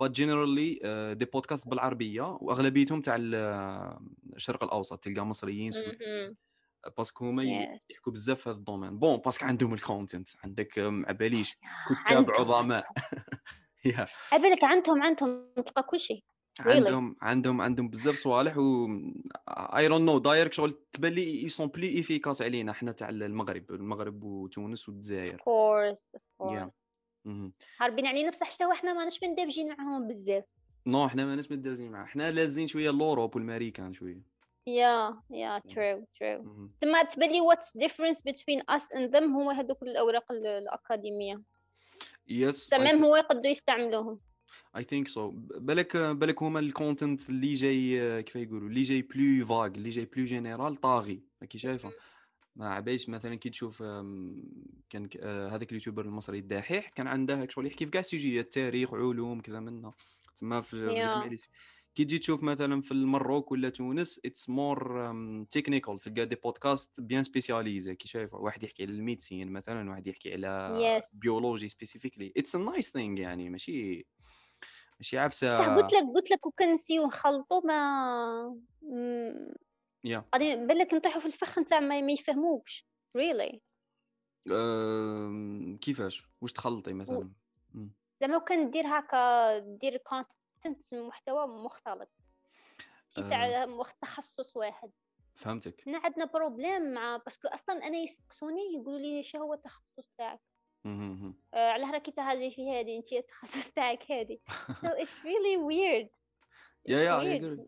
but 0.00 0.10
généralement 0.10 0.80
des 1.14 1.24
podcasts 1.24 1.68
بالعربية 1.68 2.22
وأغلبيتهم 2.22 3.00
تاع 3.00 3.16
الشرق 3.20 4.64
الأوسط 4.64 4.98
تلقى 4.98 5.26
مصريين 5.26 5.72
parce 6.96 7.16
que 7.16 7.28
هما 7.28 7.44
يحكوا 7.90 8.12
بزاف 8.12 8.40
في 8.40 8.50
هذا 8.50 8.58
ال 8.58 8.62
domaine. 8.62 8.98
bon 8.98 9.16
parce 9.16 9.35
que 9.35 9.46
عندهم 9.46 9.74
ال 9.74 9.81
content 9.81 10.28
عندك 10.44 10.78
ما 10.78 11.12
باليش 11.12 11.56
كتاب 12.06 12.30
عظماء. 12.30 12.86
يا 13.84 14.06
بالك 14.32 14.64
عندهم 14.64 15.02
عندهم 15.02 15.52
تلقى 15.66 15.82
كل 15.82 16.00
شيء. 16.00 16.24
عندهم 16.60 17.16
عندهم 17.22 17.60
عندهم 17.60 17.88
بزاف 17.88 18.14
صوالح 18.14 18.58
و 18.58 18.88
I 19.48 19.88
don't 19.88 20.04
know 20.04 20.18
direct 20.18 20.54
شغل 20.54 20.72
تبان 20.92 21.12
لي 21.12 21.42
ils 21.42 21.48
sont 21.48 21.66
plus 21.66 22.00
efficaces 22.00 22.42
علينا. 22.42 22.72
حنا 22.72 22.92
تاع 22.92 23.08
المغرب 23.08 23.70
المغرب 23.70 24.24
وتونس 24.24 24.88
والجزائر. 24.88 25.36
course 25.36 25.98
هاربين 27.80 28.06
علينا 28.06 28.30
بصح 28.30 28.50
حتى 28.50 28.64
حنا 28.74 28.92
ماناش 28.92 29.22
مندمجين 29.22 29.68
معاهم 29.68 30.08
بزاف. 30.08 30.44
no 30.86 31.08
حنا 31.08 31.24
ماناش 31.24 31.50
مندمجين 31.50 31.90
معاهم. 31.90 32.06
حنا 32.06 32.30
لازين 32.30 32.66
شوية 32.66 32.90
l'Europe 32.90 33.36
والماريكان 33.36 33.92
شوية. 33.92 34.40
yeah 34.68 35.14
yeah. 35.32 35.60
true 35.72 36.04
true. 36.18 36.46
تما 36.80 37.02
تبان 37.02 37.30
لي 37.30 37.40
what's 37.40 37.82
difference 37.84 38.20
between 38.20 38.60
us 38.76 38.84
and 38.96 39.12
them 39.12 39.22
هو 39.22 39.50
هذوك 39.50 39.82
الأوراق 39.82 40.32
الأكاديمية. 40.32 41.42
yes 42.28 42.68
تمام 42.68 43.04
هو 43.04 43.16
يقدروا 43.16 43.46
يستعملوهم. 43.46 44.20
I 44.76 44.84
think 44.84 45.08
so 45.08 45.30
بالك 45.36 45.96
بالك 45.96 46.42
هما 46.42 46.60
ال 46.60 46.69
content 46.69 47.30
اللي 47.30 47.52
جاي 47.52 48.22
كيف 48.22 48.36
يقولوا 48.36 48.68
اللي 48.68 48.82
جاي 48.82 49.02
plus 49.02 49.46
vague 49.46 49.66
اللي 49.66 49.90
جاي 49.90 50.04
plus 50.04 50.24
général 50.24 50.76
طاغي. 50.76 51.22
راكي 51.42 51.58
شايفة؟ 51.58 51.92
ما 52.56 52.74
عبايش 52.74 53.08
مثلا 53.08 53.34
كي 53.34 53.50
تشوف 53.50 53.82
كان 54.90 55.08
هذاك 55.24 55.70
اليوتيوبر 55.70 56.04
المصري 56.04 56.38
الدحيح 56.38 56.88
كان 56.88 57.06
عنده 57.06 57.46
شغل 57.48 57.66
يحكي 57.66 57.84
في 57.84 57.90
كاع 57.90 58.00
ال 58.00 58.06
sujets 58.06 58.44
التاريخ 58.44 58.94
علوم 58.94 59.40
كذا 59.40 59.60
منه. 59.60 59.92
تما 60.36 60.60
في 60.60 60.86
جميع 60.86 61.28
كي 61.94 62.04
تجي 62.04 62.18
تشوف 62.18 62.42
مثلا 62.42 62.82
في 62.82 62.92
المروك 62.92 63.52
ولا 63.52 63.68
تونس 63.68 64.20
it's 64.24 64.48
more 64.48 65.12
technical 65.50 65.98
تلقى 65.98 66.26
des 66.26 66.34
podcasts 66.34 67.00
bien 67.00 67.22
spécialisés 67.22 67.94
كي 67.94 68.08
شايف 68.08 68.34
واحد 68.34 68.62
يحكي 68.62 68.82
على 68.82 68.92
ال 68.92 68.99
médecine 68.99 69.52
مثلا 69.52 69.90
واحد 69.90 70.06
يحكي 70.06 70.32
على 70.32 71.00
yes. 71.02 71.16
biology 71.16 71.68
specifically 71.68 72.32
it's 72.36 72.56
a 72.56 72.58
nice 72.58 72.92
thing 72.92 73.18
يعني 73.18 73.50
ماشي 73.50 74.06
ماشي 74.98 75.18
عفسة. 75.18 75.74
قلت 75.76 75.92
لك 75.92 76.04
قلت 76.14 76.30
لك 76.30 76.46
وكان 76.46 76.72
نسيو 76.72 77.06
نخلطوا 77.06 77.60
ما 77.66 78.56
يا 80.04 80.24
غادي 80.34 80.56
بالك 80.56 80.94
نطيحوا 80.94 81.20
في 81.20 81.26
الفخ 81.26 81.58
نتاع 81.58 81.80
ما 81.80 81.98
يفهموكش. 81.98 82.86
really 83.16 83.60
كيفاش؟ 85.80 86.28
واش 86.40 86.52
تخلطي 86.52 86.92
مثلا؟ 86.92 87.30
زعما 88.20 88.38
كان 88.38 88.70
دير 88.70 88.86
هكا 88.86 89.58
دير 89.58 89.96
cont- 89.96 90.26
content 90.62 90.94
محتوى 90.94 91.46
مختلط. 91.46 92.10
في 93.14 93.22
تاع 93.22 93.62
أه. 93.62 93.84
تخصص 94.02 94.56
واحد. 94.56 94.90
فهمتك. 95.36 95.80
حنا 95.80 95.98
عندنا 96.04 96.24
problème 96.24 96.92
مع 96.92 97.16
parce 97.16 97.36
que 97.36 97.48
أصلا 97.48 97.86
أنا 97.86 97.98
يسقسوني 97.98 98.74
يقولوا 98.74 98.98
لي 98.98 99.22
شنو 99.22 99.42
هو 99.42 99.54
التخصص 99.54 100.12
تاعك. 100.18 100.40
آه 100.86 101.70
علاه 101.70 101.84
راكي 101.84 102.10
تهضري 102.10 102.50
في 102.50 102.70
هذه 102.70 102.96
أنت 102.96 103.12
التخصص 103.12 103.70
تاعك 103.70 104.12
هذه. 104.12 104.38
So 104.48 104.88
it's 105.02 105.24
really 105.24 105.56
weird. 105.56 106.08
yeah 106.86 107.00
yeah 107.00 107.58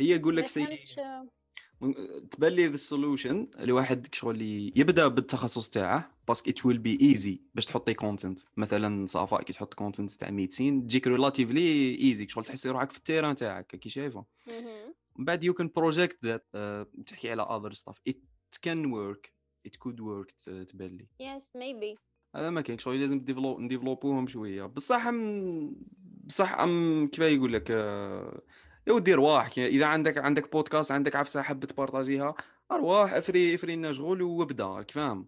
هي 0.00 0.10
يقول 0.10 0.36
لك 0.36 0.46
si 0.46 0.84
تبان 2.30 2.52
لي 2.52 2.66
ال 2.66 2.75
solution 2.75 3.48
لواحد 3.58 4.14
شغل 4.14 4.42
يبدأ 4.76 5.08
بالتخصص 5.08 5.70
تاعه 5.70 6.10
parce 6.28 6.42
que 6.42 6.50
it 6.50 6.66
will 6.66 6.78
be 6.78 6.98
easy 7.00 7.40
باش 7.54 7.66
تحطي 7.66 7.94
content 7.94 8.40
مثلا 8.56 9.06
ça 9.06 9.24
va 9.24 9.42
كي 9.42 9.52
تحط 9.52 9.74
content 9.74 10.12
تاع 10.12 10.30
médecine 10.30 10.86
تجيك 10.86 11.06
relatively 11.06 11.98
easy 12.00 12.28
شغل 12.28 12.44
تحسي 12.44 12.70
روحك 12.70 12.90
في 12.90 12.98
ال 12.98 13.03
terrain 13.03 13.36
تاعك 13.36 13.66
كي 13.66 13.88
شايفه. 13.88 14.24
من 15.16 15.24
بعد 15.24 15.44
you 15.44 15.54
can 15.54 15.70
project 15.76 16.24
that 16.24 16.46
تحكي 17.06 17.30
على 17.30 17.42
other 17.42 17.72
stuff 17.72 18.00
it 18.08 18.16
can 18.62 18.86
work 18.86 19.32
it 19.66 19.76
could 19.76 20.00
work 20.00 20.32
تبان 20.68 20.96
لي. 20.96 21.06
yes 21.20 21.56
maybe 21.56 21.96
هذا 22.36 22.50
ما 22.50 22.60
كاين. 22.60 22.78
شغل 22.78 23.00
لازم 23.00 23.16
نديفلوبوهم 23.58 24.26
شوية. 24.26 24.66
بصح 24.66 25.10
بصح 26.24 26.58
um 26.58 27.06
كيف 27.06 27.20
يقول 27.20 27.52
لك 27.52 27.68
uh, 27.68 28.40
يا 28.86 28.92
ودي 28.92 29.14
ارواح 29.14 29.50
إذا 29.58 29.86
عندك 29.86 30.18
عندك 30.18 30.52
بودكاست 30.52 30.92
عندك 30.92 31.16
عفسة 31.16 31.42
حاب 31.42 31.64
تبارطاجيها 31.64 32.34
أرواح 32.72 33.12
أفري 33.12 33.54
أفري 33.54 33.76
لنا 33.76 33.92
شغل 33.92 34.22
وابدأ 34.22 34.66
راك 34.66 34.90
فاهم؟ 34.90 35.26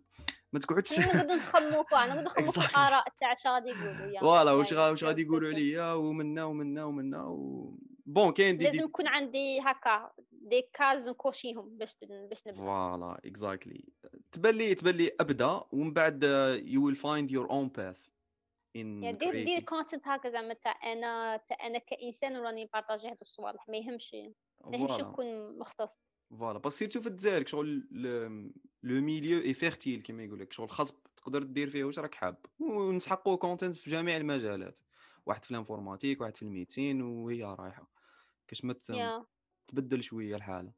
ما 0.52 0.60
تقعدش 0.60 0.98
نقعدوا 0.98 1.34
نخمو 1.34 1.82
فيها 1.84 2.06
نقعدوا 2.06 2.22
نخمو 2.22 2.50
في 2.52 2.58
الاراء 2.58 3.04
تاع 3.20 3.32
اش 3.32 3.46
غادي 3.46 3.68
يقولوا 3.68 4.20
voilà 4.20 4.52
واش 4.52 4.72
واش 4.72 5.04
غادي 5.04 5.22
يقولوا 5.22 5.48
عليا 5.48 5.92
ومنا 5.92 6.44
ومنا 6.44 6.84
ومنا 6.84 7.24
و... 7.24 7.74
bon 8.06 8.32
كاين 8.32 8.56
دي 8.58 8.64
لازم 8.64 8.84
يكون 8.84 9.06
عندي 9.06 9.60
هكا 9.60 10.10
des 10.32 10.68
cases 10.72 11.08
نكوشيهم 11.08 11.78
باش 11.78 11.96
باش 12.02 12.46
نبدأ. 12.46 12.60
voilà 12.60 13.20
exactly 13.24 13.84
تبان 14.32 14.54
لي 14.54 14.74
تبان 14.74 14.94
لي 14.94 15.12
أبدأ 15.20 15.60
ومن 15.72 15.92
بعد 15.92 16.22
you 16.64 16.84
will 16.84 16.96
find 16.96 17.30
your 17.30 17.50
own 17.50 17.68
path 17.68 17.96
and 18.80 19.02
يعني 19.02 19.18
دير 19.18 19.44
دير 19.44 19.60
content 19.60 20.08
هكا 20.08 20.30
زعما 20.30 20.54
تاع 20.54 20.92
أنا 20.92 21.36
تاع 21.36 21.66
أنا 21.66 21.78
كإنسان 21.78 22.36
وراني 22.36 22.70
بارطاجي 22.72 23.08
هاد 23.08 23.18
الصوالح 23.20 23.68
ما 23.68 23.76
يهمش 23.76 24.16
ما 24.66 24.76
يهمش 24.76 25.00
نكون 25.00 25.58
مختص. 25.58 26.06
voilà. 26.30 26.58
بس 26.58 26.78
surtout 26.78 27.00
في 27.00 27.08
الجزائر 27.08 27.46
شغل 27.46 27.86
le 28.82 29.00
milieu 29.00 29.40
est 29.40 29.54
fertile 29.54 30.00
كيما 30.02 30.22
يقول 30.22 30.40
لك 30.40 30.52
شغل 30.52 30.70
خاص 30.70 30.92
تقدر 31.16 31.42
دير 31.42 31.70
فيه 31.70 31.84
واش 31.84 31.98
راك 31.98 32.14
حاب. 32.14 32.36
ونسحقوا 32.60 33.36
content 33.36 33.74
في 33.74 33.90
جميع 33.90 34.16
المجالات. 34.16 34.78
واحد 35.26 35.44
في 35.44 35.50
ال 35.50 35.56
informatique 35.56 36.20
واحد 36.20 36.36
في 36.36 36.42
ال 36.42 36.49
médecine 36.49 37.02
وهي 37.02 37.44
رايحة. 37.44 37.90
كاش 38.48 38.64
ما 38.64 38.74
تبدل 39.66 40.02
شوية 40.02 40.36
الحالة. 40.36 40.72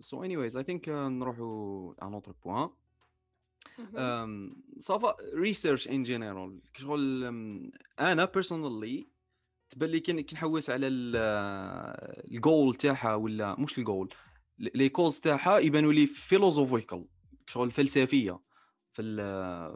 so 0.00 0.24
anyways 0.24 0.56
I 0.56 0.64
think 0.64 0.88
نروحوا 0.88 1.94
un 2.02 2.14
autre 2.14 2.34
point 2.44 2.70
ça 4.78 4.97
va 4.97 5.16
research 5.34 5.88
in 5.88 6.02
general 6.02 6.60
شغل 6.76 7.24
أنا 8.00 8.24
personally 8.24 9.08
تبان 9.70 9.90
لي 9.90 10.00
كي 10.00 10.12
نحوس 10.12 10.70
على 10.70 10.88
الجول 10.88 12.74
تاعها 12.74 13.14
ولا 13.14 13.60
مش 13.60 13.78
ال 13.78 13.85
goal 13.85 14.14
les 14.58 14.88
causes 14.88 15.20
تاعها 15.20 15.58
يبانوا 15.58 15.92
لي 15.92 16.06
philosophical 16.06 17.06
شغل 17.46 17.70
فلسفية 17.70 18.40
في 18.92 19.02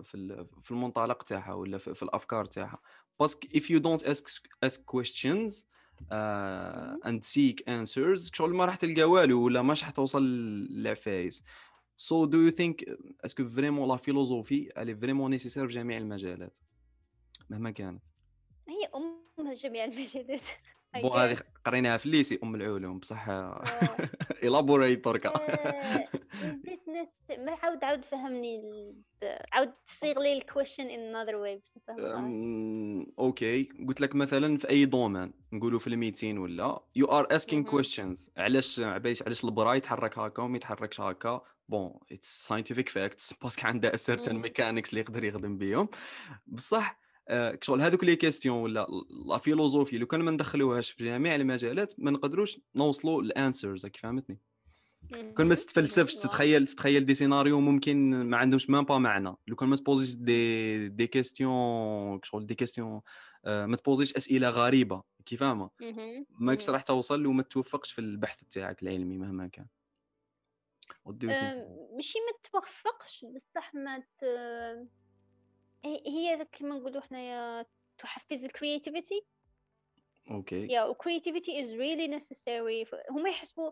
في 0.05 0.47
في 0.63 0.71
المنطلق 0.71 1.23
تاعها 1.23 1.53
ولا 1.55 1.79
في, 1.79 2.03
الأفكار 2.03 2.45
تاعها. 2.45 2.79
parce 3.21 3.38
que 3.38 3.49
if 3.49 3.63
you 3.63 3.81
don't 3.81 4.07
ask 4.07 4.25
ask 4.67 4.81
questions 4.87 5.65
uh, 6.11 7.09
and 7.09 7.25
seek 7.25 7.63
answers 7.69 8.31
شغل 8.33 8.55
ما 8.55 8.65
راح 8.65 8.77
تلقى 8.77 9.03
والو 9.03 9.43
ولا 9.43 9.63
ما 9.63 9.75
راح 9.75 9.91
توصل 9.91 10.23
للعفايس 10.23 11.45
so 11.97 12.25
do 12.25 12.39
you 12.39 12.51
think 12.51 12.85
est-ce 13.25 13.41
que 13.41 13.49
vraiment 13.49 13.89
la 13.89 13.97
philosophie 13.97 14.83
elle 14.83 14.97
est 14.97 15.06
vraiment 15.06 15.31
nécessaire 15.31 15.69
في 15.69 15.75
جميع 15.75 15.97
المجالات 15.97 16.59
مهما 17.51 17.71
كانت 17.71 18.05
هي 18.69 18.89
أم 18.95 19.53
جميع 19.53 19.85
المجالات. 19.85 20.41
bon 21.03 21.19
هذه 21.19 21.39
قريناها 21.65 21.97
في 21.97 22.07
ال 22.07 22.12
lycée 22.12 22.39
أم 22.43 22.55
العلوم 22.55 22.99
بصح 22.99 23.29
إلابوريتور 24.45 25.19
كا. 25.19 25.33
نسيت 26.45 26.89
ناس 26.89 27.09
ما 27.39 27.53
عاود 27.63 27.85
عاود 27.85 28.05
فهمني 28.05 28.63
عاود 29.53 29.73
تصيغ 29.87 30.23
لي 30.23 30.33
ال 30.33 30.38
question 30.38 30.77
in 30.77 30.87
another 30.87 31.37
way 31.37 31.63
okay. 33.19 33.69
قلت 33.89 34.01
لك 34.01 34.15
مثلا 34.15 34.59
في 34.59 34.71
أي 34.71 34.85
domaine 34.85 35.33
نقولوا 35.53 35.79
في 35.79 35.87
الميتين 35.87 36.39
ولا 36.39 36.81
you 36.97 37.07
are 37.07 37.37
asking 37.37 37.65
questions 37.65 38.31
علاش 38.37 38.81
علاش 38.81 39.23
علاش 39.23 39.45
البرا 39.45 39.75
يتحرك 39.75 40.19
هكا 40.19 40.43
وما 40.43 40.57
يتحركش 40.57 41.01
هكا؟ 41.01 41.43
bon 41.69 41.93
it's 42.13 42.47
scientific 42.47 42.89
facts 42.89 43.33
parce 43.43 43.58
que 43.58 43.67
عنده 43.67 43.97
certain 43.97 44.37
mechanics 44.37 44.91
اللي 44.91 45.01
يقدر 45.01 45.25
يخدم 45.25 45.59
بهم 45.59 45.89
بصح 46.47 47.01
شغل 47.63 47.83
هذوك 47.83 48.05
les 48.05 48.17
questions 48.17 48.57
ولا 48.59 48.87
la 49.29 49.39
philosophie 49.39 49.99
لو 49.99 50.07
كان 50.07 50.21
ما 50.23 50.31
ندخلوهاش 50.31 50.91
في 50.91 51.05
جميع 51.05 51.35
المجالات 51.35 51.93
ما 51.99 52.11
نقدروش 52.11 52.61
نوصلوا 52.75 53.23
ال 53.23 53.31
answers 53.31 53.87
كيف 53.87 54.03
فهمتني 54.03 54.39
كون 55.37 55.47
ما 55.47 55.55
تتفلسفش 55.55 56.15
تتخيل 56.15 56.67
تتخيل 56.67 57.05
des 57.05 57.15
scénarios 57.15 57.61
ممكن 57.61 58.11
ما 58.25 58.37
عندهمش 58.37 58.71
même 58.71 58.85
pas 58.85 58.99
معنى 58.99 59.35
لو 59.47 59.57
كان 59.57 59.69
ما 59.69 59.77
تبوزيش 59.77 60.15
دي 60.15 60.89
des 60.89 61.07
questions 61.07 62.21
شغل 62.23 62.47
دي 62.47 62.55
كيستيون 62.55 63.01
ما 63.47 63.77
تبوزيش 63.77 64.17
اسئله 64.17 64.49
غريبه 64.49 65.03
كيف 65.27 65.41
فاهمه 65.41 65.71
ماكش 66.31 66.71
راح 66.71 66.83
توصل 66.83 67.27
وما 67.27 67.43
توفقش 67.43 67.93
في 67.93 67.99
البحث 68.01 68.39
تاعك 68.51 68.83
العلمي 68.83 69.19
مهما 69.19 69.47
كان 69.49 69.67
ماشي 71.93 72.19
ما 72.19 72.33
توفقش 72.53 73.25
بصح 73.25 73.75
ما 73.75 73.99
ت... 73.99 74.25
هي 75.85 76.47
كما 76.53 76.77
نقولوا 76.77 77.01
حنايا 77.01 77.67
تحفز 77.99 78.45
ال 78.45 78.52
creativity 78.52 79.25
okay. 80.31 80.67
yeah 80.67 80.85
و 80.85 80.92
creativity 80.92 81.61
is 81.61 81.73
really 81.73 82.09
necessary 82.09 82.87
هما 83.11 83.31
يحسبوا 83.31 83.71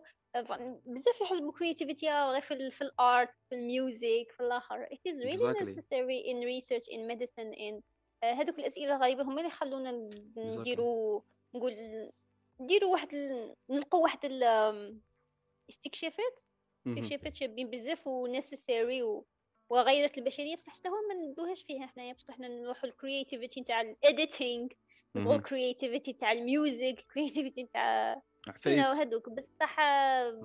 بزاف 0.85 1.21
يحسبوا 1.21 1.51
creativity 1.51 2.09
غير 2.09 2.41
في 2.41 2.71
في 2.71 2.81
ال 2.81 2.93
art 2.93 3.29
في 3.49 3.55
ال 3.55 3.68
music 3.68 4.31
في 4.37 4.39
الآخر. 4.39 4.85
It 4.85 5.11
is 5.11 5.23
really 5.23 5.33
exactly. 5.33 5.65
necessary 5.65 6.19
in 6.31 6.37
research 6.43 6.87
in 6.87 7.07
medicine 7.07 7.53
in 7.53 7.81
هذوك 8.23 8.59
الأسئلة 8.59 8.95
الغريبة 8.95 9.23
هما 9.23 9.41
اللي 9.41 9.49
خلونا 9.51 10.09
نديروا 10.37 11.21
نقول 11.55 11.75
نديروا 12.59 12.91
واحد 12.91 13.15
نلقوا 13.69 14.03
واحد 14.03 14.19
الاستكشافات 15.65 16.39
استكشافات 16.87 17.35
شابين 17.35 17.69
بزاف 17.69 18.07
و 18.07 18.17
necessary 18.17 19.03
وغيرت 19.69 20.17
البشرية 20.17 20.55
بصح 20.55 20.73
حتى 20.73 20.89
هو 20.89 20.93
ما 21.09 21.13
ندوهاش 21.13 21.63
فيها 21.63 21.87
حنايا. 21.87 22.13
بصح 22.13 22.33
حنا 22.33 22.47
نروحوا 22.47 22.89
الكرياتيفيتي 22.89 23.63
تاع 23.63 23.81
الايديتينغ 23.81 24.67
نبغوا 25.15 25.35
الكرياتيفيتي 25.35 26.13
تاع 26.13 26.31
الميوزك 26.31 27.05
كرياتيفيتي 27.13 27.69
تاع 27.73 28.21
هذوك 29.01 29.29
بصح 29.29 29.79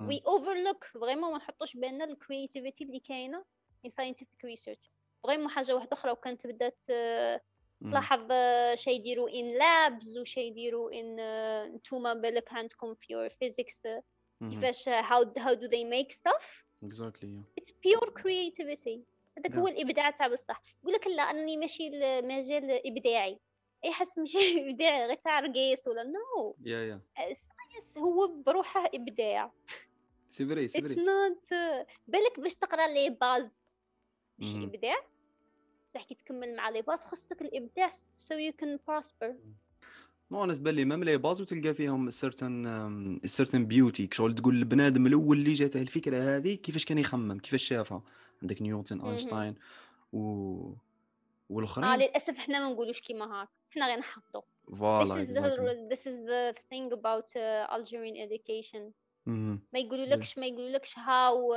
we 0.07 0.21
overlook 0.27 0.83
vraiment 0.83 1.31
ما 1.31 1.37
نحطوش 1.37 1.77
بالنا 1.77 2.03
ال 2.03 2.10
creativity 2.10 2.83
اللي 2.83 2.99
كاينة 2.99 3.43
في 3.81 3.89
scientific 3.89 4.45
research 4.45 4.91
vraiment 5.23 5.49
حاجة 5.49 5.75
واحدة 5.75 5.93
أخرى. 5.93 6.11
وكانت 6.11 6.47
بدات 6.47 6.77
تلاحظ 7.81 8.27
شي 8.73 8.91
يديروا 8.91 9.29
in 9.29 9.57
labs 9.57 10.17
وشي 10.17 10.41
يديروا 10.41 10.91
ان 10.93 11.15
نتوما 11.75 12.13
بالك 12.13 12.53
عندكم 12.53 12.95
في 12.95 13.13
your 13.13 13.31
physics 13.31 14.01
كيفاش 14.49 14.89
how 14.89 15.25
how 15.37 15.55
do 15.55 15.67
they 15.67 15.83
make 15.83 16.11
stuff? 16.13 16.63
Exactly 16.85 17.29
yeah. 17.29 17.61
it's 17.61 17.71
pure 17.71 18.11
creativity. 18.21 18.99
هذاك 19.37 19.55
هو 19.55 19.67
الإبداع 19.67 20.09
تاع 20.09 20.27
بصح. 20.27 20.61
يقول 20.83 20.93
لك 20.93 21.07
لا 21.07 21.23
اني 21.23 21.57
ماشي 21.57 21.87
المجال 21.87 22.87
إبداعي. 22.87 23.39
اي 23.85 23.91
حس 23.91 24.17
ماشي 24.17 24.37
إبداعي 24.69 25.05
غير 25.07 25.15
تاع 25.15 25.39
رقيس 25.39 25.87
ولا؟ 25.87 26.03
no 26.03 26.55
yeah 26.65 26.79
yeah 26.79 27.01
ال 27.19 27.29
science 27.29 27.97
هو 27.97 28.27
بروحه 28.27 28.89
إبداع. 28.93 29.51
c'est 30.29 30.45
vrai 30.45 30.67
c'est 30.67 30.81
vrai 30.81 30.95
not 30.95 31.47
بالك 32.07 32.39
باش 32.39 32.55
تقرأ 32.55 32.87
les 32.87 33.09
bases. 33.09 33.71
مش 34.39 34.55
إبداع. 34.55 35.05
بصح 35.89 36.03
كي 36.03 36.15
تكمل 36.15 36.55
مع 36.55 36.69
les 36.69 36.81
bases 36.81 36.99
خصك 36.99 37.41
الإبداع 37.41 37.91
so 37.91 38.33
you 38.33 38.53
can 38.61 38.77
prosper. 38.89 39.33
no 40.31 40.43
أنا 40.43 40.53
بالي 40.59 40.85
même 40.85 41.03
les 41.03 41.17
bases 41.17 41.41
وتلقى 41.41 41.73
فيهم 41.73 42.09
certain 42.09 43.19
certain 43.25 43.65
beauty 43.65 44.09
شغل 44.11 44.35
تقول 44.35 44.55
البنادم 44.55 45.07
الأول 45.07 45.37
اللي 45.37 45.53
جاته 45.53 45.81
الفكرة 45.81 46.37
هذه 46.37 46.55
كيفاش 46.55 46.85
كان 46.85 46.97
يخمم؟ 46.97 47.39
كيفاش 47.39 47.63
شافها؟ 47.63 48.03
عندك 48.41 48.61
نيوتن 48.61 49.01
آينشتاين 49.01 49.55
و 50.13 50.73
والأخرين؟ 51.49 51.87
آه 51.87 51.97
للأسف 51.97 52.37
إحنا 52.37 52.59
ما 52.59 52.73
نقولوش 52.73 53.01
كيما 53.01 53.41
هاك. 53.41 53.49
إحنا 53.71 53.87
غير 53.87 53.99
نحفظوا 53.99 54.41
voilà 54.77 55.25
this 55.25 55.27
is 55.27 55.31
the, 55.31 55.95
this 55.95 56.01
is 56.01 56.17
the 56.25 56.53
thing 56.69 56.91
about 56.99 57.27
uh, 57.35 57.75
Algerian 57.75 58.15
education. 58.15 58.91
ما 59.27 59.79
يقولولكش 59.79 60.37
ما 60.37 60.45
يقولولكش 60.45 60.99
هاو 60.99 61.49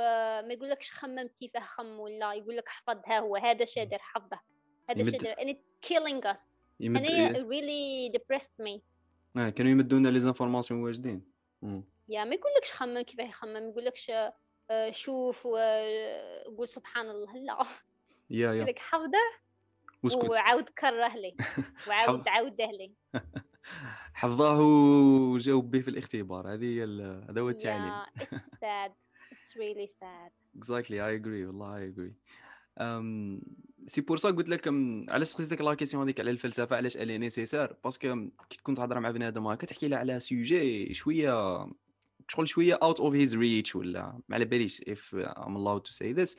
ما 0.47 0.53
يقولولكش 0.53 0.91
خمم 0.91 1.29
كيفاه 1.39 1.61
خم 1.61 1.99
ولا 1.99 2.33
يقول 2.33 2.57
لك 2.57 2.67
احفظ 2.67 2.97
ها 3.05 3.19
هو. 3.19 3.35
هذا 3.35 3.65
شادر 3.65 3.97
حفظه. 3.99 4.39
هذا 4.89 5.11
شادر. 5.11 5.33
And 5.33 5.47
it's 5.55 5.89
killing 5.89 6.35
us. 6.35 6.54
يمد... 6.79 7.01
هي 7.01 7.33
really 7.33 8.11
depressed 8.17 8.65
me. 8.65 8.79
آه 9.37 9.49
كانوا 9.49 9.71
يمدونا 9.71 10.09
les 10.09 10.19
informations 10.19 10.83
واجدين. 10.83 11.23
yeah 12.09 12.23
ما 12.23 12.35
يقولكش 12.35 12.71
خمم 12.73 13.01
كيف 13.01 13.19
يخمم؟ 13.19 13.69
يقولكش 13.69 14.11
آه، 14.69 14.91
شوف 14.91 15.45
وقول 15.45 16.69
سبحان 16.69 17.09
الله 17.09 17.37
لا. 17.37 17.57
yeah 18.29 18.53
yeah. 18.53 18.63
لك 18.63 18.79
حفظه 18.79 19.17
واسكت. 20.03 20.29
وعاود 20.29 20.69
كره 20.69 21.15
لي 21.15 21.35
وعاود 21.87 22.27
عاوده 22.27 22.71
لي 22.71 22.93
حفظاه 24.13 24.61
وجاوب 24.61 25.71
به 25.71 25.79
في 25.81 25.87
الاختبار. 25.87 26.53
هذه 26.53 26.65
هي 26.65 26.83
هذا 27.29 27.41
هو 27.41 27.49
التعليم. 27.49 27.93
yeah 27.93 28.21
it's 28.21 28.57
sad. 28.63 28.91
It's 29.31 29.55
really 29.55 29.87
sad. 29.87 30.31
Exactly. 30.57 30.99
I 30.99 31.11
agree. 31.19 31.45
والله 31.47 31.79
I 31.79 31.89
agree. 31.91 32.13
c'est 33.87 34.01
pour 34.01 34.17
ça 34.17 34.29
قلت 34.29 34.49
لك 34.49 34.67
علاش 35.09 35.27
سقسيتك 35.27 35.61
la 35.61 35.73
question 35.73 36.03
هذيك 36.03 36.19
على 36.19 36.31
الفلسفة؟ 36.31 36.75
علاش 36.75 36.97
elle 36.97 37.17
est 37.17 37.30
nécessaire 37.30 37.75
parce 37.83 38.11
que 38.11 38.27
كي 38.49 38.57
تكون 38.57 38.75
تهضر 38.75 38.99
مع 38.99 39.11
بنادم 39.11 39.47
هكا 39.47 39.67
تحكي 39.67 39.87
له 39.87 39.97
على 39.97 40.19
sujet 40.19 40.93
شوية 40.93 41.65
شغل 42.27 42.49
شوية 42.49 42.73
out 42.73 42.99
of 42.99 43.13
his 43.13 43.35
reach 43.35 43.75
ولا 43.75 44.19
ما 44.29 44.35
على 44.35 44.45
باليش 44.45 44.81
if 44.81 45.15
I'm 45.15 45.57
allowed 45.57 45.79
to 45.79 45.91
say 45.91 46.13
this 46.13 46.37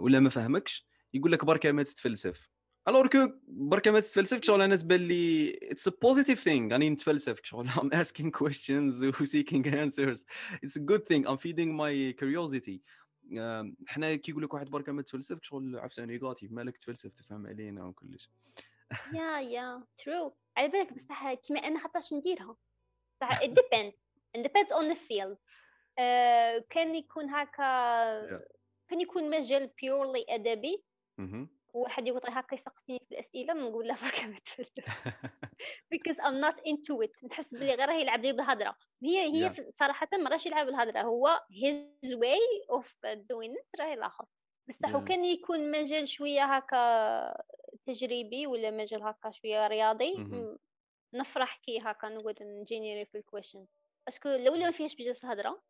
ولا 0.00 0.20
ما 0.20 0.30
فهمكش 0.30 0.86
يقول 1.14 1.32
لك 1.32 1.44
بركة 1.44 1.72
ما 1.72 1.82
تتفلسف. 1.82 2.52
alors 2.88 3.06
que 3.06 3.28
بركة 3.48 3.90
ما 3.90 4.00
تتفلسف 4.00 4.42
شغل 4.42 4.62
أنا 4.62 4.76
تبان 4.76 5.00
لي 5.00 5.58
it's 5.62 5.88
a 5.88 5.92
positive 6.02 6.40
thing 6.40 6.72
راني 6.72 6.90
نتفلسف 6.90 7.40
شغل 7.42 7.68
I'm 7.82 7.90
asking 7.92 8.30
questions 8.30 9.04
و 9.04 9.24
seeking 9.24 9.82
answers 9.82 10.24
it's 10.64 10.76
a 10.76 10.80
good 10.80 11.00
thing 11.08 11.30
I'm 11.30 11.36
feeding 11.36 11.72
my 11.72 12.12
curiosity 12.12 12.82
حنا 13.86 14.16
كي 14.16 14.30
يقول 14.30 14.44
لك 14.44 14.54
واحد 14.54 14.70
بركه 14.70 14.92
ما 14.92 15.02
تفلسف 15.02 15.38
شغل 15.42 15.78
عفسه 15.78 16.04
négative 16.04 16.52
مالك 16.52 16.76
تفلسف 16.76 17.12
تفهم 17.12 17.46
علينا 17.46 17.84
وكلش. 17.84 18.30
yeah 19.14 19.40
yeah 19.40 19.84
true 19.96 20.36
على 20.56 20.68
بالك 20.68 20.92
بصح 20.92 21.34
كيما 21.34 21.60
أنا 21.60 21.80
خاطرش 21.80 22.12
نديرها. 22.12 22.56
بصح 23.16 23.40
it 23.40 23.50
depends. 23.50 24.12
It 24.36 24.42
depends 24.42 24.72
on 24.72 24.88
the 24.92 24.98
field. 25.08 25.36
uh, 25.98 26.64
كان 26.70 26.94
يكون 26.94 27.30
هكا. 27.30 28.42
كان 28.88 29.00
يكون 29.00 29.30
مجال 29.30 29.70
بيورلي 29.82 30.26
أدبي. 30.28 30.84
وواحد 31.74 32.06
يقول 32.06 32.20
هكا 32.24 32.54
يسقسيني 32.54 32.98
في 33.08 33.14
الأسئلة 33.14 33.54
نقول 33.54 33.88
له 33.88 33.96
برك 34.02 34.24
ما 34.24 34.38
because 35.94 36.16
I'm 36.16 36.40
not 36.40 36.60
into 36.66 37.02
it. 37.02 37.24
نحس 37.24 37.54
بلي 37.54 37.74
غير 37.74 37.90
يلعب 37.90 38.20
لي 38.24 38.32
بالهضره 38.32 38.76
هي 39.02 39.18
هي 39.20 39.50
yeah. 39.50 39.70
صراحة 39.74 40.08
ما 40.12 40.30
راهش 40.30 40.46
يلعب 40.46 40.66
بالهضره 40.66 41.00
هو 41.00 41.40
way 42.04 42.76
of 42.78 42.86
doing 43.04 43.52
it 43.52 43.80
راهي 43.80 43.94
الآخر. 43.94 44.24
بصح 44.68 44.92
yeah. 44.92 45.08
كان 45.08 45.24
يكون 45.24 45.70
مجال 45.70 46.08
شوية 46.08 46.44
هكا 46.44 47.42
تجريبي 47.86 48.46
ولا 48.46 48.70
مجال 48.70 49.02
هكا 49.02 49.30
شوية 49.30 49.66
رياضي. 49.66 50.14
Mm-hmm. 50.14 50.58
نفرح 51.14 51.56
كي 51.56 51.78
هكا 51.82 52.08
نقول 52.08 52.34
نجينيري 52.40 53.04
في 53.04 53.18
ال 53.18 53.23
question 53.23 53.66
parce 54.06 54.20
que 54.20 54.28
الاولى 54.28 54.64
ما 54.64 54.70
فيهاش 54.70 54.94
بزاف 54.94 55.24
الهضره 55.24 55.62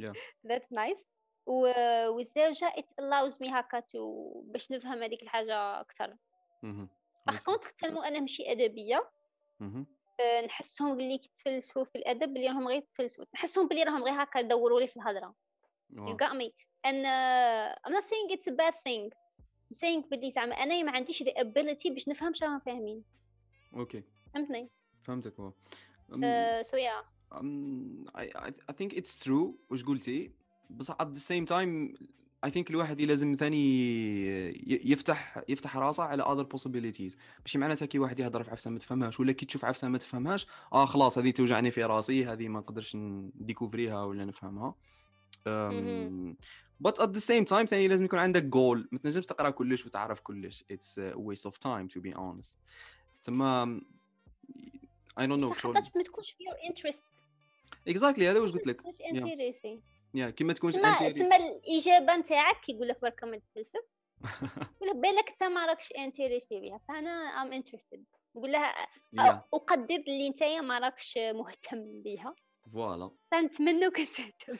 yeah. 0.00 0.12
that's 0.48 0.70
nice. 0.72 1.02
والزوجه 1.46 2.72
it 2.76 3.02
allows 3.02 3.34
me 3.34 3.52
هكا 3.52 3.80
تو 3.80 4.40
باش 4.40 4.72
نفهم 4.72 5.02
هذيك 5.02 5.22
الحاجة 5.22 5.80
أكثر 5.80 6.16
par 7.26 7.42
contre 7.44 7.72
tellement 7.72 8.02
أنا 8.02 8.20
ماشي 8.20 8.52
أدبية. 8.52 9.10
آه، 10.20 10.40
نحسهم 10.40 10.96
بلي 10.96 11.18
كيتفلسفوا 11.18 11.84
في 11.84 11.98
الأدب 11.98 12.34
بلي 12.34 12.46
راهم 12.48 12.68
غير 12.68 12.78
يتفلسفوا. 12.78 13.24
نحسهم 13.34 13.68
بلي 13.68 13.82
راهم 13.82 14.04
غير 14.04 14.22
هكا 14.22 14.38
يدوروا 14.38 14.80
لي 14.80 14.86
في 14.86 14.96
الهضرة. 14.96 15.34
you 15.92 16.16
got 16.16 16.34
me. 16.36 16.48
And 16.84 17.06
uh, 17.06 17.74
I'm 17.84 17.92
not 17.92 18.04
saying 18.04 18.26
it's 18.30 18.46
a 18.46 18.56
bad 18.62 18.74
thing. 18.86 19.10
I'm 19.70 19.76
saying 19.76 20.08
بلي 20.10 20.30
زعما 20.30 20.54
أنا 20.54 20.82
ما 20.82 20.92
عنديش 20.92 21.22
the 21.22 21.26
ability 21.26 21.92
باش 21.92 22.08
نفهم 22.08 22.34
شنو 22.34 22.58
فاهمين. 22.58 23.04
okay. 23.76 24.02
فهمتني؟ 24.34 24.70
فهمتك 25.02 25.40
هو 25.40 25.52
so 26.62 26.76
yeah. 26.76 27.02
um, 27.32 28.06
I, 28.14 28.52
I 28.68 28.72
think 28.72 28.92
it's 28.92 29.16
true. 29.24 29.54
واش 29.70 29.84
قلتي؟ 29.84 30.41
بس 30.76 30.90
at 30.90 31.06
the 31.16 31.20
same 31.20 31.46
time 31.46 31.96
I 32.46 32.50
think 32.50 32.70
الواحد 32.70 33.00
لازم 33.00 33.36
ثاني 33.38 34.88
يفتح 34.90 35.42
يفتح 35.48 35.76
راسه 35.76 36.02
على 36.02 36.24
other 36.24 36.46
possibilities. 36.56 37.16
ماشي 37.40 37.58
معناتها 37.58 37.86
كي 37.86 37.98
واحد 37.98 38.20
يهضر 38.20 38.42
في 38.42 38.50
عفسه 38.50 38.70
ما 38.70 38.78
تفهمهاش 38.78 39.20
ولا 39.20 39.32
كي 39.32 39.46
تشوف 39.46 39.64
عفسه 39.64 39.88
ما 39.88 39.98
تفهمهاش 39.98 40.46
آه 40.72 40.86
خلاص 40.86 41.18
هذه 41.18 41.30
توجعني 41.30 41.70
في 41.70 41.84
راسي 41.84 42.24
هذه 42.24 42.48
ما 42.48 42.60
نقدرش 42.60 42.96
نديكوفريها 42.96 44.04
ولا 44.04 44.24
نفهمها. 44.24 44.74
but 46.86 46.94
at 46.94 47.08
the 47.08 47.20
same 47.20 47.44
time 47.44 47.64
ثاني 47.64 47.88
لازم 47.88 48.04
يكون 48.04 48.18
عندك 48.18 48.42
جول 48.42 48.88
ما 48.92 48.98
تنجمش 48.98 49.26
تقرأ 49.26 49.50
كلش 49.50 49.86
وتعرف 49.86 50.20
كلش. 50.20 50.64
It's 50.72 50.98
a 50.98 51.16
waste 51.16 51.50
of 51.50 51.54
time 51.54 51.88
to 51.94 52.00
be 52.00 52.14
honest. 52.14 52.56
تما 53.22 53.80
I 55.20 55.22
don't 55.22 55.40
know 55.40 55.52
حتى 55.52 55.90
ما 55.96 56.02
تكونش 56.02 56.30
في 56.30 56.44
your 56.44 56.72
interest. 56.72 57.02
Exactly 57.88 58.22
هذا 58.22 58.38
واش 58.38 58.52
قلت 58.52 58.66
لك. 58.66 58.82
yeah 60.14 60.30
كي 60.30 60.44
ما 60.44 60.52
تكونش 60.52 60.76
انت 60.76 61.18
تما 61.18 61.36
الإجابة 61.36 62.16
نتاعك 62.16 62.60
كيقول 62.60 62.88
لك 62.88 63.00
برك 63.02 63.24
ما 63.24 63.38
تفلسف 63.38 63.84
ولا 64.80 64.92
بالك 64.92 65.28
أنت 65.28 65.42
ما 65.42 65.66
راكش 65.66 65.92
intéressé 65.98 66.60
بها 66.60 66.78
فانا 66.78 67.10
I'm 67.10 67.52
interested 67.52 68.04
نقول 68.36 68.52
لها 68.52 68.74
أقدر 69.54 69.94
اللي 70.08 70.26
انت 70.26 70.42
ما 70.42 70.78
راكش 70.78 71.18
مهتم 71.18 72.02
بها 72.02 72.34
voilà. 72.72 73.10
فنتمنوك 73.30 73.96
تهتم. 73.96 74.56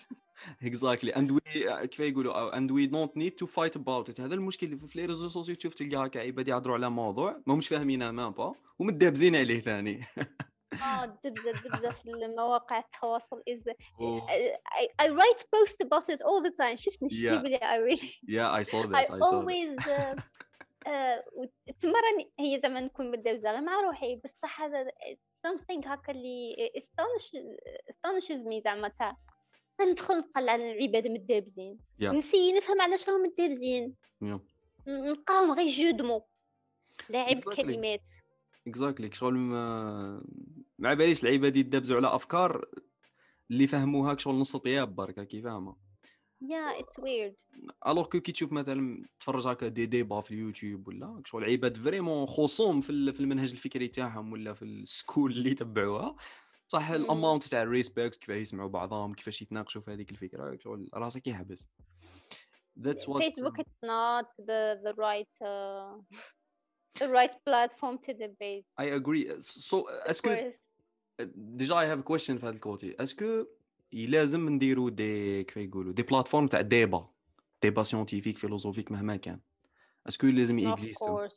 exactly 0.62 1.16
and 1.16 1.30
we 1.30 1.40
كيف 1.86 2.00
يقولوا 2.00 2.56
and 2.56 2.70
we 2.70 2.86
don't 2.86 3.16
need 3.16 3.32
to 3.32 3.46
fight 3.46 3.76
about 3.76 4.08
it 4.10 4.20
هذا 4.20 4.34
المشكل 4.34 4.78
في 4.88 4.98
les 4.98 5.06
réseaux 5.06 5.28
sociaux 5.28 5.54
تشوف 5.54 5.74
تلقى 5.74 6.06
هكا 6.06 6.20
عباد 6.20 6.48
يهضروا 6.48 6.76
على 6.76 6.90
موضوع 6.90 7.42
ما 7.46 7.54
همش 7.54 7.68
فاهمينه 7.68 8.10
ما 8.10 8.28
با. 8.28 8.54
ومدابزين 8.78 9.36
عليه 9.36 9.60
ثاني. 9.60 10.04
آه 10.82 11.04
دبزة 11.24 11.52
دبزة 11.52 11.90
في 11.90 12.10
المواقع 12.10 12.78
التواصل 12.78 13.42
is 13.50 13.62
I, 13.68 15.04
I 15.04 15.08
write 15.08 15.42
post 15.54 15.80
about 15.80 16.08
it 16.14 16.20
all 16.22 16.42
the 16.42 16.52
time. 16.60 16.74
شفتي 16.74 17.08
yeah. 17.08 17.34
بلي 17.34 17.58
I 17.58 17.76
really 17.76 18.12
yeah 18.28 18.50
I 18.50 18.62
saw 18.62 18.82
that 18.82 18.94
I, 18.94 19.14
I 19.14 19.18
saw 19.18 19.32
always 19.32 19.78
uh, 19.78 20.14
uh, 20.86 21.48
تمرن 21.80 22.30
هي 22.40 22.60
زعما 22.62 22.80
نكون 22.80 23.10
مدبزه 23.10 23.60
مع 23.60 23.80
روحي 23.80 24.16
بصح 24.16 24.62
هذا 24.62 24.90
something 25.46 25.86
هكا 25.86 26.12
اللي 26.12 26.70
astonish 26.78 27.36
astonishes 27.90 28.46
me 28.46 28.64
زعما 28.64 28.88
تاع 28.88 29.16
ندخل 29.80 30.18
نطلع 30.18 30.54
العباد 30.54 31.06
مدابزين 31.06 31.78
yeah. 32.02 32.04
نسي 32.04 32.52
نفهم 32.52 32.80
علاش 32.80 33.08
راهم 33.08 33.22
مدابزين 33.22 33.96
yeah. 34.24 34.38
نلقاهم 34.86 35.52
غير 35.52 35.68
jeu 35.68 35.88
de 35.88 36.01
mots 36.01 36.26
لاعب 37.08 37.40
exactly. 37.40 37.56
كلمات 37.56 38.08
exactly 38.66 39.10
شغل 39.12 39.34
ما 39.34 40.24
ما 40.78 40.94
باليش 40.94 41.24
العباد 41.24 41.56
يدبزوا 41.56 41.96
على 41.96 42.14
أفكار 42.14 42.64
اللي 43.50 43.66
فهموها 43.66 44.18
شغل 44.18 44.34
نص 44.34 44.56
طياب 44.56 44.94
برك 44.94 45.26
كي 45.26 45.42
فاهمة؟ 45.42 45.76
yeah 46.40 46.80
it's 46.80 46.98
weird 46.98 47.36
alors 47.86 48.06
que 48.06 48.20
كي 48.20 48.32
تشوف 48.32 48.52
مثلا 48.52 49.06
تفرج 49.18 49.46
هكا 49.46 49.68
دي 49.68 49.86
ديبا 49.86 50.20
في 50.20 50.30
اليوتيوب 50.30 50.88
ولا 50.88 51.22
شغل 51.24 51.44
عباد 51.44 51.76
vraiment 51.76 52.26
خصوم 52.26 52.80
في, 52.80 53.12
في 53.12 53.20
المنهج 53.20 53.50
الفكري 53.50 53.88
تاعهم 53.88 54.32
ولا 54.32 54.54
في 54.54 54.64
ال 54.64 54.74
school 54.74 55.32
اللي 55.32 55.54
تبعوها 55.54 56.16
صح 56.68 56.90
ال 56.90 56.98
amount 56.98 57.42
تاع 57.42 57.62
ال 57.62 57.69
respect 57.69 58.16
كيفاش 58.16 58.40
يسمعوا 58.40 58.68
بعضهم 58.68 59.14
كيفاش 59.14 59.42
يتناقشوا 59.42 59.82
في 59.82 59.92
هذيك 59.92 60.10
الفكرة 60.10 60.56
شغل 60.56 60.88
راسك 60.94 61.26
يحبس. 61.26 61.68
That's 62.80 63.04
what 63.06 63.22
Facebook 63.22 63.58
it's 63.58 63.82
not 63.82 64.26
the 64.48 64.62
the 64.86 64.94
right 65.06 65.34
uh, 65.40 65.92
the 66.98 67.08
right 67.08 67.34
platform 67.44 67.98
to 67.98 68.12
debate. 68.12 68.64
I 68.78 68.84
agree. 68.84 69.24
So 69.40 69.84
est-ce 69.88 70.31
que 70.31 70.52
déjà 71.20 71.80
I 71.80 71.86
have 71.86 72.00
question 72.00 72.38
في 72.38 72.46
هذا 72.46 72.54
ال 72.54 72.63
côté 72.63 72.96
est-ce 73.02 73.32
que 73.32 73.46
لازم 73.92 74.48
نديروا 74.48 74.90
des 74.90 75.44
كيف 75.44 75.56
يقولوا 75.56 75.92
des 75.92 76.02
plateformes 76.02 76.46
تاع 76.46 76.60
débat 76.60 77.08
débat 77.62 77.82
scientifique 77.82 78.38
philosophique 78.38 78.92
مهما 78.92 79.16
كان 79.16 79.40
est-ce 80.08 80.20
que 80.20 80.26
لازم 80.26 80.58
يexistو 80.58 81.28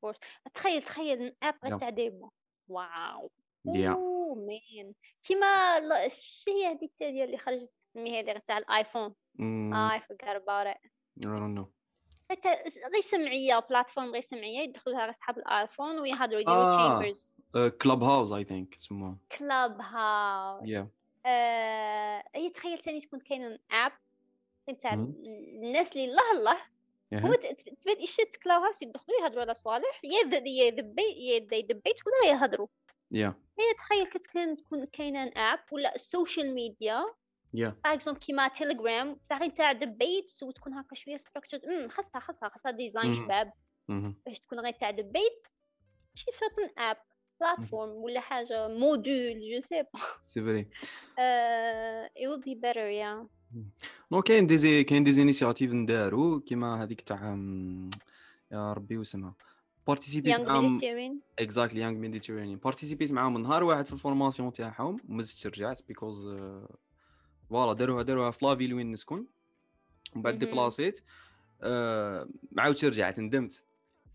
of 0.00 0.05
course 0.05 0.22
تخيل 0.54 0.82
تخيل 0.82 1.34
app 1.42 1.78
تاع 1.78 1.90
débat 1.90 2.30
wow 2.68 3.30
oh 3.66 4.34
man 4.34 4.92
كيما 5.22 5.78
الشيء 6.06 6.70
هذيك 6.70 6.92
ديال 7.00 7.24
اللي 7.24 7.38
خرجت 7.38 7.70
هذه 7.96 8.42
تاع 8.46 8.58
ال 8.58 8.66
iPhone 8.66 9.14
I 9.74 10.00
forgot 10.00 10.36
about 10.36 10.66
it. 10.66 10.80
I 11.20 11.26
don't 11.26 11.54
know. 11.54 11.68
غير 12.92 13.00
سمعية 13.02 13.58
plateforme 13.58 14.12
غير 14.12 14.22
سمعية 14.22 14.60
يدخلوها 14.60 15.10
اصحاب 15.10 15.38
ال 15.38 15.47
iPhone 15.47 15.98
ويهضروا 15.98 16.40
يديروا 16.40 16.70
chambers 16.70 17.32
Clubhouse 17.82 18.32
I 18.32 18.44
think 18.44 18.74
سموها 18.78 19.16
Clubhouse 19.38 20.68
yeah 20.68 20.88
هي 22.34 22.50
تخيل 22.54 22.78
ثاني 22.78 23.00
تكون 23.00 23.20
كاين 23.20 23.58
app 23.70 23.92
تاع 24.82 24.94
الناس 24.94 25.92
اللي 25.92 26.04
الله 26.04 26.32
الله 26.32 26.56
هو 27.14 27.34
تبان 27.34 28.00
يشت 28.00 28.36
Clubhouse 28.36 28.82
يدخلوا 28.82 29.20
يهضروا 29.22 29.42
على 29.42 29.54
صوالح 29.54 30.04
yeah 30.04 30.42
yeah 30.46 30.70
debate 31.60 31.96
ولا 32.06 32.30
يهضروا 32.30 32.66
yeah 33.10 33.34
هي 33.58 33.74
تخيل 33.74 34.06
كتكون 34.06 34.56
تكون 34.56 34.86
كاينة 34.86 35.32
app 35.36 35.58
ولا 35.72 35.94
ال 35.94 36.03
social 36.03 36.54
media 36.54 36.92
yeah 36.92 37.04
par 37.52 37.72
exemple 37.84 38.20
كيما 38.20 38.48
تيليجرام 38.48 39.16
صافي 39.28 39.50
تاع 39.50 39.72
debate 39.72 40.42
وتكون 40.42 40.74
هكا 40.74 40.94
شوية 40.94 41.16
structure 41.16 41.60
امم 41.64 41.88
خاصها 41.88 42.20
خاصها 42.20 42.48
خاصها 42.48 42.70
design 42.70 43.14
شباب 43.14 43.52
باش 44.26 44.40
تكون 44.40 44.60
غير 44.60 44.72
تاع 44.72 44.90
debate 44.90 45.46
شي 46.14 46.26
certain 46.30 46.72
app 46.78 46.96
platform 47.40 47.90
ولا 47.90 48.20
حاجة 48.20 48.68
module 48.68 49.40
je 49.40 49.60
sais 49.60 49.82
pas 49.82 50.00
c'est 50.26 50.40
vrai 50.40 50.66
it 52.16 52.28
will 52.28 52.42
be 52.42 52.54
better 52.54 52.88
yeah. 53.00 53.26
no 54.12 54.22
كاين 54.22 54.46
des 54.46 54.84
كاين 54.84 55.04
des 55.04 55.22
initiatives 55.22 55.72
ندارو 55.72 56.40
كيما 56.40 56.82
هذيك 56.82 57.00
تاع 57.00 57.38
يا 58.52 58.72
ربي 58.72 58.96
واسمها 58.96 59.34
participit 59.86 60.40
معاهم 60.40 60.80
exactly 61.38 61.80
Young 61.80 61.98
Mediterranean 61.98 62.58
participit 62.58 63.12
معاهم 63.12 63.42
نهار 63.42 63.64
واحد 63.64 63.84
في 63.84 63.92
ال 63.92 63.98
formation 63.98 64.52
تاعهم 64.52 65.20
زدتش 65.20 65.46
رجعت 65.46 65.82
because 65.88 66.36
voilà 67.52 67.72
داروها 67.72 68.02
داروها 68.02 68.30
في 68.30 68.46
la 68.46 68.54
ville 68.54 68.74
وين 68.74 68.92
نسكن. 68.92 69.26
ومن 70.14 70.22
بعد. 70.22 70.38
déplacit 70.38 71.00
آه، 71.62 72.28
ما 72.52 72.62
عاودتش 72.62 72.84
رجعت 72.84 73.20
ندمت. 73.20 73.64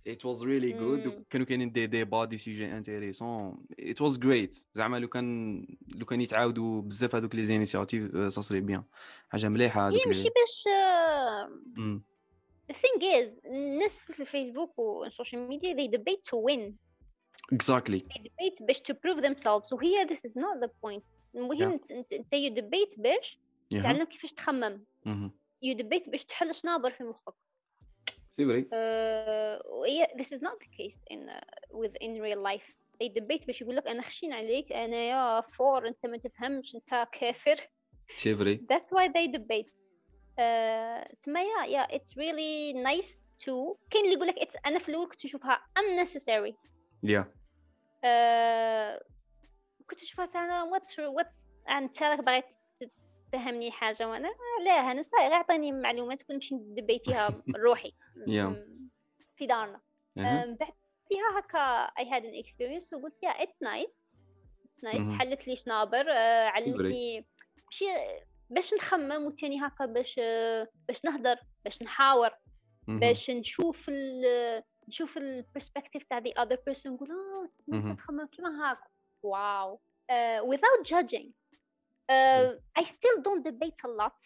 It 0.10 0.20
was 0.20 0.40
really 0.42 0.74
good. 0.74 1.08
مم. 1.08 1.26
كانوا 1.30 1.46
كاينين 1.46 1.72
des 1.72 1.88
débats 1.88 2.26
des 2.26 2.38
sujets 2.38 2.78
intéressants. 2.78 3.66
It 3.82 4.06
was 4.06 4.18
great. 4.18 4.56
زعما 4.74 5.00
لو 5.00 5.08
كان 5.08 5.68
لو 5.96 6.06
كان 6.06 6.22
يتعاودوا 6.22 6.82
بزاف 6.82 7.16
هذوك 7.16 7.36
les 7.36 7.44
initiatives 7.44 8.34
ça 8.34 8.42
serait 8.42 8.60
bien 8.60 8.84
حاجة 9.30 9.50
مليحة 9.50 9.90
هي 9.90 9.94
هذوك 9.94 10.08
ماشي 10.08 10.30
باش 10.30 10.64
آه، 10.68 12.02
the 12.72 12.76
thing 12.76 13.02
is 13.02 13.46
الناس 13.46 14.00
في 14.00 14.20
ال 14.20 14.27
Facebook 14.27 14.80
وال 14.80 14.97
social 14.97 15.48
media 15.48 15.74
they 15.74 15.92
debate 15.98 16.24
to 16.32 16.38
win. 16.38 16.74
Exactly. 17.56 18.00
They 18.00 18.22
debate 18.22 18.66
باش 18.66 18.78
to 18.78 18.94
prove 18.94 19.22
themselves. 19.24 19.74
وهي 19.74 20.08
this 20.08 20.30
is 20.30 20.34
not 20.34 20.66
the 20.66 20.70
point. 20.86 21.17
المهم 21.36 21.80
انت 21.92 22.36
you 22.36 22.54
debate 22.62 23.02
باش. 23.02 23.40
تعلم 23.84 24.04
كيفاش 24.04 24.34
تخمم. 24.34 24.86
you 25.66 25.78
debate 25.78 26.10
باش 26.10 26.26
تحل 26.26 26.56
شنابر 26.56 26.92
في 26.92 27.04
مخك 27.04 27.34
c'est 28.30 28.46
vrai 28.46 28.70
آه، 28.74 29.62
وهي 29.66 30.06
this 30.06 30.26
is 30.38 30.40
not 30.42 30.58
the 30.64 30.68
case 30.78 30.98
in 31.14 31.30
uh, 31.30 31.78
with 31.78 31.92
in 32.04 32.22
real 32.22 32.42
life. 32.54 32.68
They 33.04 33.10
debate 33.22 33.46
باش 33.46 33.62
يقول 33.62 33.76
لك 33.76 33.88
أنا 33.88 34.02
خشين 34.02 34.34
عليك 34.34 34.72
أنا 34.74 34.96
يا 34.98 35.42
فور 35.42 35.88
أنت 35.88 36.06
ما 36.06 36.18
تفهمش 36.18 36.76
أنت 36.76 37.08
كافر. 37.12 37.70
c'est 38.18 38.36
vrai 38.36 38.58
that's 38.74 38.90
why 38.98 39.08
they 39.08 39.38
debate. 39.40 39.72
آه، 40.40 41.14
تما 41.24 41.42
yeah 41.42 41.66
yeah 41.66 41.88
it's 41.98 42.12
really 42.14 42.74
nice 42.88 43.12
to 43.46 43.78
كاين 43.92 44.04
اللي 44.04 44.14
يقول 44.16 44.28
لك 44.28 44.36
it's 44.40 44.60
أنا 44.66 44.80
في 44.80 44.90
الأول 44.90 45.08
كنت 45.10 45.26
نشوفها 45.26 45.62
unnecessary. 45.80 46.54
yeah. 47.04 47.32
آه، 48.04 49.04
نشوفها 50.20 50.46
أنا 50.46 50.64
what's 50.64 51.00
what's 51.00 51.54
أنت 51.70 52.04
راك 52.04 52.20
باغي 52.20 52.44
تفهمني 53.32 53.72
حاجة 53.72 54.10
وأنا؟ 54.10 54.30
لا 54.66 54.72
أنا 54.72 55.02
صاير 55.04 55.34
اعطيني 55.34 55.72
معلومات 55.72 56.20
كنت 56.24 56.32
نمشي 56.32 56.56
نdebateيها 56.56 57.30
روحي. 57.66 57.94
في 59.36 59.46
دارنا. 59.48 59.82
من 60.16 60.56
بعد 60.56 60.74
فيها 61.10 61.40
هكا 61.40 61.88
I 61.88 62.06
had 62.06 62.24
an 62.24 62.46
experience 62.46 62.94
وقلت 62.94 63.24
yeah 63.24 63.32
nice. 63.34 63.90
It's 64.66 64.84
nice. 64.90 64.96
مهم. 65.00 65.20
حلت 65.20 65.48
لي 65.48 65.56
شنابر 65.56 66.06
آه، 66.12 66.46
علمتني 66.48 67.26
ماشي 67.66 67.86
باش 68.50 68.74
نخمم 68.74 69.26
وتاني 69.26 69.62
هكا 69.68 69.86
باش 69.86 70.16
آه، 70.20 70.68
باش 70.88 71.06
نهضر 71.06 71.40
باش 71.66 71.82
نحاور. 71.84 72.30
باش 72.88 73.30
نشوف 73.30 73.90
ال 73.90 74.24
نشوف 74.88 75.18
ال 75.18 75.25
perspective 75.25 76.04
تاع 76.04 76.20
the 76.22 76.32
other 76.46 76.58
person. 76.58 76.86
نقول 76.88 77.10
آه 77.12 77.94
تخمم 77.96 78.28
كيما 78.28 78.70
هاك. 78.72 78.80
واو. 79.24 79.80
uh, 80.11 80.41
without 80.53 80.81
judging 80.93 81.29
uh, 82.11 82.49
I 82.81 82.85
still 82.95 83.17
don't 83.27 83.43
debate 83.51 83.81
a 83.85 83.89
lot 84.03 84.19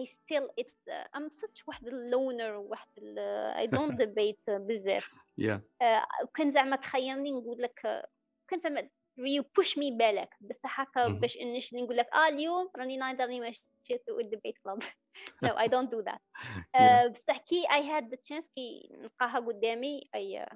I 0.00 0.04
still 0.04 0.46
it's 0.60 0.80
uh, 0.88 1.16
I'm 1.16 1.28
such 1.30 1.62
واحد 1.66 1.86
اللونر 1.86 2.54
واحد 2.56 2.88
ال- 2.98 3.54
I 3.54 3.66
don't 3.70 3.96
debate 3.98 4.42
uh, 4.54 4.58
بزاف 4.58 5.14
يا 5.38 5.62
uh, 5.82 6.26
كان 6.34 6.50
زعما 6.50 6.76
تخيلني 6.76 7.32
نقول 7.32 7.62
لك 7.62 7.80
uh, 7.86 8.08
كان 8.48 8.60
زعما 8.60 8.88
you 9.18 9.42
push 9.60 9.70
me 9.70 9.92
بالك 9.98 10.34
بصح 10.40 10.80
هكا 10.80 11.08
مهم. 11.08 11.20
باش 11.20 11.36
انش 11.36 11.74
نقول 11.74 11.96
لك 11.96 12.06
اه 12.14 12.28
اليوم 12.28 12.70
راني 12.76 12.96
نايض 12.96 13.20
راني 13.20 13.40
ماشي 13.40 13.62
الديبيت 14.08 14.58
كلوب 14.58 14.82
no 15.44 15.48
I 15.54 15.68
don't 15.68 15.90
do 15.90 16.02
that 16.02 16.20
Yeah. 16.74 17.06
uh, 17.06 17.08
بصح 17.12 17.38
كي 17.38 17.64
I 17.68 17.80
had 17.80 18.04
the 18.10 18.16
chance 18.16 18.48
كي 18.54 18.88
نلقاها 18.92 19.38
قدامي 19.40 20.00
I 20.16 20.44
uh, 20.44 20.54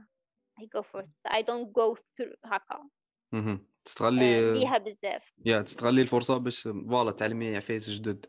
I 0.60 0.64
go 0.76 0.82
for 0.82 1.00
it 1.00 1.32
I 1.32 1.42
don't 1.42 1.72
go 1.72 1.96
through 1.96 2.36
هكا 2.44 2.88
مهم. 3.32 3.66
تستغلي 3.87 4.53
بيها 4.53 4.77
بزاف. 4.77 5.23
yeah 5.45 5.61
تستغلي 5.61 6.01
الفرصة 6.01 6.37
باش 6.37 6.61
voilà 6.61 7.11
تعلمي 7.11 7.55
عفايس 7.55 7.89
جدد. 7.89 8.25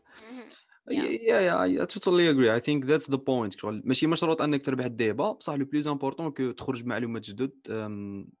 yeah 0.91 1.39
yeah. 1.65 1.85
totally 1.85 2.27
agree. 2.33 2.49
I 2.49 2.61
think 2.65 2.89
that's 2.89 3.07
the 3.13 3.17
point. 3.17 3.59
شغل 3.59 3.81
ماشي 3.85 4.07
مشروط 4.07 4.41
أنك 4.41 4.65
تربح 4.65 4.85
ال 4.85 4.92
débat. 4.92 5.31
بصح 5.31 5.53
le 5.53 5.65
plus 5.65 5.87
important 5.87 6.31
que 6.31 6.51
تخرج 6.51 6.83
بمعلومات 6.83 7.29
جدد 7.29 7.51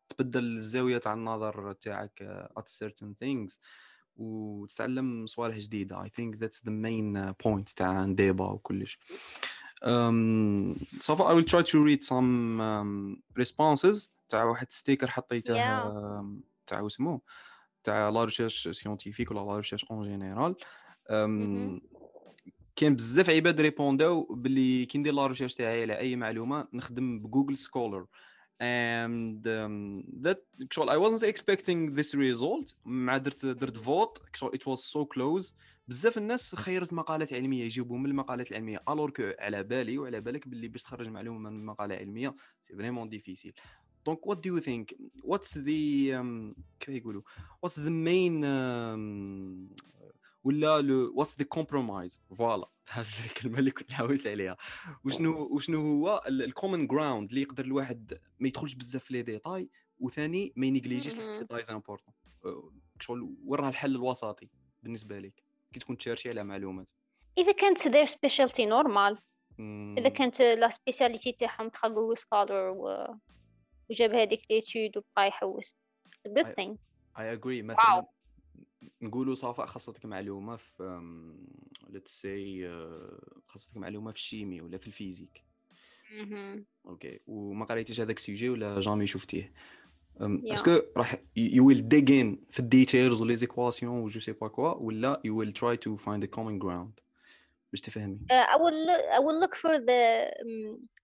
تبدل 0.09 0.57
الزاوية 0.57 0.97
تاع 0.97 1.13
النظر 1.13 1.73
تاعك 1.73 2.47
at 2.59 2.63
certain 2.63 3.13
things 3.25 3.57
وتتعلم 4.15 5.25
صوالح 5.25 5.57
جديدة. 5.57 6.03
Think 6.03 6.35
that's 6.39 6.59
the 6.65 6.71
main 6.71 7.15
uh, 7.17 7.47
point 7.47 7.73
تاع 7.75 8.05
débat 8.05 8.45
وكلش 8.45 8.99
um, 9.83 10.75
so 11.01 11.13
I 11.13 11.33
will 11.33 11.49
try 11.53 11.63
to 11.71 11.77
read 11.87 12.03
some 12.03 12.59
um, 12.59 13.21
responses 13.41 14.09
تاع 14.29 14.43
واحد 14.43 14.71
sticker 14.71 15.07
حطيته 15.07 15.53
Yeah. 15.53 15.83
um, 15.87 16.48
تاع 16.69 16.85
اسمه 16.85 17.21
تاع 17.83 18.09
la 18.09 18.23
recherche 18.23 18.67
scientifique 18.67 19.31
ولا 19.31 19.39
la 19.39 19.57
recherche 19.57 19.85
en 19.91 20.03
général. 20.03 20.55
كاين 22.75 22.95
بزاف 22.95 23.29
عباد 23.29 23.61
répondاو 23.61 24.23
باللي 24.23 24.85
كي 24.85 24.97
ندير 24.97 25.13
la 25.13 25.27
recherche 25.27 25.55
تاعي 25.55 25.81
على 25.81 25.97
أي 25.97 26.15
معلومة 26.15 26.67
نخدم 26.73 27.19
ب 27.19 27.24
Google 27.24 27.57
Scholar 27.57 28.05
and 28.61 29.43
um, 29.45 30.03
that 30.25 30.37
شغل 30.71 30.89
I 30.89 30.97
wasn't 30.97 31.23
expecting 31.23 31.95
this 31.95 32.13
result. 32.13 32.75
مع 32.85 33.17
درت 33.17 33.45
درت 33.45 33.77
vote 33.77 34.21
شغل 34.33 34.51
it 34.51 34.61
was 34.61 34.79
so 34.79 35.05
close. 35.05 35.53
بزاف 35.87 36.17
الناس 36.17 36.55
خيرت 36.55 36.93
مقالات 36.93 37.33
علمية 37.33 37.63
يجيبوا 37.63 37.97
من 37.97 38.05
المقالات 38.05 38.51
العلمية. 38.51 38.83
alors 38.89 39.09
que 39.09 39.31
على 39.39 39.63
بالي 39.63 39.97
وعلى 39.97 40.21
بالك 40.21 40.47
باللي 40.47 40.67
باش 40.67 40.83
تخرج 40.83 41.07
معلومة 41.07 41.49
من 41.49 41.65
مقالة 41.65 41.95
علمية 41.95 42.35
c'est 42.67 42.75
vraiment 42.75 43.09
difficile 43.09 43.53
Donc 44.15 44.39
do 44.39 44.49
you 44.49 44.63
think? 44.65 44.97
What's 45.23 45.53
the 45.53 46.13
um, 46.13 46.61
كيف 46.79 46.89
يقولوا؟ 46.89 47.21
The 47.67 47.89
main 47.89 48.43
um, 48.43 49.79
ولا 50.43 50.81
le 50.81 51.13
what's 51.15 51.39
the 51.39 51.45
compromise 51.45 52.21
voilà 52.37 52.69
هذه 52.89 53.25
الكلمة 53.25 53.59
اللي 53.59 53.71
كنت 53.71 53.91
نحوس 53.91 54.27
عليها. 54.27 54.57
وشنو 55.03 55.47
وشنو 55.51 55.81
هو 55.81 56.23
ال 56.27 56.36
common 56.36 56.87
ground 56.87 57.29
اللي 57.29 57.41
يقدر 57.41 57.65
الواحد 57.65 58.19
ما 58.39 58.47
يدخلش 58.47 58.73
بزاف 58.73 59.03
في 59.03 59.13
les 59.13 59.21
détails 59.21 59.69
وثاني 59.99 60.53
ما 60.55 60.65
ينيجليجيش 60.65 61.15
مهم. 61.15 61.39
details 61.39 61.71
importants 61.71 62.13
شغل 62.99 63.35
وين 63.45 63.59
راه 63.59 63.69
الحل 63.69 63.95
الوسطي 63.95 64.49
بالنسبة 64.83 65.19
لك 65.19 65.43
كي 65.73 65.79
تكون 65.79 65.97
تشارشي 65.97 66.29
على 66.29 66.43
معلومات. 66.43 66.89
إذا 67.37 67.51
كانت 67.51 67.79
specialty 68.07 68.65
normal. 68.69 69.21
مم، 69.57 69.95
إذا 69.97 70.09
كانت 70.09 70.41
la 70.41 70.69
spécialité 70.69 71.31
تاعهم 71.31 71.67
دخل 71.67 71.93
Google 71.93 72.17
Scholar 72.17 72.69
و... 72.69 73.07
وجاب 73.89 74.13
هذيك 74.13 74.41
l'étude 74.49 74.97
وبقى 74.97 75.27
يحوس. 75.27 75.75
أي- 76.27 76.41
thing. 76.41 76.75
I 77.19 77.33
agree 77.33 77.61
مثلا 77.61 78.05
نقولوا 79.01 79.35
صفاء 79.35 79.65
خاصتك 79.65 80.05
معلومة 80.05 80.55
في 80.55 81.01
let's 81.89 82.21
say 82.21 82.69
خاصتك 83.47 83.77
معلومة 83.77 84.11
في 84.11 84.17
ال 84.17 84.23
chimie 84.23 84.61
ولا 84.61 84.77
في 84.77 84.87
ال 84.87 84.93
physique. 84.93 85.43
Okay 86.85 87.19
وما 87.27 87.65
قريتيش 87.65 88.01
هذاك 88.01 88.17
ال 88.17 88.22
sujet 88.22 88.49
ولا 88.49 88.79
jamais 88.79 89.07
شفتيه. 89.07 89.53
اسكو 90.21 90.81
راح 90.97 91.15
يو 91.35 91.67
ويل 91.67 91.89
ديجين 91.89 92.45
في 92.49 92.59
الديتيلز 92.59 93.21
ولي 93.21 93.35
زيكواسيون 93.35 93.99
وجو 93.99 94.19
سي 94.19 94.31
با 94.31 94.47
كوا 94.47 94.73
ولا 94.73 95.21
you 95.25 95.37
will 95.37 95.53
try 95.53 95.77
to 95.77 95.95
find 95.95 96.23
a 96.23 96.27
common 96.27 96.59
ground 96.59 96.99
باش 97.71 97.81
تفهمي. 97.81 98.17
Uh, 98.17 98.55
I 98.55 98.57
will 98.57 98.79
look, 98.87 99.03
I 99.15 99.19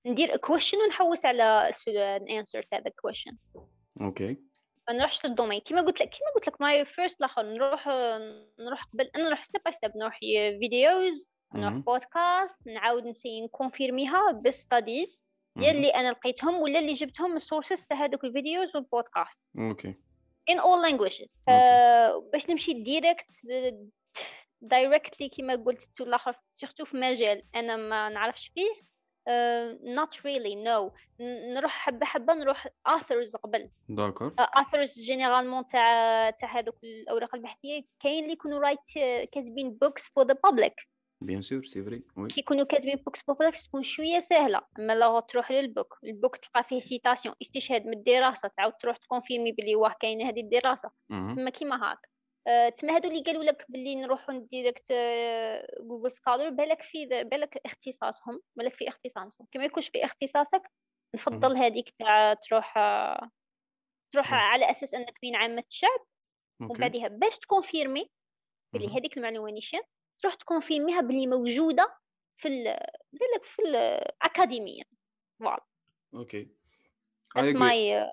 ندير 0.05 0.37
question 0.37 0.77
ونحوس 0.85 1.25
على 1.25 1.71
answer 1.73 2.63
تاع 2.71 2.79
the 2.79 2.91
question. 3.07 3.35
Okay 4.01 4.37
ما 4.87 4.93
نروحش 4.93 5.25
لل 5.25 5.33
domaine 5.33 5.59
كيما 5.59 5.81
قلت 5.81 6.01
لك 6.01 6.09
كيما 6.09 6.29
قلت 6.35 6.47
لك 6.47 6.61
my 6.61 6.85
first 6.85 7.21
لاخر 7.21 7.41
نروح 7.43 7.87
نروح 8.59 8.83
قبل 8.93 9.09
أنا 9.15 9.23
نروح 9.23 9.43
step 9.43 9.61
by 9.63 9.73
step 9.73 9.97
نروح 9.97 10.19
videos 10.59 11.29
نروح. 11.53 11.73
بودكاست 11.73 12.67
نعاود 12.67 13.05
نسي 13.05 13.41
نكونفيرميها 13.41 14.31
بال 14.31 14.52
studies 14.52 15.23
yeah. 15.57 15.71
اللي 15.71 15.89
أنا 15.89 16.11
لقيتهم 16.11 16.55
ولا 16.55 16.79
اللي 16.79 16.93
جبتهم 16.93 17.29
من 17.31 17.37
ال 17.37 17.43
sources 17.43 17.85
تاع 17.85 18.05
هذوك 18.05 18.23
ال 18.23 18.31
videos 18.31 18.75
وال 18.75 18.89
podcast 18.89 19.39
okay 19.59 19.95
in 20.51 20.55
all 20.55 20.89
languages. 20.89 21.35
باش 22.31 22.49
نمشي 22.49 22.73
direct 22.73 23.31
directly 24.61 25.29
كيما 25.29 25.55
قلت 25.55 25.83
تو 25.95 26.03
الآخر 26.03 26.35
surtout 26.55 26.85
في 26.85 26.97
مجال 26.97 27.43
أنا 27.55 27.75
ما 27.75 28.09
نعرفش 28.09 28.47
فيه 28.47 28.69
آه، 29.27 29.77
not 29.95 30.17
really 30.17 30.55
no. 30.67 30.91
نروح 31.21 31.71
حبه 31.71 32.05
حبه 32.05 32.33
نروح 32.33 32.67
authors 32.89 33.35
قبل. 33.43 33.69
D'accord 33.89 34.33
authors 34.41 34.99
généralement 34.99 35.67
تاع 35.67 36.29
تاع 36.29 36.59
هذوك 36.59 36.83
الأوراق 36.83 37.35
البحثية 37.35 37.83
كاين 37.99 38.23
اللي 38.23 38.33
يكونوا 38.33 38.59
right 38.59 38.79
كاتبين 39.31 39.79
books 39.85 40.01
for 40.01 40.27
the 40.27 40.35
public. 40.47 40.85
Bien 41.21 41.41
sûr 41.41 41.63
c'est 41.65 41.83
vrai 41.83 42.03
oui 42.17 42.27
كي 42.27 42.39
يكونوا 42.39 42.65
كاتبين 42.65 42.95
books 42.95 43.21
popular 43.23 43.53
تكون 43.53 43.83
شوية 43.83 44.19
سهلة. 44.19 44.61
أما 44.79 44.93
لو 44.93 45.19
تروح 45.19 45.51
لل 45.51 45.67
book 45.67 45.99
ال 46.03 46.10
book 46.10 46.37
تلقى 46.37 46.63
فيه 46.63 46.79
citation 46.79 47.35
استشهاد 47.41 47.85
من 47.85 47.93
الدراسة 47.93 48.51
تعاود 48.57 48.73
تروح 48.73 48.97
تكونفيرمي 48.97 49.51
بلي 49.51 49.75
واه 49.75 49.95
كاينة 49.99 50.29
هذه 50.29 50.41
الدراسة. 50.41 50.89
مهم. 51.09 51.35
تما 51.35 51.49
كيما 51.49 51.91
هاك. 51.91 52.09
تما 52.45 52.95
هادو 52.95 53.09
اللي 53.09 53.23
قالوا 53.23 53.43
لك 53.43 53.65
باللي 53.69 53.95
نروحوا 53.95 54.39
direct 54.39 54.93
Google 55.79 56.11
Scholar 56.11 56.49
بالك 56.49 56.81
في 56.81 57.05
بالك 57.05 57.57
اختصاصهم 57.65 58.41
بالك 58.55 58.75
في 58.75 58.87
اختصاصهم. 58.87 59.47
كي 59.51 59.57
ما 59.57 59.65
يكونش 59.65 59.87
في 59.87 60.05
اختصاصك 60.05 60.71
نفضل 61.15 61.57
هذيك 61.57 61.89
تاع 61.99 62.33
تروح 62.33 62.73
تروح 64.11 64.33
على 64.33 64.71
أساس 64.71 64.93
أنك 64.93 65.19
بين 65.21 65.35
عامة 65.35 65.63
الشعب. 65.69 66.05
وبعدها 66.61 67.07
باش 67.07 67.37
تكونفيرمي 67.37 68.09
بلي 68.73 68.87
هذيك 68.87 69.17
المعلومه 69.17 69.51
نيشان 69.51 69.81
تروح 70.19 70.33
تكونفيرميها 70.33 71.01
بلي 71.01 71.27
موجودة 71.27 71.97
في 72.37 72.47
ال 72.47 72.77
في 73.43 73.61
الاكاديميه 73.61 74.83
voilà. 75.39 75.65
Okay. 76.13 76.49
That's 77.37 77.53
my 77.53 77.77
uh, 77.91 78.11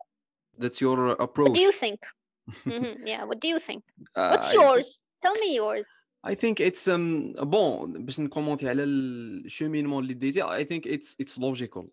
That's 0.58 0.80
your 0.80 1.16
approach. 1.20 1.48
What 1.48 1.56
do 1.56 1.60
you 1.60 1.72
think? 1.72 2.21
Mm-hmm. 2.50 3.06
Yeah, 3.12 3.24
what 3.24 3.40
do 3.40 3.48
you 3.48 3.60
think? 3.60 3.82
What's 4.14 4.50
uh, 4.50 4.52
yours? 4.60 5.02
I, 5.02 5.26
Tell 5.26 5.34
me 5.34 5.54
yours. 5.54 5.86
I 6.24 6.34
think 6.34 6.60
it's 6.60 6.88
um 6.88 7.32
bon 7.32 7.86
باش 7.86 8.20
نكومونتي 8.20 8.68
على 8.68 8.84
ال 8.84 8.94
cheminement 8.94 10.02
اللي 10.02 10.14
ديتي 10.14 10.42
I 10.42 10.64
think 10.64 10.86
it's 10.86 11.16
it's 11.22 11.38
logical 11.38 11.86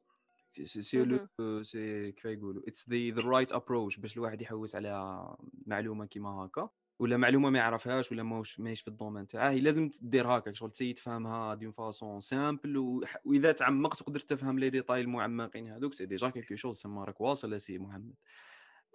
c'est 0.64 1.04
le 1.40 1.64
c'est 1.64 2.12
كيف 2.12 2.26
يقولوا 2.26 2.64
it's 2.68 2.90
the 2.90 3.12
the 3.12 3.22
right 3.22 3.52
approach 3.52 3.98
باش 3.98 4.18
الواحد 4.18 4.42
يحوس 4.42 4.76
على 4.76 5.26
معلومة 5.66 6.06
كيما 6.06 6.30
هكا 6.30 6.70
ولا 7.00 7.18
معلومة 7.18 7.50
ما 7.50 7.60
يعرفهاش 7.60 8.12
ولا 8.12 8.24
ماهوش 8.24 8.60
ماهيش 8.60 8.82
في 8.82 8.88
ال 8.88 8.93
domaine 8.93 9.28
تاعه 9.28 9.52
لازم 9.52 9.90
دير 10.02 10.28
هكا 10.28 10.54
شغل 10.54 10.72
تسيي 10.72 10.94
تفهمها 10.94 11.56
d'une 11.56 11.72
façon 11.72 12.20
simple 12.20 13.02
وإذا 13.26 13.52
تعمقت 13.52 14.00
تقدر 14.00 14.20
تفهم 14.20 14.60
les 14.60 14.70
détails 14.70 15.02
المعمقين 15.02 15.68
هذوك 15.68 15.94
c'est 15.94 16.06
déjà 16.06 16.30
quelque 16.30 16.56
chose 16.56 16.82
تما 16.82 17.04
راك 17.04 17.22
واصل 17.22 17.62
سي 17.62 17.78
محمد 17.78 18.14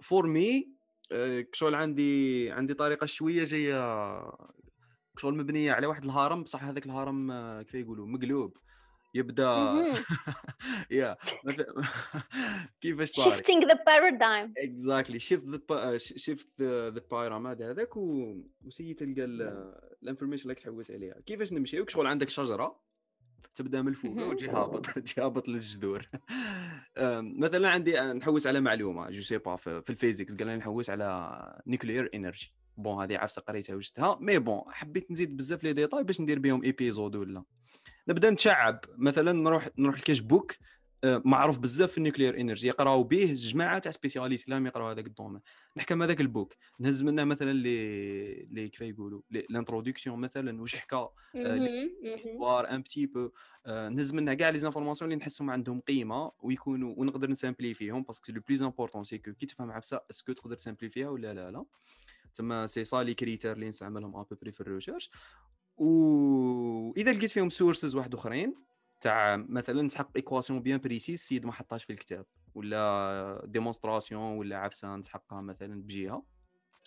For 0.02 0.26
me 0.26 0.68
شغل 1.52 1.74
عندي 1.74 2.50
عندي 2.50 2.74
طريقة 2.74 3.06
شوية 3.06 3.44
جاية 3.44 4.32
شغل 5.18 5.36
مبنية 5.36 5.72
على 5.72 5.86
واحد 5.86 6.04
الهرم 6.04 6.42
بصح 6.42 6.64
هذاك 6.64 6.86
الهرم 6.86 7.32
كيف 7.62 7.74
يقولوا؟ 7.74 8.06
مقلوب. 8.06 8.56
يبدأ 9.14 9.44
يا 10.90 11.16
كيفاش 12.80 13.08
صار 13.08 13.38
the 13.38 13.78
paradigm. 13.88 14.52
Exactly. 14.58 15.18
Shift 15.18 15.44
the 15.46 15.98
shift 15.98 16.48
the, 16.58 16.90
the 16.94 17.00
pyramid 17.00 17.62
هذاك 17.62 17.96
وسيي 17.96 18.94
تلقى 18.94 19.24
ال 20.02 20.05
information 20.05 20.42
اللي 20.42 20.54
تحوس 20.54 20.90
عليها. 20.90 21.20
كيفاش 21.26 21.52
نمشي؟ 21.52 21.84
شغل 21.88 22.06
عندك 22.06 22.28
شجرة. 22.28 22.80
تبدأ 23.54 23.82
من 23.82 23.88
الفوق 23.88 24.26
وتجي 24.26 24.48
هابط 24.48 24.86
تجي 24.98 25.20
هابط 25.22 25.48
للجذور 25.48 26.06
مثلا 27.22 27.70
عندي 27.70 28.00
نحوس 28.00 28.46
على 28.46 28.60
معلومة 28.60 29.10
je 29.10 29.22
sais 29.22 29.38
pas 29.38 29.56
في 29.56 29.90
ال 29.90 29.95
physics. 29.95 30.34
قال 30.36 30.46
نحوس 30.58 30.90
على 30.90 31.60
nuclear 31.66 32.10
energy 32.14 32.54
bon 32.76 33.02
هذه 33.02 33.18
عفسة 33.18 33.42
قريتها 33.42 33.76
وجدتها. 33.76 34.18
Mais 34.20 34.38
bon 34.38 34.62
حبيت 34.68 35.10
نزيد 35.10 35.36
بزاف 35.36 35.64
les 35.64 35.72
détails 35.72 36.04
باش 36.04 36.20
ندير 36.20 36.38
بهم 36.38 36.64
épisode 36.64 37.16
ولا. 37.16 37.42
نبدأ 38.08 38.30
نتشعب. 38.30 38.80
مثلا 38.96 39.32
نروح 39.32 39.68
نروح 39.78 39.94
لكاش 39.94 40.20
book. 40.20 40.52
آه، 40.52 40.56
معروف 41.04 41.58
بزاف 41.58 41.90
في 41.90 41.98
ال 41.98 42.03
nuclear 42.03 42.40
energy 42.40 42.68
يقراو 42.68 43.02
به 43.02 43.32
جماعة 43.32 43.78
تاع 43.78 43.92
spécialistes 43.92 44.48
لازم 44.48 44.66
يقراو 44.66 44.88
هذاك 44.88 45.06
ال 45.06 45.10
domaine. 45.10 45.40
نحكم 45.76 46.02
هذاك 46.02 46.20
ال 46.20 46.27
book 46.27 46.54
نهز 46.78 47.02
منه 47.02 47.24
مثلا 47.24 47.52
لي 47.52 48.34
لي 48.50 48.68
كيف 48.68 48.80
يقولوا 48.80 49.20
l'introduction 49.30 50.20
مثلا 50.20 50.60
واش 50.60 50.76
حكى 50.76 51.08
l'histoire 51.34 52.70
un 52.70 52.82
petit 52.82 53.06
peu 53.06 53.30
نهز 53.66 54.14
منه 54.14 54.34
كاع 54.34 54.50
les 54.50 54.58
informations 54.58 55.12
اللي 55.12 55.20
نحسهم 55.20 55.50
عندهم 55.50 55.80
قيمة 55.80 56.32
ويكونوا 56.38 56.94
ونقدر 56.96 57.30
نسامبلي 57.30 57.74
فيهم 57.74 58.02
parce 58.02 58.21
que 58.21 58.32
le 58.32 58.40
plus 58.48 58.62
important 58.62 59.04
c'est 59.04 59.18
que 59.18 59.32
كي 59.32 59.46
تفهم 59.46 59.70
عفسه 59.70 60.00
est-ce 60.10 60.25
que 60.25 60.32
تقدر 60.32 60.54
تسامبليفيها 60.56 61.08
ولا 61.08 61.34
لا 61.34 61.50
لا؟ 61.50 61.64
تما 62.34 62.66
c'est 62.66 62.84
ça 62.84 63.02
les 63.02 63.14
critères 63.14 63.52
اللي 63.52 63.68
نستعملهم 63.68 64.16
à 64.16 64.21
peu 64.21 64.34
près 64.34 64.52
في 64.52 64.60
ال 64.60 64.66
research 64.66 65.10
واذا 65.76 67.12
لقيت 67.12 67.30
فيهم 67.30 67.50
sources 67.50 67.94
واحد 67.94 68.14
أخرين 68.14 68.54
تاع 69.04 69.36
مثلا 69.36 69.82
نسحق 69.82 70.10
équation 70.16 70.60
bien 70.62 70.78
précise 70.78 71.22
السيد 71.22 71.46
ما 71.46 71.52
حطاش 71.52 71.84
في 71.84 71.92
الكتاب 71.92 72.26
ولا 72.54 73.42
démonstration 73.44 74.38
ولا 74.38 74.56
عفسة 74.56 74.96
نسحقها 74.96 75.40
مثلا 75.40 75.82
بجهه 75.82 76.24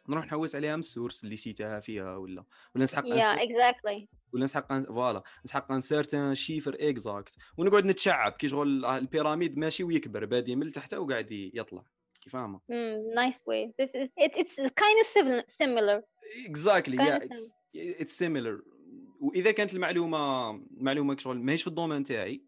نروح 0.09 0.25
نحوس 0.25 0.55
عليها 0.55 0.75
من 0.75 0.79
ال 0.79 0.86
source 0.86 1.23
اللي 1.23 1.35
سيتها 1.35 1.79
فيها 1.79 2.15
ولا 2.15 2.43
ولا 2.75 2.83
نسحق 2.83 3.03
yeah, 3.03 3.39
exactly. 3.39 4.07
ولا 4.33 4.43
نسحق 4.43 4.83
voilà 4.83 5.23
نسحق 5.45 5.71
un 5.71 5.81
certain 5.81 6.35
chiffre 6.35 6.77
exact 6.79 7.35
ونقعد 7.57 7.85
نتشعب 7.85 8.31
كي 8.31 8.47
شغل 8.47 8.85
ال 8.85 8.93
pyramide 8.93 9.57
ماشي 9.57 9.83
ويكبر 9.83 10.25
بادي 10.25 10.55
من 10.55 10.71
تحت 10.71 10.93
وقاعد 10.93 11.31
يطلع. 11.31 11.83
كي 12.21 12.29
فاهمة؟ 12.29 12.59
Nice 13.15 13.41
way 13.45 13.73
it's 13.81 14.55
kind 14.59 14.97
of 15.03 15.07
similar 15.47 16.01
exactly. 16.47 16.97
Yeah 16.97 17.19
it's 17.23 17.51
it's 18.01 18.13
similar. 18.13 18.63
وإذا 19.19 19.51
كانت 19.51 19.73
المعلومة 19.73 20.51
معلومة 20.71 21.17
شغل 21.17 21.39
ماهيش 21.39 21.61
في 21.61 21.67
ال 21.67 21.72
domaine 21.72 22.03
تاعي 22.03 22.41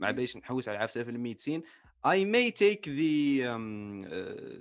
مع 0.00 0.10
باش 0.10 0.36
نحوس 0.36 0.68
على 0.68 0.78
عفسة 0.78 1.02
في 1.02 1.10
ال 1.10 1.16
médecine 1.16 1.62
I 2.06 2.24
may 2.24 2.50
take 2.50 2.88
the 2.88 3.58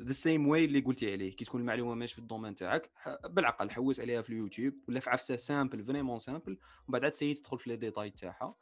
the 0.03 0.11
same 0.11 0.47
way 0.47 0.65
اللي 0.65 0.79
قلتي 0.79 1.11
عليه. 1.11 1.35
كي 1.35 1.45
تكون 1.45 1.61
المعلومة 1.61 1.93
ماهيش 1.93 2.13
في 2.13 2.19
ال 2.19 2.24
domaine 2.24 2.55
تاعك 2.55 2.91
بالعقل 3.29 3.69
حوس 3.71 3.99
عليها 3.99 4.21
في 4.21 4.29
اليوتيوب 4.29 4.73
ولا 4.87 4.99
في 4.99 5.09
عفسة 5.09 5.35
simple 5.35 5.83
vraiment 5.83 6.19
simple 6.19 6.57
ومن 6.87 6.99
بعد 6.99 7.11
تسيي 7.11 7.33
تدخل 7.33 7.59
في 7.59 7.69
les 7.69 7.75
détails 7.75 8.09
تاعها 8.09 8.55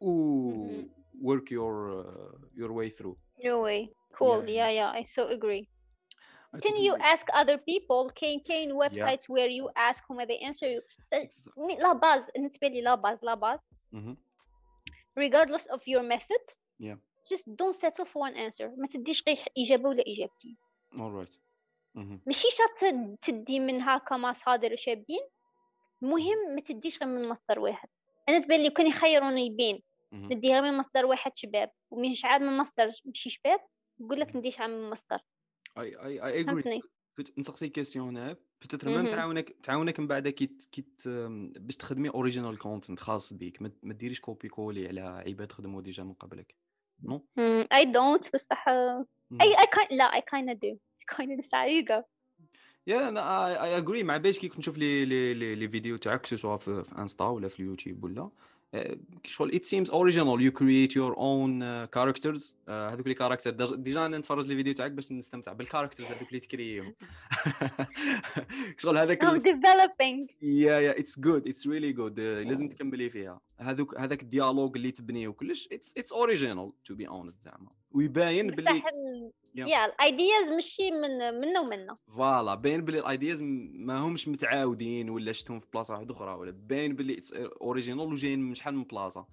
و 0.00 0.82
work 1.22 1.50
your 1.50 1.74
uh, 1.90 2.60
your 2.60 2.72
way 2.72 2.88
through. 2.90 3.16
Your 3.38 3.58
way. 3.66 3.90
Cool. 4.18 4.44
yeah 4.46 4.68
yeah, 4.68 4.70
yeah. 4.78 5.00
I 5.00 5.02
so 5.02 5.22
agree. 5.28 5.68
Can 6.56 6.76
you 6.76 6.96
ask 6.96 7.26
other 7.34 7.58
people? 7.58 8.12
كاين 8.14 8.40
كاين 8.40 8.72
website 8.72 9.24
where 9.24 9.50
you 9.50 9.68
ask 9.76 10.02
whom 10.08 10.18
they 10.18 10.38
answer 10.48 10.66
you? 10.66 10.82
la 11.78 11.92
base 11.92 12.30
بالنسبة 12.34 12.68
لي 12.68 12.80
la 12.80 12.94
base 12.94 13.24
la 13.24 13.34
base 13.34 13.58
regardless 15.18 15.66
of 15.66 15.80
your 15.86 16.02
method 16.02 16.44
yeah. 16.80 16.96
just 17.32 17.44
don't 17.60 17.76
settle 17.76 18.04
for 18.04 18.18
one 18.28 18.36
answer. 18.36 18.66
ما 18.76 18.86
تديش 18.90 19.24
غير 19.28 19.38
اجابه 19.58 19.88
ولا 19.88 20.04
اجابتين 20.06 20.56
alright 20.94 21.38
ماشي 22.26 22.48
شرط 22.50 22.94
تدي 23.22 23.60
من 23.60 23.82
هكا 23.82 24.16
مصادر 24.16 24.76
شابين 24.76 25.28
المهم 26.02 26.54
ما 26.54 26.60
تديش 26.60 27.02
غير 27.02 27.08
من 27.08 27.28
مصدر 27.28 27.60
واحد 27.60 27.88
أنا 28.28 28.38
تبان 28.38 28.60
لي 28.60 28.70
كان 28.70 28.86
يخيروني 28.86 29.50
بين 29.50 29.82
ندي 30.12 30.52
غير 30.52 30.62
من 30.62 30.78
مصدر 30.78 31.06
واحد 31.06 31.32
شباب 31.34 31.70
ومن 31.90 32.14
شعاب 32.14 32.40
من 32.40 32.56
مصدر 32.56 32.92
ماشي 33.04 33.30
شباب 33.30 33.60
نقول 34.00 34.20
لك 34.20 34.36
نديش 34.36 34.60
من 34.60 34.90
مصدر 34.90 35.18
I 35.80 35.96
I 35.96 36.24
I 36.24 36.40
agree 36.40 36.82
نسقسي 37.38 37.68
question 37.68 38.16
هنا. 38.16 38.36
Peut-être 38.62 38.88
même 38.88 39.06
تعاونك 39.06 39.56
تعاونك 39.62 40.00
من 40.00 40.06
بعد 40.06 40.28
كي 40.28 40.46
كي 40.72 40.84
باش 41.56 41.76
تخدمي 41.76 42.08
original 42.08 42.58
content 42.58 43.00
خاص 43.00 43.32
بيك. 43.32 43.62
ما 43.62 43.94
ديريش 43.94 44.20
copier-coller 44.20 44.88
على 44.88 45.00
عباد 45.00 45.52
خدموا 45.52 45.82
déjà 45.82 46.02
من 46.02 46.12
قبلك. 46.12 46.54
نو 47.02 47.24
اي 47.72 47.84
دونت 47.84 48.34
بصح 48.34 48.68
I 48.68 48.98
I 49.42 49.96
لا 49.96 50.04
I 50.04 50.20
kind 50.20 50.60
do 50.60 50.76
kind 51.16 51.40
سعيده 51.40 52.06
yeah 52.86 53.08
أنا 53.08 53.46
I 53.64 53.76
agree 53.78 54.02
مع 54.02 54.16
باش 54.16 54.38
كي 54.38 54.48
كنت 54.48 54.58
نشوف 54.58 54.78
لي 54.78 55.04
لي 55.04 55.54
لي 55.54 55.68
فيديو 55.68 55.96
تاعك 55.96 56.26
سواء 56.26 56.58
في 56.58 56.84
انستا 56.98 57.24
ولا 57.24 57.48
في 57.48 57.60
اليوتيوب 57.60 58.04
ولا. 58.04 58.30
شغل 59.24 59.54
it 59.54 59.64
seems 59.64 59.90
original 59.90 60.42
you 60.42 60.52
create 60.52 60.96
your 60.96 61.16
own 61.16 61.84
characters 61.84 62.56
هذوك 62.68 63.06
les 63.06 63.14
caractères 63.14 63.50
déjà 63.74 64.06
أنا 64.06 64.18
نتفرج 64.18 64.46
les 64.46 64.56
vidéos 64.56 64.74
تاعك 64.74 64.90
باش 64.90 65.12
نستمتع 65.12 65.52
بال 65.52 65.61
characters 65.61 66.06
هذوك 66.06 66.28
اللي 66.28 66.40
تكريهم. 66.40 66.94
شغل 68.78 68.98
هذاك 68.98 69.24
ديفلوبينغ 69.24 70.26
يا 70.42 70.80
يا 70.80 70.98
اتس 70.98 71.20
جود 71.20 71.48
اتس 71.48 71.66
ريلي 71.66 71.92
جود 71.92 72.20
لازم 72.20 72.68
تكملي 72.68 73.10
فيها. 73.10 73.40
هذوك 73.58 73.98
هذاك 74.00 74.22
ال 74.22 74.28
dialogue 74.28 74.76
اللي 74.76 74.90
تبنيه 74.90 75.28
وكلش 75.28 75.68
it's 75.72 75.94
it's 75.98 76.12
original 76.12 76.72
to 76.84 76.94
be 76.94 77.08
honest 77.08 77.42
زعما. 77.42 77.77
ويباين 77.90 78.50
باللي 78.50 78.82
يا 79.54 79.86
الايدياز 79.86 80.50
ماشي 80.50 80.90
من 80.90 81.40
منا 81.40 81.60
ومنا 81.60 81.98
voilà 82.16 82.54
باين 82.54 82.84
بلي 82.84 82.98
ال 82.98 83.05
ideas 83.05 83.42
ما 83.42 83.98
همش 83.98 84.28
متعاودين 84.28 85.10
ولا 85.10 85.32
شفتهم 85.32 85.60
في 85.60 85.66
بلاصة 85.72 85.94
واحدة 85.94 86.14
أخرى 86.14 86.34
ولا 86.34 86.50
باين 86.50 86.96
بلي 86.96 87.20
original 87.34 88.12
وجايين 88.12 88.40
من 88.40 88.54
شحال 88.54 88.74
من 88.74 88.84
بلاصة. 88.84 89.26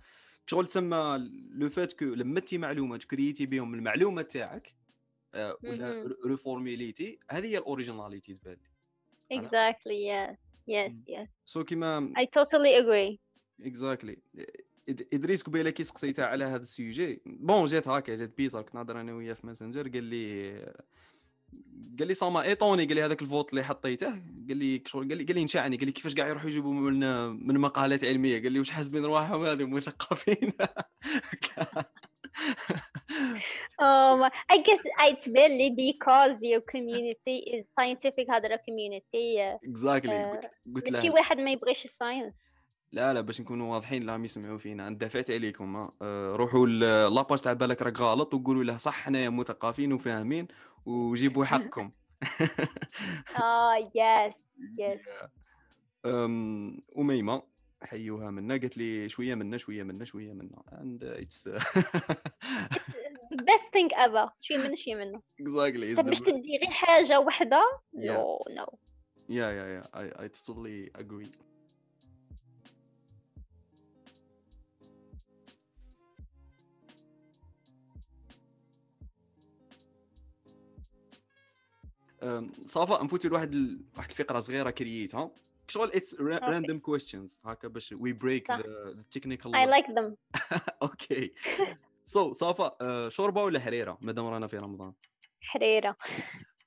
شغل 0.48 0.68
تسمى 0.68 1.30
le 1.50 1.70
fait 1.70 1.94
que 1.94 2.06
لما 2.06 2.40
تي 2.40 2.58
معلومة 2.58 2.98
تكريتي 2.98 3.46
بهم 3.46 3.74
المعلومة 3.74 4.22
تاعك 4.22 4.76
آه، 5.34 5.58
ولا 5.64 6.16
ريفورميليتي 6.26 7.20
هذه 7.32 7.46
هي 7.46 7.58
ال 7.58 7.64
originality 7.64 8.34
تبان 8.34 8.58
exactly 9.34 10.00
yes 10.12 10.36
yes 10.70 10.92
yes. 11.10 11.28
so 11.46 11.64
كيما 11.64 12.14
I 12.18 12.26
totally 12.26 12.74
agree. 12.84 13.20
Exactly. 13.68 14.18
إدريس 14.90 15.44
قبيلة 15.44 15.70
كي 15.70 15.84
سقسيتها 15.84 16.26
على 16.26 16.46
هذا 16.46 16.62
ال 16.62 16.72
sujet 16.72 17.22
bon 17.26 17.66
جات 17.66 17.88
هكا 17.88 18.16
جات 18.16 18.38
bizarre 18.38 18.62
كنت 18.62 18.76
نهضر 18.76 19.02
أنا 19.02 19.14
وياه 19.14 19.34
في 19.34 19.48
ماسنجر 19.48 19.88
قال 19.88 20.04
لي 20.04 20.52
قال 22.00 22.08
لي 22.08 22.14
ça 22.14 22.26
m'a 22.26 22.44
étonné 22.44 22.86
قال 22.86 22.96
لي 22.96 23.04
هذاك 23.04 23.22
ال 23.22 23.27
vote 23.27 23.50
اللي 23.50 23.64
حطيته. 23.64 24.10
قال 24.50 24.58
لي 24.58 24.84
شغل 24.86 25.10
قال 25.10 25.18
لي 25.18 25.24
قال 25.24 25.36
لي 25.36 25.44
نشعني 25.44 25.78
قال 25.78 25.86
لي 25.86 25.92
كيفاش 25.92 26.16
كاع 26.16 26.28
يروحوا 26.28 26.50
يجيبوا 26.50 26.74
من 26.74 27.00
من 27.48 27.60
مقالات 27.60 28.04
علمية؟ 28.04 28.42
قال 28.42 28.52
لي 28.52 28.60
واش 28.60 28.70
حاسبين 28.70 29.06
رواحهم 29.06 29.46
هذو 29.46 29.68
مثقفين. 29.68 30.52
Um, 33.80 34.20
I 34.56 34.58
guess 34.68 34.82
it's 35.10 35.28
barely 35.28 35.70
because 35.70 36.36
your 36.42 36.62
community 36.62 37.38
is 37.56 37.66
scientific 37.74 38.30
هذا 38.30 38.58
community 38.58 39.40
exactly. 39.64 40.10
uh, 40.10 40.48
قلت 40.76 40.90
لها. 40.90 41.02
شي 41.02 41.10
واحد 41.10 41.38
ما 41.38 41.52
يبغيش 41.52 41.86
ال 41.86 41.91
science. 41.91 42.34
لا 42.92 43.14
لا 43.14 43.22
باش 43.22 43.42
نكونوا 43.42 43.74
واضحين 43.74 44.04
لا 44.04 44.16
يسمعوا 44.16 44.58
فينا. 44.58 44.90
دافعت 44.90 45.32
عليكم 45.32 45.76
أه. 46.02 46.36
روحوا 46.36 46.68
la 46.68 46.92
page 46.92 47.40
تاع 47.42 47.54
بالك 47.54 47.82
راك 47.82 48.00
غلط 48.00 48.34
وقولوا 48.34 48.64
له 48.64 48.78
صح 48.78 48.94
حنايا 48.94 49.30
مثقفين 49.30 49.94
وفاهمين 49.94 50.48
وجيبوا 50.86 51.46
حقكم. 51.52 51.92
آه 53.42 53.76
يس 53.96 54.34
يس 54.80 55.00
أميمة 56.98 57.44
حيوها 57.82 58.32
منا 58.32 58.54
قالت 58.58 58.78
لي 58.78 59.10
شوية 59.10 59.36
منا 59.36 59.58
شوية 59.58 59.84
منا 59.84 60.06
شوية 60.06 60.34
منا. 60.34 60.64
And 60.72 61.04
it's 61.24 61.48
best 63.50 63.68
thing 63.76 63.90
ever. 63.98 64.30
شوية 64.42 64.58
منا 64.58 64.76
شوية 64.76 64.96
منا. 64.96 65.22
Exactly 65.42 66.02
باش 66.02 66.20
تدي 66.20 66.58
غير 66.62 66.72
حاجة 66.72 67.20
واحدة 67.20 67.62
no 67.96 68.38
no. 68.60 68.76
yeah 69.30 69.50
yeah 69.58 69.68
yeah 69.76 69.86
I 69.94 70.24
I 70.24 70.28
totally 70.28 70.90
agree. 71.02 71.32
صفاء 82.66 83.04
نفوتوا 83.04 83.30
لواحد 83.30 83.56
واحد 83.98 84.10
الفقرة 84.10 84.40
صغيرة 84.40 84.70
كرييتها. 84.70 85.32
شغل 85.68 85.92
it's 85.94 86.16
random 86.22 86.80
questions 86.80 87.40
هكا 87.46 87.68
باش 87.68 87.92
we 87.92 88.14
break 88.14 88.52
the 88.52 89.04
technical 89.12 89.56
I 89.56 89.66
like 89.66 89.86
them 89.90 90.16
okay 90.82 91.34
so 92.04 92.34
صفاء 92.34 93.10
شوربة 93.10 93.42
ولا 93.42 93.60
حريرة؟ 93.60 93.98
مادام 94.02 94.26
رانا 94.26 94.48
في 94.48 94.58
رمضان. 94.58 94.94
حريرة. 95.44 95.98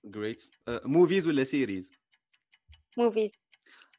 جريت 0.04 0.54
موفيز 0.68 1.26
ولا 1.26 1.44
سيريز 1.44 1.90
موفيز 2.98 3.30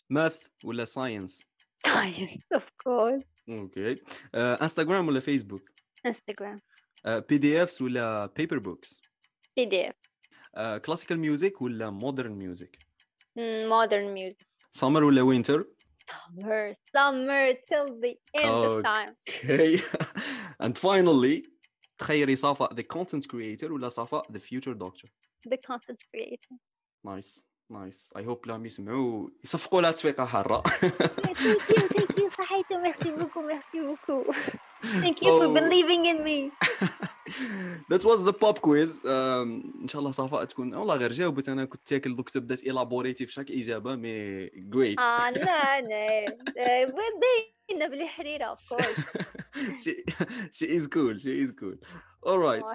ماث 0.10 0.44
ولا 0.64 0.86
ساينس 0.86 1.48
ساينس 1.86 2.48
اوف 2.54 2.70
كورس 2.84 3.24
أوكي 3.50 3.96
انستغرام 4.36 5.08
ولا 5.08 5.20
فيسبوك 5.20 5.72
انستغرام 6.06 6.56
بي 7.06 7.38
دي 7.38 7.64
افس 7.64 7.82
ولا 7.82 8.26
بيبر 8.26 8.60
بوكس 8.60 9.02
بي 9.56 9.66
دي 9.66 9.90
اف 9.90 9.96
كلاسيكال 10.85 11.19
ميوزك 11.19 11.63
ولا 11.63 11.91
مودرن 11.91 12.33
ميوزك 12.33 12.79
مودرن 13.39 14.13
ميوزك 14.13 14.47
سمر 14.71 15.05
ولا 15.05 15.23
وينتر 15.23 15.75
summer 16.05 16.77
summer 16.97 17.55
till 17.69 17.87
the 18.05 18.15
end 18.35 18.51
okay. 18.51 18.67
of 18.67 18.85
time 18.85 19.11
okay 19.29 19.83
and 20.61 20.79
finally 20.79 21.43
تخيري 21.99 22.37
صافا 22.37 22.69
the 22.75 22.83
content 22.83 23.27
creator 23.27 23.71
ولا 23.71 23.89
صافا 23.89 24.23
the 24.33 24.41
future 24.41 24.75
doctor 24.75 25.09
the 25.49 25.59
content 25.69 26.01
creator 26.11 26.57
nice 27.05 27.45
nice 27.71 28.13
I 28.17 28.23
hope 28.23 28.47
لهم 28.47 28.67
يسمعوا 28.67 29.31
يصفقوا 29.45 29.83
لها 29.83 29.91
تصفيقه 29.91 30.25
حاره 30.25 30.63
thank 30.63 31.39
you 31.39 31.59
thank 31.59 32.19
you 32.19 32.31
صحيتو 32.39 32.83
merci 32.83 33.11
beaucoup 33.19 33.45
merci 33.53 33.79
beaucoup 33.87 34.35
thank 34.83 35.23
you 35.23 35.39
for 35.41 35.49
believing 35.61 36.07
in 36.07 36.25
me 36.25 36.51
that 37.92 38.04
was 38.04 38.24
the 38.24 38.34
pop 38.34 38.62
quiz. 38.62 39.06
إن 39.06 39.88
شاء 39.88 40.00
الله 40.00 40.12
صفاء 40.12 40.46
تكون 40.46 40.76
والله 40.76 40.96
غير 40.96 41.12
جاوبت 41.12 41.50
أنا 41.50 41.66
كنت 41.66 41.88
تاكل 41.88 42.16
دوك 42.16 42.30
تبدأت 42.30 42.64
إلابوريتي 42.64 43.26
في 43.26 43.34
chaque 43.34 43.52
إجابة 43.52 43.96
mais 43.96 44.46
great 44.46 45.00
آه 45.00 45.30
لا 45.32 45.82
لا 45.82 46.86
باينه 47.70 47.88
بلي 47.88 48.08
حريره 48.08 48.46
اوف 48.46 48.70
كورس 48.70 49.90
شي 50.52 50.78
از 50.78 50.88
كول 50.88 51.22
شي 51.22 51.44
از 51.44 51.52
كول 51.52 51.80
اورايت 52.26 52.66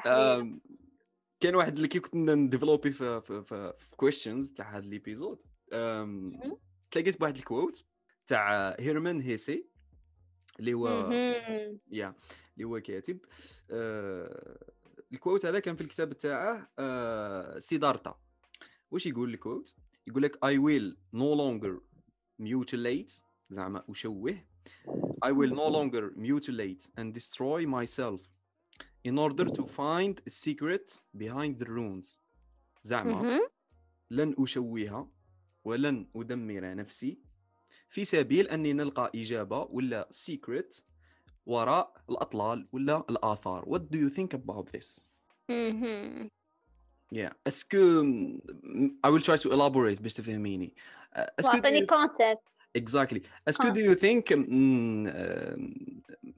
كان 1.41 1.55
واحد 1.55 1.77
اللي 1.77 1.89
كي 1.89 2.01
كنت 2.01 2.15
نديفلوبي 2.15 2.93
في 2.93 3.21
في 3.21 3.43
في 3.43 3.73
questions 3.97 4.53
تاع 4.53 4.77
هذا 4.77 4.87
l'épisode 4.87 5.39
تلاقيت 6.91 7.21
بواحد 7.21 7.37
الكوت 7.37 7.85
تاع 8.27 8.77
هيرمان 8.79 9.21
هيسي 9.21 9.67
اللي 10.61 10.75
هو 10.75 11.13
يا 11.91 12.15
اللي 12.57 12.65
هو 12.65 12.81
كاتب 12.81 13.19
آه 13.71 14.59
الكوت 15.13 15.47
هذا 15.47 15.61
كان 15.61 15.77
في 15.77 15.81
الكتاب 15.81 16.13
تاعه 16.13 16.71
آه 16.79 17.59
سيدارتا. 17.59 18.19
واش 18.91 19.07
يقول 19.07 19.35
الكوت؟ 19.35 19.75
يقول 20.07 20.23
لك 20.23 20.37
I 20.37 20.59
will 20.59 20.97
no 21.15 21.35
longer 21.37 21.81
mutilate 22.43 23.23
زعما 23.51 23.85
أشوه. 23.91 24.45
I 25.25 25.31
will 25.31 25.51
no 25.51 25.69
longer 25.69 26.13
mutilate 26.17 26.89
and 26.99 27.15
destroy 27.15 27.67
myself 27.67 28.21
in 29.09 29.19
order 29.19 29.45
to 29.45 29.63
find 29.67 30.21
a 30.27 30.31
secret 30.31 31.03
behind 31.17 31.59
the 31.59 31.67
runes. 31.67 32.21
زعما 32.83 33.41
لن 34.11 34.35
أشوه 34.39 35.11
ولن 35.65 36.09
أدمر 36.17 36.75
نفسي 36.75 37.19
في 37.89 38.05
سبيل 38.05 38.49
أني 38.49 38.73
نلقى 38.73 39.13
إجابة 39.15 39.59
ولا 39.71 40.09
secret 40.13 40.83
وراء 41.47 41.93
الأطلال 42.11 42.67
ولا 42.73 43.05
الآثار 43.11 43.65
what 43.65 43.83
do 43.91 43.99
you 43.99 44.11
think 44.11 44.35
about 44.35 44.67
this 44.73 45.05
mm-hmm. 45.51 46.27
yeah 47.13 47.33
est-ce 47.47 47.84
que 47.84 48.03
I 49.07 49.11
will 49.11 49.23
try 49.23 49.37
to 49.37 49.53
elaborate 49.53 50.03
باش 50.03 50.15
تفهميني 50.15 50.75
est-ce 51.17 51.41
que 51.41 51.53
واعطيني 51.53 51.87
context 51.87 52.55
exactly 52.79 53.21
est-ce 53.49 53.65
que 53.65 53.73
do 53.73 53.79
you 53.79 53.95
think 53.95 54.37
um, 54.37 55.07
uh, 55.07 55.85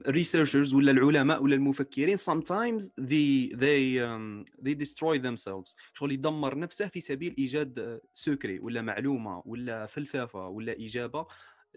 researchers 0.07 0.73
ولا 0.73 0.91
العلماء 0.91 1.43
ولا 1.43 1.55
المفكرين 1.55 2.17
sometimes 2.17 2.83
they 2.83 3.55
they 3.55 3.99
um, 3.99 4.45
they 4.61 4.73
destroy 4.73 5.17
themselves 5.17 5.75
شغل 5.93 6.11
يدمر 6.11 6.57
نفسه 6.57 6.87
في 6.87 7.01
سبيل 7.01 7.35
ايجاد 7.37 8.01
secret 8.13 8.59
ولا 8.59 8.81
معلومه 8.81 9.43
ولا 9.45 9.85
فلسفه 9.85 10.47
ولا 10.47 10.71
اجابه 10.71 11.27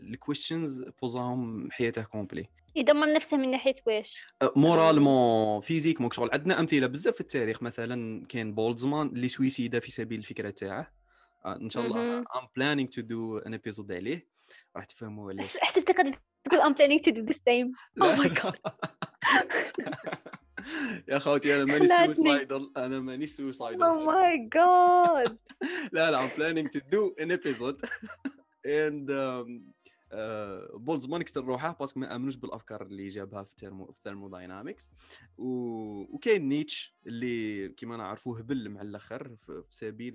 ال 0.02 0.10
questions 0.10 0.84
بوزاهم 1.02 1.70
حياته 1.70 2.02
complet 2.02 2.46
يدمر 2.76 3.12
نفسه 3.12 3.36
من 3.36 3.50
ناحية 3.50 3.74
واش؟ 3.86 4.14
moralement 4.56 5.60
physique 5.60 6.12
شغل. 6.12 6.30
عندنا 6.32 6.60
أمثلة 6.60 6.86
بزاف 6.86 7.14
في 7.14 7.20
التاريخ. 7.20 7.62
مثلا 7.62 8.26
كاين 8.26 8.54
بولتزمان 8.54 9.06
اللي 9.06 9.28
سويسيدا 9.28 9.80
في 9.80 9.90
سبيل 9.90 10.18
الفكرة 10.18 10.50
تاعه. 10.50 10.92
إن 11.46 11.70
شاء 11.70 11.86
الله. 11.86 12.18
I'm 12.18 12.24
planning 12.56 12.88
to 12.88 13.00
do 13.00 13.38
an 13.38 13.54
episode 13.54 13.92
عليه. 13.92 14.28
راح 14.76 14.84
تفهموا 14.84 15.32
علاش. 15.32 15.56
حسبتك 15.56 15.96
تقول 16.44 16.60
I'm 16.60 16.72
planning 16.72 17.02
to 17.02 17.10
do 17.10 17.20
the 17.20 17.32
same 17.32 17.72
oh 18.02 18.12
my 18.12 18.28
God 18.28 18.54
يا 21.08 21.18
خوتي 21.18 21.56
أنا 21.56 21.64
ماني 21.64 21.86
suicidal 21.86 22.72
أنا 22.76 23.00
ماني 23.00 23.26
سويسايدل 23.26 23.82
أو 23.82 24.04
ماي 24.04 24.48
جاد 24.54 25.38
لا 25.92 26.10
لا 26.10 26.24
I'm 26.24 26.30
planning 26.36 26.68
to 26.68 26.80
do 26.92 27.14
an 27.20 27.32
episode 27.32 27.86
and 28.66 29.10
بولتزمان 30.74 31.22
قتل 31.22 31.44
روحه 31.44 31.76
parce 31.80 31.93
que 31.93 32.00
ما 32.00 32.16
آمنوش 32.16 32.36
بالأفكار 32.36 32.82
اللي 32.82 33.08
جابها 33.08 33.42
في 33.42 33.50
ال 33.50 33.55
thermo 33.55 33.84
في 33.84 33.98
ال 33.98 34.04
thermodynamics 34.04 34.90
و... 35.38 35.46
وكاين 36.14 36.48
نيتش 36.48 36.96
اللي 37.06 37.68
كيما 37.68 37.96
نعرفوه 37.96 38.38
هبل 38.38 38.68
مع 38.68 38.80
الأخر 38.82 39.36
في 39.36 39.64
سبيل 39.70 40.14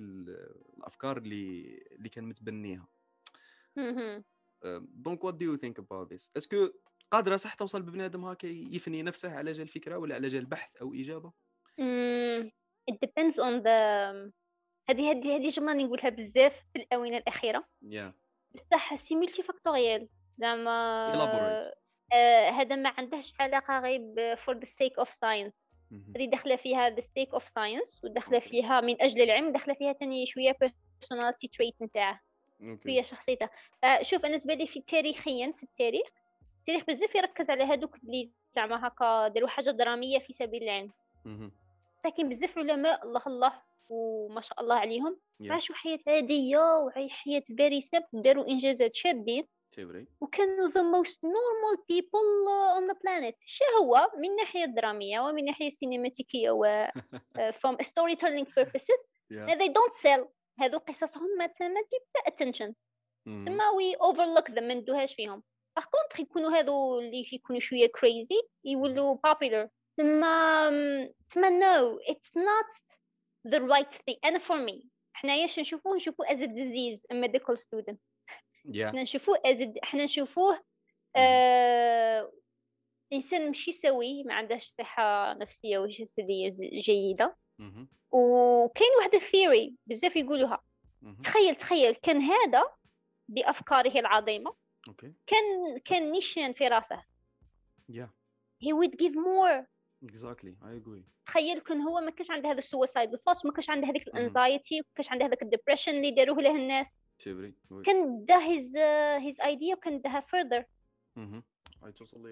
الأفكار 0.77 1.17
اللي 1.17 1.77
اللي 1.91 2.09
كان 2.09 2.23
متبنيها. 2.23 2.87
donc 4.79 5.23
what 5.23 5.33
do 5.33 5.45
you 5.45 5.57
think 5.57 5.79
about 5.79 6.09
this 6.09 6.31
est-ce 6.37 6.58
que 6.58 6.69
قادره 7.11 7.35
صح 7.35 7.53
توصل 7.53 7.81
ببنادم 7.81 8.25
هكا 8.25 8.47
يفني 8.47 9.03
نفسه 9.03 9.35
على 9.35 9.51
جال 9.51 9.67
فكرة 9.67 9.97
ولا 9.97 10.15
على 10.15 10.27
جال 10.27 10.45
بحث 10.45 10.75
أو 10.75 10.93
إجابة؟ 10.93 11.33
it 12.91 12.95
depends 13.05 13.35
on 13.35 13.63
the 13.63 13.79
هذه 14.89 15.11
هذه 15.11 15.35
هذه 15.35 15.47
جملة 15.47 15.73
نقولها 15.73 16.09
بزاف 16.09 16.53
في 16.73 16.79
الآونة 16.79 17.17
الأخيرة. 17.17 17.67
Yeah. 17.83 18.24
بصح 18.55 18.95
c'est 18.95 19.15
multifactoriel 19.15 20.07
زعما 20.37 21.11
آه 22.13 22.49
هذا 22.49 22.75
ما 22.75 22.93
عندهش 22.97 23.33
علاقة 23.39 23.79
غير 23.79 24.35
for 24.35 24.57
the 24.57 24.65
sake 24.65 24.99
of 24.99 25.09
science 25.09 25.53
اللي 26.15 26.27
داخلة 26.27 26.55
فيها 26.55 26.89
the 26.89 27.01
sake 27.01 27.33
of 27.33 27.49
science 27.49 28.01
وداخلة 28.03 28.39
فيها 28.39 28.81
من 28.81 29.01
أجل 29.01 29.21
العلم 29.21 29.51
داخلة 29.51 29.73
فيها 29.73 29.93
ثاني 29.93 30.25
شوية 30.25 30.55
personality 30.61 31.47
trait 31.47 31.75
نتاعه 31.81 32.19
شوية 32.83 33.01
شخصيته. 33.01 33.49
شوف 34.01 34.25
أنا 34.25 34.37
تبالي 34.37 34.67
في 34.67 34.81
تاريخيا 34.81 35.53
في 35.57 35.63
التاريخ 35.63 36.07
التاريخ 36.59 36.83
بزاف 36.87 37.15
يركز 37.15 37.49
على 37.49 37.63
هذوك 37.63 37.95
اللي 38.03 38.31
زعما 38.55 38.87
هكا 38.87 39.27
داروا 39.27 39.49
حاجة 39.49 39.69
درامية 39.69 40.19
في 40.19 40.33
سبيل 40.33 40.63
العلم. 40.63 40.91
لكن 42.05 42.29
بزاف 42.29 42.57
علماء 42.57 43.03
الله 43.03 43.21
الله 43.27 43.61
وما 43.89 44.41
شاء 44.41 44.61
الله 44.61 44.75
عليهم. 44.75 45.19
yeah. 45.43 45.51
عاشوا 45.51 45.75
حياة 45.75 45.99
عادية 46.07 46.77
وحياة 46.77 47.43
سيمبل 47.79 48.03
داروا 48.13 48.47
إنجازات 48.47 48.95
شابين. 48.95 49.47
وكانوا 50.21 50.69
the 50.69 50.83
most 50.83 51.17
normal 51.23 51.77
people 51.91 52.47
on 52.77 52.87
the 52.87 52.95
planet. 52.95 53.35
شو 53.45 53.63
هو؟ 53.79 54.11
من 54.17 54.35
ناحية 54.35 54.65
درامية 54.65 55.19
ومن 55.19 55.45
ناحية 55.45 55.69
سينماتيكية 55.69 56.51
و 56.51 56.87
from 57.61 57.75
storytelling 57.83 58.45
purposes. 58.45 59.01
yeah. 59.33 59.55
they 59.55 59.69
don't 59.69 59.95
sell. 59.95 60.27
هذو 60.59 60.77
قصصهم 60.77 61.37
ما 61.37 61.47
تجيب 61.47 62.01
attention. 62.29 62.73
ثم 63.25 63.59
we 63.59 63.95
overlook 64.09 64.51
them 64.53 64.63
ما 64.63 64.73
ندوهاش 64.73 65.15
فيهم. 65.15 65.43
باغ 65.75 65.85
كونتخ 65.85 66.19
يكونوا 66.19 66.59
هذو 66.59 66.99
اللي 66.99 67.25
يكونوا 67.33 67.59
شوية 67.59 67.87
crazy 67.87 68.47
يولوا 68.65 69.15
popular. 69.15 69.67
ثم 69.97 70.21
ثم 71.27 71.59
no 71.59 71.99
it's 72.11 72.31
not 72.35 72.69
the 73.53 73.59
right 73.59 73.93
thing. 73.93 74.19
أنا 74.25 74.39
for 74.39 74.57
me. 74.69 74.87
حنايا 75.13 75.47
شنو 75.47 75.61
نشوفوه 75.61 75.95
نشوفوه 75.95 76.27
as 76.27 76.39
a 76.39 76.47
disease 76.47 77.05
a 77.11 77.15
medical 77.15 77.57
student. 77.57 77.97
Yeah. 78.65 78.85
حنا 78.85 79.03
نشوفوه 79.03 79.37
as 79.37 79.57
a... 79.57 79.71
حنا 79.83 80.03
نشوفوه 80.03 80.63
آه 81.15 82.31
إنسان 83.13 83.47
ماشي 83.47 83.71
سوي 83.71 84.23
ما 84.23 84.33
عندهش 84.33 84.73
صحة 84.77 85.33
نفسية 85.33 85.77
وجسديه 85.77 86.55
جيدة. 86.81 87.35
وكاين 88.11 88.89
واحد 88.97 89.15
الثيوري 89.15 89.75
بزاف 89.87 90.15
يقولوها. 90.15 90.63
تخيل 91.23 91.55
تخيل 91.55 91.95
كان 91.95 92.21
هذا 92.21 92.63
بأفكاره 93.27 93.99
العظيمة. 93.99 94.55
كان 95.27 95.79
كان 95.85 96.11
نيشان 96.11 96.53
في 96.53 96.67
راسه. 96.67 97.03
Yeah. 97.91 98.09
He 98.59 98.73
would 98.73 98.97
give 98.97 99.15
more 99.15 99.67
exactly 100.07 100.53
I 100.61 100.73
agree. 100.81 101.03
تخيل 101.25 101.59
كان 101.59 101.81
هو 101.81 102.01
ما 102.01 102.11
كانش 102.11 102.31
عنده 102.31 102.49
هذا 102.51 102.59
ال 102.59 102.66
suicide 102.66 103.15
thoughts 103.15 103.45
ما 103.45 103.51
كانش 103.51 103.69
عنده 103.69 103.87
هذيك 103.87 104.07
ال 104.07 104.16
anxiety 104.16 104.79
ما 104.79 104.85
كانش 104.95 105.11
عنده 105.11 105.25
هذاك 105.25 105.41
ال 105.41 105.46
depression 105.46 105.91
اللي 105.91 106.11
داروه 106.11 106.41
له 106.41 106.55
الناس. 106.55 106.95
كان 107.83 108.25
دا 108.25 108.37
his 108.43 108.77
his 109.21 109.41
idea 109.41 109.75
وكان 109.75 110.01
داها 110.01 110.19
further 110.19 110.65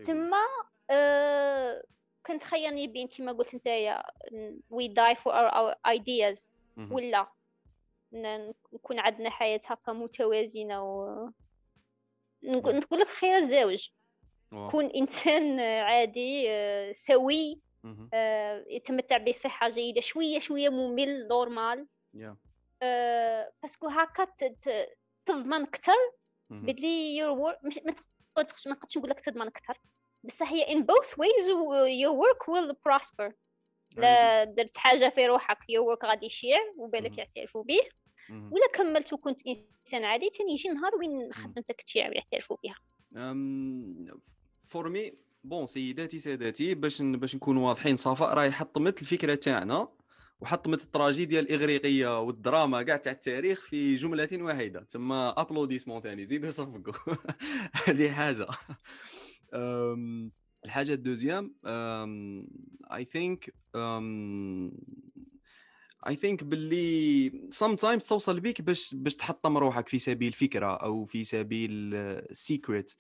تما 0.06 0.38
آه 0.90 1.84
كنت 2.26 2.42
تخيلني 2.42 2.88
بين 2.88 3.08
كما 3.08 3.32
قلت 3.32 3.56
نتايا 3.56 4.04
we 4.70 4.88
die 4.88 5.16
for 5.16 5.34
our 5.34 5.76
ideas 5.88 6.60
ولا 6.92 7.28
نكون 8.74 9.00
عندنا 9.00 9.30
حياة 9.30 9.62
هكا 9.66 9.94
متوازنة 9.94 10.84
و 10.84 11.30
نقول 12.44 13.00
لك 13.00 13.08
خير 13.08 13.38
الزوج 13.38 13.90
كون 14.72 14.86
إنسان 14.86 15.60
عادي 15.60 16.50
آه، 16.50 16.92
سوي 16.92 17.60
آه، 18.14 18.66
يتمتع 18.68 19.18
بصحة 19.18 19.70
جيدة 19.70 20.02
شوية 20.02 20.40
شوية 20.40 20.70
ممل 20.70 21.28
normal 21.28 21.88
آه، 22.82 23.52
parce 23.62 23.78
que 23.78 23.88
هكا 23.88 24.28
تضمن 25.26 25.62
أكثر 25.64 25.96
بلي 26.50 27.18
your 27.18 27.30
work 27.30 27.60
ما 27.86 27.94
نقدرش 28.68 28.98
نقول 28.98 29.10
لك 29.10 29.20
تضمن 29.26 29.48
أكثر. 29.48 29.78
بصح 30.24 30.52
هي 30.52 30.66
in 30.66 30.80
both 30.84 31.10
ways 31.10 31.46
your 32.02 32.14
work 32.14 32.48
will 32.48 32.74
prosper. 32.90 33.32
لا 33.98 34.44
درت 34.44 34.78
حاجة 34.78 35.10
في 35.10 35.28
روحك 35.28 35.58
your 35.58 35.96
work 35.96 36.06
غادي 36.06 36.26
يشيع 36.26 36.58
وبالك 36.78 37.18
يعترفوا 37.18 37.64
به 37.64 37.80
ولا 38.52 38.68
كملت 38.74 39.14
وكنت 39.14 39.42
إنسان 39.48 40.04
عادي 40.04 40.30
تاني 40.30 40.52
يجي 40.52 40.70
نهار 40.70 40.96
وين 40.96 41.34
خدمتك 41.34 41.82
تشيع 41.82 42.10
ويعترفوا 42.10 42.58
بها 42.64 42.76
for 44.68 44.90
me 44.90 45.14
bon 45.44 45.66
سيداتي 45.66 46.20
ساداتي 46.20 46.74
باش 46.74 47.02
باش 47.02 47.36
نكونوا 47.36 47.68
واضحين 47.68 47.96
صفاء 47.96 48.34
راهي 48.34 48.52
حطمت 48.52 49.02
الفكرة 49.02 49.36
تاعنا 49.36 49.88
وحطمت 50.42 50.84
التراجيديا 50.84 51.40
الإغريقية 51.40 52.22
والدراما 52.22 52.84
كاع 52.84 52.98
تاع 52.98 53.12
التاريخ 53.12 53.62
في 53.62 53.96
جملة 53.96 54.28
واحدة 54.34 54.84
تما 54.84 55.42
applaudissements 55.42 56.02
ثاني 56.02 56.26
زيدوا 56.26 56.50
صفقوا 56.50 56.94
هذه 57.88 58.12
حاجة. 58.12 58.48
الحاجة 60.66 60.94
ال 60.94 61.01
deuxième 61.01 61.56
I 62.94 63.06
think 63.06 63.56
I 66.08 66.16
think 66.16 66.44
باللي 66.44 67.30
sometimes 67.30 68.08
توصل 68.10 68.40
بيك 68.40 68.62
باش 68.62 68.96
باش 68.96 69.16
تحطم 69.16 69.58
روحك 69.58 69.88
في 69.90 70.00
سبيل 70.00 70.34
فكرة 70.34 70.76
أو 70.76 71.06
في 71.06 71.24
سبيل 71.24 71.96
secret 72.32 72.94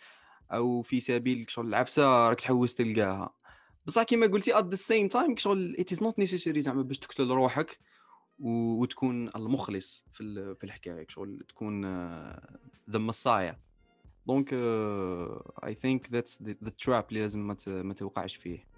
أو 0.56 0.82
في 0.82 1.00
سبيل 1.00 1.46
شغل 1.50 1.68
العفسة 1.68 2.04
راك 2.04 2.40
تحوس 2.40 2.76
تلقاها. 2.76 3.34
بصح 3.86 4.04
كيما 4.04 4.28
قلتي 4.28 4.60
at 4.60 4.66
the 4.66 4.76
same 4.76 5.08
time 5.08 5.38
شغل 5.38 5.76
it 5.80 5.92
is 5.92 6.04
not 6.04 6.20
necessary 6.20 6.62
زعما 6.62 6.82
باش 6.82 7.00
تقتل 7.00 7.28
روحك 7.28 7.80
وتكون 8.40 9.28
المخلص 9.36 10.06
في 10.14 10.56
في 10.56 10.64
الحكاية. 10.64 11.06
شغل 11.10 11.46
تكون 11.50 11.86
the 12.90 12.98
Messiah 12.98 13.60
donc 14.28 14.54
I 15.64 15.76
think 15.76 16.12
that's 16.12 16.42
the 16.44 16.70
trap 16.70 17.06
اللي 17.10 17.22
لازم 17.22 17.56
ما 17.68 17.94
توقعش 17.94 18.36
فيه. 18.36 18.73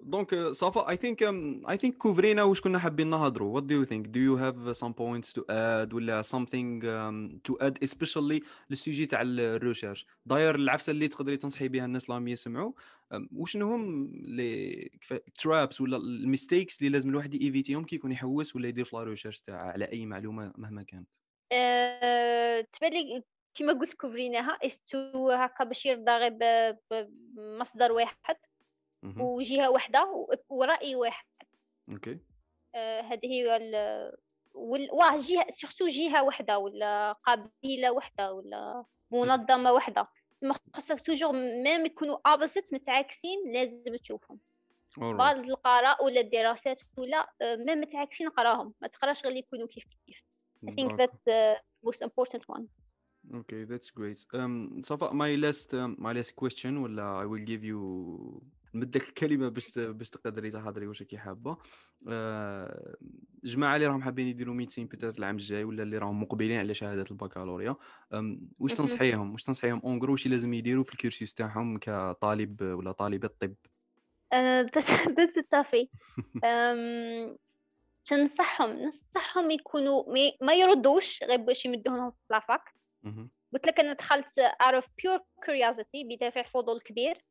donc 0.00 0.34
صافا 0.52 0.90
I 0.90 0.96
think 0.96 1.22
I 1.70 1.76
think 1.76 1.96
كوفرينا 1.96 2.42
واش 2.42 2.60
كنا 2.60 2.78
حابين 2.78 3.10
نهضروا؟ 3.10 3.54
what 3.54 3.62
do 3.62 3.74
you 3.74 3.84
think 3.84 4.06
do 4.06 4.20
you 4.20 4.36
have 4.36 4.76
some 4.76 4.92
points 4.92 5.32
to 5.32 5.42
add 5.50 5.94
ولا 5.94 6.22
something 6.22 6.82
to 7.44 7.56
add 7.60 7.78
especially 7.84 8.44
لل 8.70 8.80
sujet 8.80 9.06
تاع 9.06 9.22
ال 9.22 9.30
recherche 9.30 10.06
داير 10.26 10.54
العفسة 10.54 10.90
اللي 10.90 11.08
تقدري 11.08 11.36
تنصحي 11.36 11.68
بها 11.68 11.84
الناس 11.84 12.10
اللي 12.10 12.30
يسمعوا 12.30 12.72
وشنو 13.36 13.72
هم 13.72 14.12
les 14.14 14.90
traps 15.34 15.80
ولا 15.80 15.96
ال 15.96 16.05
mistakes 16.05 16.78
اللي 16.78 16.90
لازم 16.90 17.10
الواحد 17.10 17.34
ايفيتيهم 17.34 17.84
كي 17.84 17.96
يكون 17.96 18.12
يحوس 18.12 18.56
ولا 18.56 18.68
يدير 18.68 18.84
في 18.84 18.96
la 18.96 19.02
recherche 19.02 19.40
تاع 19.40 19.56
على 19.56 19.84
أي 19.84 20.06
معلومة 20.06 20.52
مهما 20.58 20.82
كانت؟ 20.82 21.08
أه... 21.52 22.66
تبان 22.72 22.92
لي 22.92 23.22
كما 23.54 23.72
قلت 23.72 23.94
كوفريناها 23.94 24.58
surtout 24.66 25.30
هكا 25.30 25.64
باش 25.64 25.86
يرضى 25.86 26.10
غير 26.10 26.36
بمصدر 27.36 27.92
واحد. 27.92 28.36
وجهة 29.02 29.70
واحدة 29.70 30.26
ورأي 30.48 30.94
واحد. 30.94 31.26
okay. 31.92 32.18
آه 32.74 33.00
هذه 33.00 33.26
هي 33.26 33.56
ال... 33.56 34.12
واه 34.92 35.16
جهة 35.16 35.46
surtout 35.50 35.86
جهة 35.86 36.24
واحدة 36.24 36.58
ولا 36.58 37.12
قبيلة 37.12 37.92
واحدة 37.92 38.32
ولا 38.32 38.84
منظمة 39.10 39.72
واحدة. 39.72 40.08
ما 40.42 40.54
خصك 40.74 41.00
toujours 41.00 41.32
même 41.32 41.86
يكونوا 41.86 42.18
opposite 42.26 42.74
متعاكسين 42.74 43.52
لازم 43.52 43.96
تشوفهم. 43.96 44.38
بعض 44.96 45.36
القراء 45.38 46.04
ولا 46.04 46.20
الدراسات 46.20 46.82
ولا 46.96 47.32
même 47.42 47.80
متعاكسين 47.80 48.28
قراهم. 48.28 48.74
ما 48.80 48.88
تقراش 48.88 49.22
غير 49.22 49.28
اللي 49.28 49.38
يكونوا 49.38 49.66
كيف 49.66 49.84
كيف. 50.06 50.24
I 50.66 50.70
think 50.70 50.90
that's 50.96 51.22
the 51.22 51.56
most 51.86 52.02
important 52.02 52.42
one. 52.48 52.64
Okay, 53.40 53.62
that's 53.70 53.90
great. 53.90 54.20
Um, 54.34 54.82
Safa, 54.82 55.12
my 55.12 55.36
last 55.44 55.72
um, 55.74 55.96
my 55.98 56.12
last 56.12 56.34
question 56.34 56.76
ولا 56.76 57.22
I 57.22 57.26
will 57.26 57.44
give 57.44 57.62
you 57.62 58.42
نمدك 58.74 59.08
الكلمة 59.08 59.48
باش 59.48 59.78
باش 59.78 60.10
تقدري 60.10 60.50
تهضري 60.50 60.86
واش 60.86 61.02
كي 61.02 61.18
حابه 61.18 61.56
آه، 62.08 62.96
جماعة 63.44 63.76
اللي 63.76 63.86
راهم 63.86 64.02
حابين 64.02 64.26
يديروا 64.26 64.54
médecine 64.54 64.86
peut-être 64.86 65.18
العام 65.18 65.34
الجاي 65.34 65.64
ولا 65.64 65.82
اللي 65.82 65.98
راهم 65.98 66.22
مقبلين 66.22 66.58
على 66.58 66.74
شهاده 66.74 67.04
البكالوريا 67.10 67.76
واش 68.58 68.72
تنصحيهم؟ 68.72 69.32
واش 69.32 69.44
تنصحيهم؟ 69.44 69.80
en 69.84 69.98
gros 69.98 70.12
واش 70.12 70.26
لازم 70.26 70.54
يديروا 70.54 70.84
في 70.84 70.92
ال 70.92 70.98
cursus 70.98 71.34
تاعهم 71.34 71.78
كطالب 71.78 72.62
ولا 72.62 72.92
طالبة 72.92 73.30
طب؟ 73.40 73.54
that's 75.18 75.34
tough 75.50 75.88
تنصحهم 78.04 78.70
ننصحهم 78.70 79.50
يكونوا 79.50 80.04
ما 80.42 80.54
يردوش 80.54 81.22
غير 81.22 81.38
باش 81.38 81.64
يمدوهم 81.64 82.10
في 82.10 82.16
la 82.30 82.45
fac. 82.45 82.74
قلت 83.52 83.66
لك 83.66 83.80
أنا 83.80 83.92
دخلت 83.92 84.40
out 84.40 84.74
of 84.82 84.84
pure 84.84 85.20
curiosity 85.46 86.06
بدافع 86.10 86.42
فضول 86.42 86.80
كبير. 86.80 87.24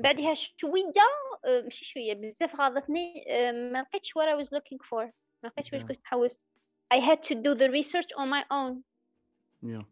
بعدها 0.00 0.34
شوية 0.34 0.92
آه، 1.44 1.60
ماشي 1.60 1.84
شوية 1.84 2.14
بزاف 2.14 2.60
غاضتني 2.60 3.24
آه، 3.28 3.52
ما 3.52 3.82
لقيتش 3.82 4.12
what 4.12 4.22
I 4.22 4.44
was 4.44 4.48
looking 4.58 4.78
for 4.88 5.10
ما 5.42 5.48
لقيتش 5.48 5.72
واش 5.72 5.82
كنت 5.82 6.00
نحوس 6.04 6.38
I 6.94 6.98
had 6.98 7.18
to 7.22 7.34
do 7.34 7.54
the 7.54 7.68
research 7.68 8.10
on 8.16 8.28
my 8.30 8.44
own. 8.52 8.82
Yeah. 9.62 9.84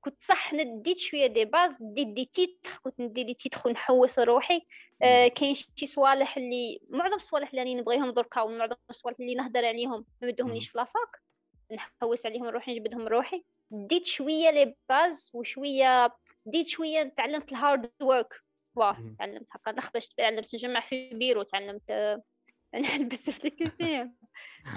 كنت 0.00 0.20
صح 0.22 0.54
نديت 0.54 0.98
شوية 0.98 1.26
des 1.26 1.44
bases 1.44 1.78
ديت 1.80 2.08
des 2.08 2.24
titres 2.24 2.80
كنت 2.82 3.00
ندي 3.00 3.24
des 3.24 3.34
titres 3.34 3.60
ونحوس 3.66 4.18
روحي. 4.18 4.62
آه 5.02 5.28
كاين 5.28 5.54
شي 5.54 5.86
صوالح 5.86 6.36
اللي 6.36 6.80
معظم 6.90 7.14
الصوالح 7.14 7.48
اللي 7.50 7.60
راني 7.60 7.74
نبغيهم 7.74 8.10
دركا 8.10 8.40
ومعظم 8.40 8.76
الصوالح 8.90 9.20
اللي 9.20 9.34
نهضر 9.34 9.64
عليهم 9.66 10.04
ما 10.22 10.28
بدهمنيش 10.28 10.68
في 10.68 10.78
la 10.78 10.96
fac 10.96 11.22
نحوس 11.72 12.26
عليهم 12.26 12.44
روحي 12.44 12.72
نجبدهم 12.72 13.08
روحي. 13.08 13.44
ديت 13.70 14.06
شوية 14.06 14.50
les 14.50 14.74
bases 14.88 15.30
وشوية 15.34 16.16
ديت 16.46 16.68
شوية 16.68 17.12
تعلمت 17.16 17.52
ال 17.52 17.60
hard 17.60 17.90
work 18.02 18.34
واه 18.76 19.14
تعلمت 19.18 19.46
هكا. 19.50 19.72
نخبش 19.72 20.08
تعلمت 20.08 20.54
نجمع 20.54 20.80
في 20.80 21.08
بيرو 21.14 21.42
تعلمت 21.42 21.90
نلبس 22.74 23.30
في 23.30 23.44
ال 23.48 23.57
costume 23.57 24.16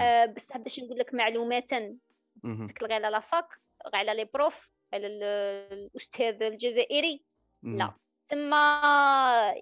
آه، 0.01 0.25
بس 0.25 0.51
باش 0.57 0.79
نقول 0.79 0.97
لك 0.99 1.13
معلومات 1.13 1.69
تكل 2.43 2.85
غير 2.85 2.93
على 2.93 3.09
la 3.09 3.25
fac 3.25 3.47
على 3.93 4.13
les 4.13 4.25
profs 4.33 4.69
على 4.93 5.07
الأستاذ 5.07 6.43
الجزائري. 6.43 7.23
لا. 7.63 7.93
تما 8.29 9.53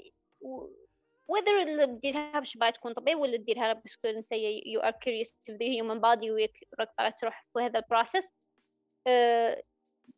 whether 1.27 1.85
ديرها 1.85 2.39
باش 2.39 2.57
باغي 2.57 2.71
تكون 2.71 2.93
طبيب 2.93 3.17
ولا 3.19 3.37
ديرها 3.37 3.73
parce 3.73 3.94
que 3.95 4.07
أنت 4.07 4.31
you 4.65 4.79
are 4.79 4.91
curious 4.91 5.33
في 5.45 5.51
the 5.51 5.65
human 5.65 5.99
body 5.99 6.31
وراك 6.31 6.93
باغي 6.97 7.11
تروح 7.21 7.45
في 7.53 7.59
هذا 7.59 7.79
ال 7.79 7.86
process 7.86 8.33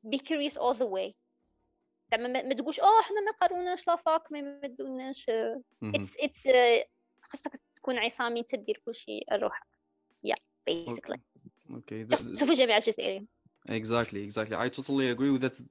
be 0.04 0.18
curious 0.18 0.58
all 0.58 0.76
the 0.76 0.86
way 0.86 1.16
زعما 2.12 2.44
ما 2.44 2.54
تقولش 2.54 2.80
آه 2.80 3.02
حنا 3.02 3.22
ما 3.22 3.32
قاروناش 3.42 3.88
la 3.88 4.05
fac 4.05 4.32
ما 4.32 4.60
مدوناش 4.64 5.26
it's 5.84 6.18
it's 6.20 6.48
خاصك 7.22 7.60
تكون 7.76 7.98
عصامي 7.98 8.44
تدير 8.44 8.82
كلشي 8.86 9.20
لروحك. 9.32 9.68
yeah 10.24 10.36
basically 10.66 11.22
okay. 11.70 12.08
شوفوا 12.36 12.54
جميع 12.54 12.78
الجزائريين. 12.78 13.28
Exactly 13.70 14.24
exactly. 14.30 14.56
I 14.56 14.70
totally 14.70 15.10
agree 15.16 15.32
with 15.32 15.42
that. 15.42 15.62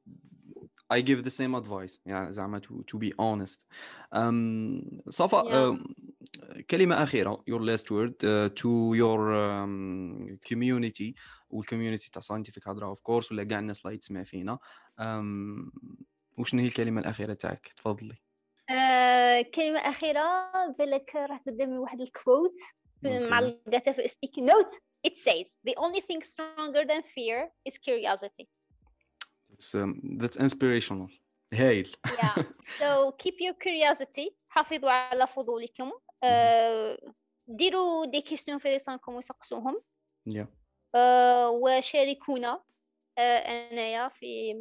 I 0.90 1.01
give 1.01 1.23
the 1.24 1.31
same 1.31 1.55
advice. 1.55 1.98
يعني 2.06 2.32
زعما 2.32 2.60
to, 2.60 2.94
to 2.94 2.98
be 2.98 3.12
honest. 3.19 3.66
Um, 4.15 5.01
صفا 5.09 5.43
yeah. 5.43 5.78
uh, 5.78 6.60
كلمة 6.70 7.02
أخيرة 7.02 7.44
your 7.51 7.60
last 7.60 7.85
word 7.85 8.15
uh, 8.23 8.48
to 8.60 8.94
your 8.94 9.20
um, 9.32 10.39
community. 10.51 11.15
وال 11.51 11.61
community 11.61 12.11
تاع 12.10 12.23
scientific 12.23 12.69
هضرة 12.69 12.86
of 12.86 13.01
course 13.01 13.32
ولا 13.32 13.44
كاع 13.44 13.59
الناس 13.59 13.86
اللي 13.86 13.98
تسمع 13.98 14.24
فينا. 14.24 14.59
Um, 15.01 15.70
وشنو 16.39 16.60
هي 16.60 16.66
الكلمة 16.66 17.01
الأخيرة 17.01 17.35
تاعك؟ 17.35 17.73
تفضلي. 17.77 18.16
آه، 18.70 19.43
كلمة 19.43 19.78
أخيرة 19.78 20.23
بالك 20.78 21.15
راح 21.15 21.43
قدامي 21.47 21.78
واحد 21.78 22.01
ال 22.01 22.10
quote 22.10 22.55
معلقتها 23.02 23.93
في 23.93 24.09
sticky 24.09 24.40
note 24.40 24.73
it 25.06 25.16
says 25.16 25.56
the 25.65 25.74
only 25.77 26.01
thing 26.01 26.23
stronger 26.23 26.85
than 26.85 27.02
fear 27.15 27.48
is 27.69 27.78
curiosity. 27.78 28.48
That's 29.48 29.74
um, 29.74 30.19
that's 30.20 30.36
inspirational. 30.36 31.09
هايل. 31.55 31.93
Yeah. 32.06 32.43
So 32.81 33.12
keep 33.12 33.36
your 33.40 33.55
curiosity. 33.55 34.36
حافظوا 34.48 34.90
على 34.90 35.27
فضولكم. 35.27 35.90
uh, 36.24 37.12
ديروا 37.48 38.06
دي 38.06 38.20
كيستيون 38.20 38.59
في 38.59 38.77
لسانكم 38.77 39.15
وسقسوهم. 39.15 39.82
Yeah. 40.31 40.47
uh, 40.97 41.51
وشاركونا 41.62 42.56
uh, 42.56 43.20
أنايا 43.20 44.09
في 44.09 44.55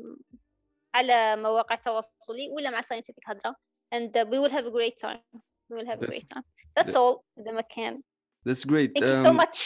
على 0.97 1.35
مواقع 1.41 1.75
التواصل 1.75 2.35
ولا 2.51 2.69
مع 2.69 2.81
ساينتفك 2.81 3.23
هضره 3.25 3.55
and 3.95 4.09
uh, 4.09 4.25
we 4.25 4.39
will 4.39 4.51
have 4.51 4.65
a 4.65 4.71
great 4.71 4.97
time 5.05 5.41
we 5.69 5.75
will 5.77 5.89
have 5.91 5.99
that's, 5.99 6.03
a 6.03 6.19
great 6.19 6.29
time 6.33 6.43
that's 6.77 6.95
all 6.95 7.23
the 7.45 7.51
مكان 7.51 8.01
that's 8.47 8.65
great 8.65 8.91
thank 8.93 9.05
um, 9.05 9.09
you 9.09 9.25
so 9.25 9.29
um, 9.29 9.37
much 9.37 9.59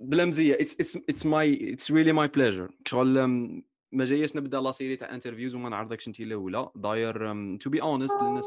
بلا 0.00 0.24
مزيه 0.24 0.54
it's 0.54 0.74
it's 0.82 0.96
it's 0.96 1.24
my 1.24 1.46
it's 1.74 1.90
really 1.90 2.12
my 2.12 2.28
pleasure 2.38 2.72
شغل 2.86 3.24
um, 3.24 3.62
ما 3.92 4.04
جاياش 4.04 4.36
نبدا 4.36 4.60
la 4.60 4.72
série 4.72 4.96
تاع 4.96 5.14
interviews 5.14 5.54
وما 5.54 5.68
نعرضكش 5.68 6.08
انت 6.08 6.20
الاولى 6.20 6.70
داير 6.74 7.34
to 7.56 7.70
be 7.70 7.82
honest 7.82 8.22
للناس 8.22 8.46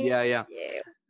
يا 0.00 0.22
يا 0.22 0.46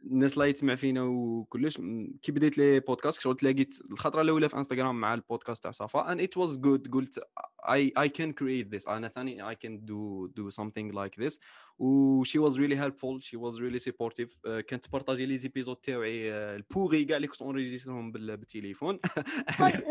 الناس 0.07 0.35
اللي 0.35 0.49
يتسمع 0.49 0.75
فينا 0.75 1.03
وكلش. 1.03 1.79
كي 2.23 2.33
بديت 2.33 2.59
les 2.59 2.81
podcasts 2.81 3.21
شغل 3.21 3.37
تلاقيت 3.37 3.79
الخطرة 3.91 4.23
الأولى 4.23 4.49
في 4.49 4.57
انستغرام 4.57 5.01
مع 5.01 5.15
البودكاست 5.15 5.63
تاع 5.63 5.71
صفا 5.73 6.15
and 6.15 6.19
it 6.21 6.43
was 6.43 6.57
good. 6.57 6.91
قلت 6.91 7.21
I 7.67 7.91
I 7.99 8.09
can 8.09 8.33
create 8.33 8.71
this. 8.77 8.89
أنا 8.89 9.09
ثاني 9.09 9.55
I 9.55 9.55
can 9.55 9.79
do 9.87 10.29
do 10.41 10.51
something 10.51 10.93
like 10.93 11.25
this. 11.25 11.39
و 11.79 12.25
she 12.25 12.39
was 12.39 12.53
really 12.59 12.77
helpful. 12.77 13.21
She 13.21 13.37
was 13.37 13.61
really 13.61 13.79
supportive. 13.79 14.29
uh, 14.29 14.61
كانت 14.61 14.85
تبارطاجي 14.85 15.27
les 15.27 15.37
épisodes 15.37 15.77
تاعي 15.77 16.31
البوغي 16.33 17.05
كاع 17.05 17.17
اللي 17.17 17.29
كنت 17.29 17.43
اونريجيسترهم 17.43 18.13
بالتليفون. 18.13 18.99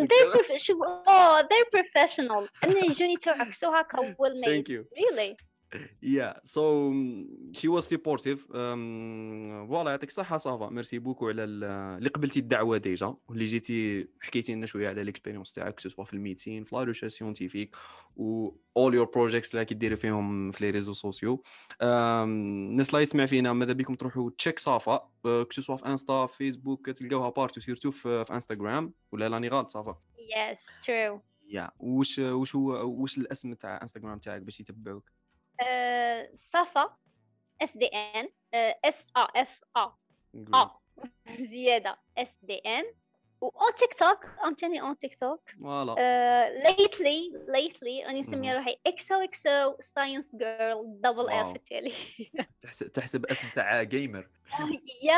They're 0.10 0.32
oh 1.08 1.44
they're 1.50 1.70
professional. 1.72 2.50
أنا 2.64 2.86
يجوني 2.86 3.18
تعكسوا 3.18 3.82
هكا 3.82 4.16
well 4.22 4.46
made 4.46 4.50
thank 4.50 4.70
you. 4.70 4.84
really? 5.00 5.55
Yeah 6.02 6.34
so 6.44 6.62
she 7.58 7.68
was 7.68 7.86
supportive. 7.94 8.40
voilà 9.68 9.92
يعطيك 9.92 10.10
الصحة 10.10 10.38
صافا. 10.38 10.70
merci 10.70 11.00
beaucoup 11.00 11.28
على 11.28 11.44
اللي 11.44 12.10
قبلتي 12.10 12.40
الدعوة 12.40 12.78
déjà 12.78 13.16
واللي 13.28 13.46
جيتي 13.46 14.08
حكيتي 14.22 14.56
لنا 14.56 14.66
شوية 14.66 14.90
على 14.90 15.04
l'expérience 15.04 15.52
تاعك 15.52 15.80
soit 15.80 16.04
في 16.04 16.14
ال 16.14 16.19
médecine 16.19 16.64
في 16.64 16.76
la 16.76 16.84
recherche 16.84 17.14
scientifique 17.14 17.76
و 18.16 18.52
all 18.78 18.96
your 18.96 19.06
projects 19.06 19.56
اللي 19.56 19.66
كديري 19.66 19.96
فيهم 19.96 20.52
في 20.52 20.66
les 20.66 20.70
réseaux 20.70 20.94
sociaux 20.94 21.44
الناس 21.82 22.90
اللي 22.90 23.04
يسمع 23.04 23.26
فينا 23.26 23.54
ماذا 23.54 23.74
بكم 23.74 23.96
تروحوا 23.96 24.30
check 24.38 24.60
صافا. 24.60 25.10
que 25.24 25.48
ce 25.50 25.59
soit 25.59 25.76
في 25.76 25.86
انستا 25.86 26.26
في 26.26 26.38
فيسبوك 26.38 26.90
تلقاوها 26.90 27.30
partout 27.30 27.62
surtout 27.62 27.92
في, 27.92 28.26
في 28.26 28.34
انستغرام 28.34 28.94
ولا 29.12 29.28
راني 29.28 29.48
غلط 29.48 29.70
صافا؟ 29.70 30.02
يس 30.18 30.66
ترو 30.88 31.22
يا 31.48 31.72
وش 31.80 32.20
وش 32.20 32.56
هو 32.56 33.02
وش 33.02 33.18
الاسم 33.18 33.54
تاع 33.54 33.80
انستغرام 33.82 34.20
تاعك 34.20 34.42
باش 34.42 34.60
يتبعوك؟ 34.60 35.15
صفا 36.36 36.98
اس 37.62 37.78
دي 37.78 37.86
ان 37.86 38.30
اس 38.86 39.08
ا 39.18 39.28
اف 39.36 39.64
ا 39.78 39.92
ا 40.56 40.70
زيادة. 41.40 41.98
اس 42.18 42.38
دي 42.44 42.58
ان 42.58 42.84
اون 43.44 43.76
تيك 43.78 43.94
توك 43.94 44.26
ام 44.46 44.54
تاني 44.54 44.82
اون 44.82 44.98
تيك 44.98 45.16
توك 45.16 45.50
فوالا 45.62 46.50
ليتلي 46.50 47.32
ليتلي 47.48 48.04
راني 48.06 48.20
مسميه 48.20 48.54
روحي 48.54 48.78
اكسو 48.88 49.16
اكسو 49.16 49.76
ساينس 49.80 50.36
جيرل 50.36 51.02
دبل 51.02 51.30
اف 51.30 51.56
التالي 51.56 51.94
تحسب 52.94 53.26
اسم 53.26 53.48
تاع 53.56 53.84
جيمر 53.84 54.30
يا 55.04 55.14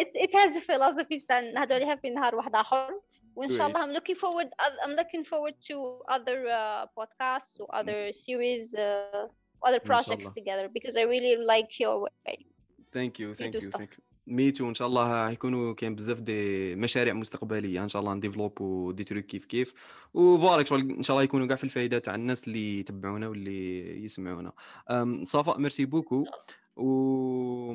it 0.00 0.36
has 0.36 0.58
philosophy 0.58 1.16
بصح 1.16 1.34
نهضروا 1.34 1.80
عليها 1.80 1.96
في 1.96 2.10
نهار 2.10 2.34
واحد 2.34 2.56
آخر. 2.56 3.00
وإن 3.36 3.48
شاء 3.48 3.66
الله 3.66 3.80
I'm 3.82 3.98
looking 3.98 4.16
forward 4.16 4.48
I'm 4.84 4.94
looking 5.00 5.24
forward 5.24 5.54
to 5.68 5.76
other 6.08 6.48
uh, 6.48 6.86
podcasts 6.98 7.60
or 7.60 7.66
other 7.80 8.12
series 8.12 8.74
uh, 8.74 9.26
other 9.66 9.80
projects 9.90 10.28
together 10.38 10.66
because 10.76 10.94
I 10.96 11.04
really 11.14 11.34
like 11.52 11.70
your 11.82 11.96
way. 12.04 12.36
Thank 12.96 13.12
you, 13.20 13.28
thank 13.40 13.54
you, 13.54 13.70
thank 13.80 13.92
you. 13.96 14.02
me 14.26 14.43
too 14.43 14.68
إن 14.68 14.74
شاء 14.74 14.88
الله 14.88 15.28
حيكونوا 15.28 15.74
كاين 15.74 15.94
بزاف 15.94 16.20
des 16.20 16.74
مشاريع 16.74 17.14
مستقبلية. 17.14 17.82
إن 17.82 17.88
شاء 17.88 18.02
الله 18.02 18.14
نديفلوبو 18.14 18.92
des 18.92 19.04
trucs 19.04 19.24
كيف 19.24 19.44
كيف. 19.44 19.74
و 20.14 20.22
voilà 20.22 20.60
إن 20.72 21.02
شاء 21.02 21.14
الله 21.14 21.24
يكونوا 21.24 21.46
كاع 21.46 21.56
في 21.56 21.64
الفائده 21.64 21.98
تاع 21.98 22.14
الناس 22.14 22.48
اللي 22.48 22.78
يتبعونا 22.78 23.28
واللي 23.28 24.04
يسمعونا. 24.04 24.52
صفاء 25.24 25.58
merci 25.58 25.84
beaucoup 25.84 26.24
و 26.76 27.74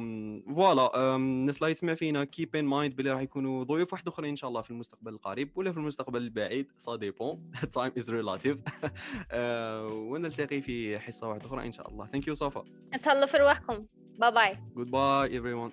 voilà 0.56 1.16
الناس 1.16 1.58
اللي 1.58 1.72
يسمع 1.72 1.94
فينا 1.94 2.24
keep 2.24 2.56
in 2.56 2.66
mind 2.66 2.96
بلي 2.96 3.12
راح 3.12 3.22
يكونوا 3.22 3.64
ضيوف 3.64 3.94
واحد 3.94 4.08
أخرين 4.08 4.30
إن 4.30 4.36
شاء 4.36 4.50
الله 4.50 4.62
في 4.62 4.72
المستقبل 4.72 5.14
القريب 5.14 5.52
ولا 5.56 5.72
في 5.72 5.78
المستقبل 5.78 6.22
البعيد 6.22 6.72
ça 6.78 6.96
dépend 6.96 7.52
time 7.74 7.92
is 7.98 8.12
relative 8.12 8.58
ونلتقي 9.94 10.62
في 10.62 11.00
حصة 11.00 11.30
واحدة 11.30 11.46
أخرى 11.46 11.66
إن 11.66 11.72
شاء 11.72 11.90
الله. 11.90 12.08
thank 12.08 12.28
you 12.28 12.34
صفا 12.34 12.64
تهلاو 13.04 13.28
في 13.28 13.38
رواحكم. 13.38 13.86
bye 14.20 14.32
bye 14.32 14.58
goodbye 14.76 15.34
every 15.34 15.72